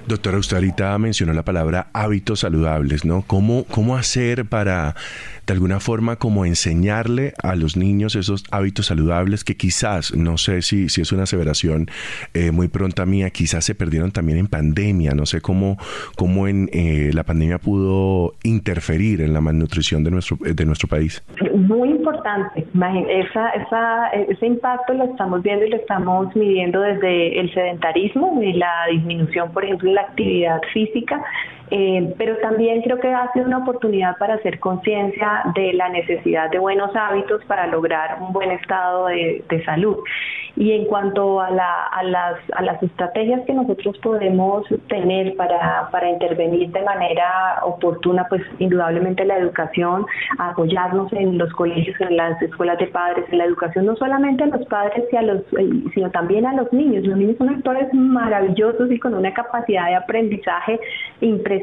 Doctora, 0.06 0.36
usted 0.36 0.56
ahorita 0.56 0.98
mencionó 0.98 1.32
la 1.32 1.44
palabra 1.44 1.86
hábitos 1.94 2.40
saludables, 2.40 3.06
¿no? 3.06 3.22
¿Cómo, 3.26 3.64
cómo 3.70 3.96
hacer 3.96 4.44
para 4.44 4.94
de 5.46 5.52
alguna 5.52 5.80
forma 5.80 6.16
como 6.16 6.44
enseñarle 6.44 7.34
a 7.42 7.54
los 7.54 7.76
niños 7.76 8.16
esos 8.16 8.44
hábitos 8.50 8.86
saludables 8.86 9.44
que 9.44 9.56
quizás, 9.56 10.14
no 10.16 10.38
sé 10.38 10.62
si, 10.62 10.88
si 10.88 11.00
es 11.00 11.12
una 11.12 11.24
aseveración 11.24 11.86
eh, 12.32 12.50
muy 12.50 12.68
pronta 12.68 13.06
mía, 13.06 13.30
quizás 13.30 13.64
se 13.64 13.74
perdieron 13.74 14.10
también 14.10 14.38
en 14.38 14.46
pandemia, 14.46 15.12
no 15.12 15.26
sé 15.26 15.40
cómo, 15.40 15.76
cómo 16.16 16.48
en, 16.48 16.68
eh, 16.72 17.10
la 17.12 17.24
pandemia 17.24 17.58
pudo 17.58 18.34
interferir 18.42 19.20
en 19.20 19.32
la 19.34 19.40
malnutrición 19.40 20.04
de 20.04 20.10
nuestro, 20.10 20.36
de 20.40 20.64
nuestro 20.64 20.88
país. 20.88 21.22
Muy 21.54 21.90
importante, 21.90 22.66
esa, 23.08 23.50
esa, 23.50 24.08
ese 24.08 24.46
impacto 24.46 24.94
lo 24.94 25.04
estamos 25.04 25.42
viendo 25.42 25.64
y 25.66 25.70
lo 25.70 25.76
estamos 25.76 26.34
midiendo 26.34 26.80
desde 26.80 27.40
el 27.40 27.52
sedentarismo 27.52 28.42
y 28.42 28.54
la 28.54 28.72
disminución, 28.90 29.52
por 29.52 29.64
ejemplo, 29.64 29.88
en 29.88 29.94
la 29.94 30.02
actividad 30.02 30.60
física 30.72 31.22
eh, 31.70 32.14
pero 32.18 32.36
también 32.38 32.82
creo 32.82 33.00
que 33.00 33.08
ha 33.08 33.32
sido 33.32 33.46
una 33.46 33.58
oportunidad 33.58 34.16
para 34.18 34.34
hacer 34.34 34.60
conciencia 34.60 35.44
de 35.54 35.72
la 35.72 35.88
necesidad 35.88 36.50
de 36.50 36.58
buenos 36.58 36.94
hábitos 36.94 37.42
para 37.46 37.66
lograr 37.66 38.18
un 38.20 38.32
buen 38.32 38.50
estado 38.50 39.06
de, 39.06 39.42
salud. 39.64 39.96
Y 40.56 40.72
en 40.72 40.84
cuanto 40.84 41.40
a, 41.40 41.50
las, 41.50 42.38
a 42.52 42.62
las 42.62 42.82
estrategias 42.82 43.40
que 43.46 43.54
nosotros 43.54 43.96
podemos 43.98 44.64
tener 44.88 45.34
para, 45.36 45.88
para 45.90 46.10
intervenir 46.10 46.70
de 46.70 46.82
manera 46.82 47.60
oportuna, 47.62 48.26
pues 48.28 48.42
indudablemente 48.58 49.24
la 49.24 49.38
educación, 49.38 50.06
apoyarnos 50.38 51.12
en 51.12 51.38
los 51.38 51.52
colegios, 51.54 51.98
en 52.00 52.16
las 52.16 52.40
escuelas 52.42 52.78
de 52.78 52.88
padres, 52.88 53.24
en 53.30 53.38
la 53.38 53.44
educación, 53.44 53.86
no 53.86 53.96
solamente 53.96 54.44
a 54.44 54.48
los 54.48 54.66
padres, 54.66 55.04
y 55.10 55.16
a 55.16 55.22
los, 55.22 55.40
eh, 55.58 55.82
sino 55.94 56.10
también 56.10 56.46
a 56.46 56.54
los 56.54 56.72
niños. 56.72 57.04
Los 57.04 57.16
niños 57.16 57.36
son 57.38 57.48
actores 57.48 57.92
maravillosos 57.94 58.90
y 58.92 58.98
con 58.98 59.14
una 59.14 59.32
capacidad 59.32 59.86
de 59.86 59.94
aprendizaje 59.94 60.78
impresionante 61.20 61.53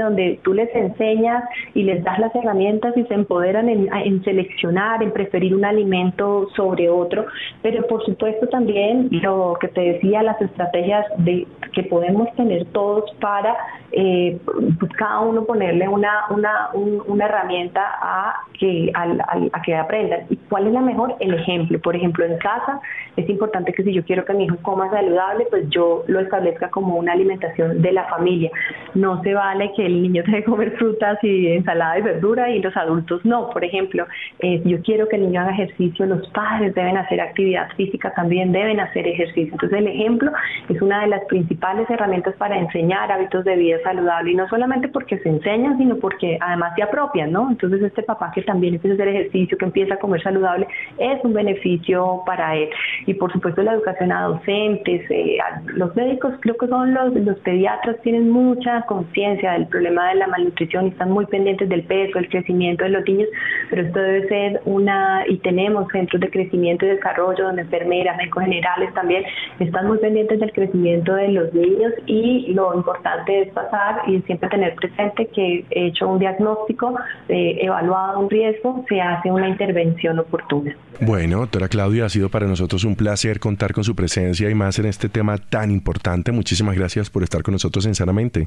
donde 0.00 0.40
tú 0.42 0.52
les 0.54 0.74
enseñas 0.74 1.44
y 1.74 1.82
les 1.82 2.02
das 2.04 2.18
las 2.18 2.34
herramientas 2.34 2.96
y 2.96 3.04
se 3.04 3.14
empoderan 3.14 3.68
en, 3.68 4.24
seleccionar, 4.24 5.02
en 5.02 5.12
preferir 5.12 5.54
un 5.54 5.64
alimento 5.64 6.48
sobre 6.56 6.88
otro, 6.88 7.26
pero 7.62 7.86
por 7.86 8.04
supuesto 8.04 8.46
también 8.48 9.08
lo 9.10 9.56
que 9.60 9.68
te 9.68 9.80
decía, 9.80 10.22
las 10.22 10.40
estrategias 10.40 11.06
de 11.18 11.46
que 11.72 11.84
podemos 11.84 12.32
tener 12.34 12.66
todos 12.66 13.04
para 13.20 13.56
eh, 13.92 14.38
pues 14.78 14.92
cada 14.92 15.20
uno 15.20 15.44
ponerle 15.44 15.88
una, 15.88 16.26
una, 16.30 16.70
una 16.74 17.24
herramienta 17.24 17.82
a 18.00 18.34
que, 18.58 18.92
a 18.94 19.62
que 19.62 19.74
aprendan. 19.74 20.26
¿Y 20.28 20.36
cuál 20.36 20.66
es 20.66 20.72
la 20.72 20.80
mejor? 20.80 21.16
El 21.18 21.34
ejemplo. 21.34 21.80
Por 21.80 21.96
ejemplo, 21.96 22.24
en 22.24 22.38
casa 22.38 22.80
es 23.16 23.28
importante 23.28 23.72
que 23.72 23.82
si 23.82 23.92
yo 23.92 24.04
quiero 24.04 24.24
que 24.24 24.34
mi 24.34 24.44
hijo 24.44 24.56
coma 24.62 24.90
saludable, 24.90 25.46
pues 25.50 25.68
yo 25.70 26.04
lo 26.06 26.20
establezca 26.20 26.68
como 26.68 26.96
una 26.96 27.12
alimentación 27.12 27.82
de 27.82 27.92
la 27.92 28.04
familia. 28.04 28.50
No 28.94 29.22
se 29.22 29.29
vale 29.34 29.72
que 29.76 29.86
el 29.86 30.02
niño 30.02 30.22
que 30.24 30.44
comer 30.44 30.72
frutas 30.76 31.18
y 31.22 31.48
ensalada 31.48 31.98
y 31.98 32.02
verdura 32.02 32.50
y 32.50 32.60
los 32.60 32.76
adultos 32.76 33.24
no. 33.24 33.50
Por 33.50 33.64
ejemplo, 33.64 34.06
eh, 34.40 34.60
yo 34.64 34.80
quiero 34.82 35.08
que 35.08 35.16
el 35.16 35.22
niño 35.22 35.40
haga 35.42 35.52
ejercicio, 35.52 36.06
los 36.06 36.26
padres 36.28 36.74
deben 36.74 36.96
hacer 36.96 37.20
actividad 37.20 37.68
física, 37.76 38.12
también 38.14 38.52
deben 38.52 38.80
hacer 38.80 39.06
ejercicio. 39.06 39.52
Entonces 39.52 39.78
el 39.78 39.88
ejemplo 39.88 40.32
es 40.68 40.80
una 40.80 41.02
de 41.02 41.08
las 41.08 41.24
principales 41.26 41.88
herramientas 41.90 42.34
para 42.36 42.58
enseñar 42.58 43.10
hábitos 43.12 43.44
de 43.44 43.56
vida 43.56 43.76
saludable 43.84 44.32
y 44.32 44.34
no 44.34 44.48
solamente 44.48 44.88
porque 44.88 45.18
se 45.18 45.28
enseñan, 45.28 45.78
sino 45.78 45.96
porque 45.96 46.38
además 46.40 46.72
se 46.76 46.82
apropian, 46.82 47.32
¿no? 47.32 47.50
Entonces 47.50 47.82
este 47.82 48.02
papá 48.02 48.32
que 48.34 48.42
también 48.42 48.74
empieza 48.74 48.94
a 48.94 48.96
hacer 48.96 49.08
ejercicio, 49.08 49.58
que 49.58 49.64
empieza 49.64 49.94
a 49.94 49.98
comer 49.98 50.22
saludable, 50.22 50.66
es 50.98 51.24
un 51.24 51.32
beneficio 51.32 52.22
para 52.26 52.56
él. 52.56 52.68
Y 53.06 53.14
por 53.14 53.32
supuesto 53.32 53.62
la 53.62 53.74
educación 53.74 54.12
a 54.12 54.24
docentes, 54.24 55.10
eh, 55.10 55.38
los 55.66 55.94
médicos 55.96 56.34
creo 56.40 56.56
que 56.56 56.66
son 56.66 56.94
los, 56.94 57.14
los 57.14 57.38
pediatras, 57.40 58.00
tienen 58.02 58.30
mucha 58.30 58.82
conciencia 58.82 59.19
del 59.28 59.66
problema 59.66 60.08
de 60.08 60.14
la 60.16 60.26
malnutrición 60.28 60.86
y 60.86 60.88
están 60.88 61.10
muy 61.10 61.26
pendientes 61.26 61.68
del 61.68 61.82
peso, 61.82 62.18
el 62.18 62.28
crecimiento 62.28 62.84
de 62.84 62.90
los 62.90 63.04
niños, 63.04 63.28
pero 63.68 63.82
esto 63.82 63.98
debe 63.98 64.28
ser 64.28 64.60
una, 64.64 65.24
y 65.28 65.38
tenemos 65.38 65.88
centros 65.92 66.20
de 66.20 66.30
crecimiento 66.30 66.86
y 66.86 66.90
desarrollo 66.90 67.44
donde 67.44 67.62
enfermeras, 67.62 68.16
médicos 68.16 68.44
generales 68.44 68.92
también 68.94 69.24
están 69.58 69.86
muy 69.86 69.98
pendientes 69.98 70.40
del 70.40 70.52
crecimiento 70.52 71.14
de 71.14 71.28
los 71.28 71.52
niños 71.52 71.92
y 72.06 72.52
lo 72.54 72.74
importante 72.74 73.42
es 73.42 73.52
pasar 73.52 74.02
y 74.08 74.20
siempre 74.22 74.48
tener 74.48 74.74
presente 74.74 75.26
que 75.26 75.64
hecho 75.70 76.08
un 76.08 76.18
diagnóstico, 76.18 76.98
eh, 77.28 77.58
evaluado 77.60 78.20
un 78.20 78.30
riesgo, 78.30 78.84
se 78.88 79.00
hace 79.00 79.30
una 79.30 79.48
intervención 79.48 80.18
oportuna. 80.18 80.74
Bueno, 81.00 81.38
doctora 81.40 81.68
Claudia, 81.68 82.06
ha 82.06 82.08
sido 82.08 82.28
para 82.28 82.46
nosotros 82.46 82.84
un 82.84 82.94
placer 82.96 83.38
contar 83.38 83.72
con 83.72 83.84
su 83.84 83.94
presencia 83.94 84.50
y 84.50 84.54
más 84.54 84.78
en 84.78 84.86
este 84.86 85.08
tema 85.08 85.38
tan 85.38 85.70
importante. 85.70 86.32
Muchísimas 86.32 86.76
gracias 86.76 87.10
por 87.10 87.22
estar 87.22 87.42
con 87.42 87.52
nosotros 87.52 87.86
en 87.86 87.94
Sanamente. 87.94 88.46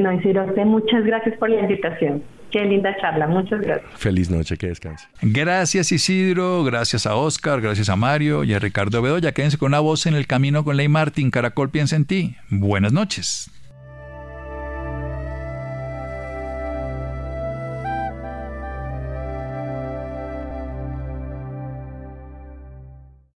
No, 0.00 0.64
muchas 0.64 1.04
gracias 1.04 1.36
por 1.38 1.50
la 1.50 1.60
invitación. 1.60 2.22
Qué 2.50 2.64
linda 2.64 2.96
charla, 3.00 3.26
muchas 3.26 3.60
gracias. 3.60 3.90
Feliz 3.96 4.30
noche, 4.30 4.56
que 4.56 4.68
descanse. 4.68 5.06
Gracias 5.20 5.90
Isidro, 5.92 6.64
gracias 6.64 7.06
a 7.06 7.16
Oscar, 7.16 7.60
gracias 7.60 7.88
a 7.88 7.96
Mario 7.96 8.44
y 8.44 8.54
a 8.54 8.58
Ricardo 8.58 9.02
Bedoya. 9.02 9.32
Quédense 9.32 9.58
con 9.58 9.68
una 9.68 9.80
voz 9.80 10.06
en 10.06 10.14
el 10.14 10.26
camino 10.26 10.64
con 10.64 10.76
Ley 10.76 10.88
Martín. 10.88 11.30
Caracol 11.30 11.70
piensa 11.70 11.96
en 11.96 12.04
ti. 12.04 12.36
Buenas 12.48 12.92
noches. 12.92 13.50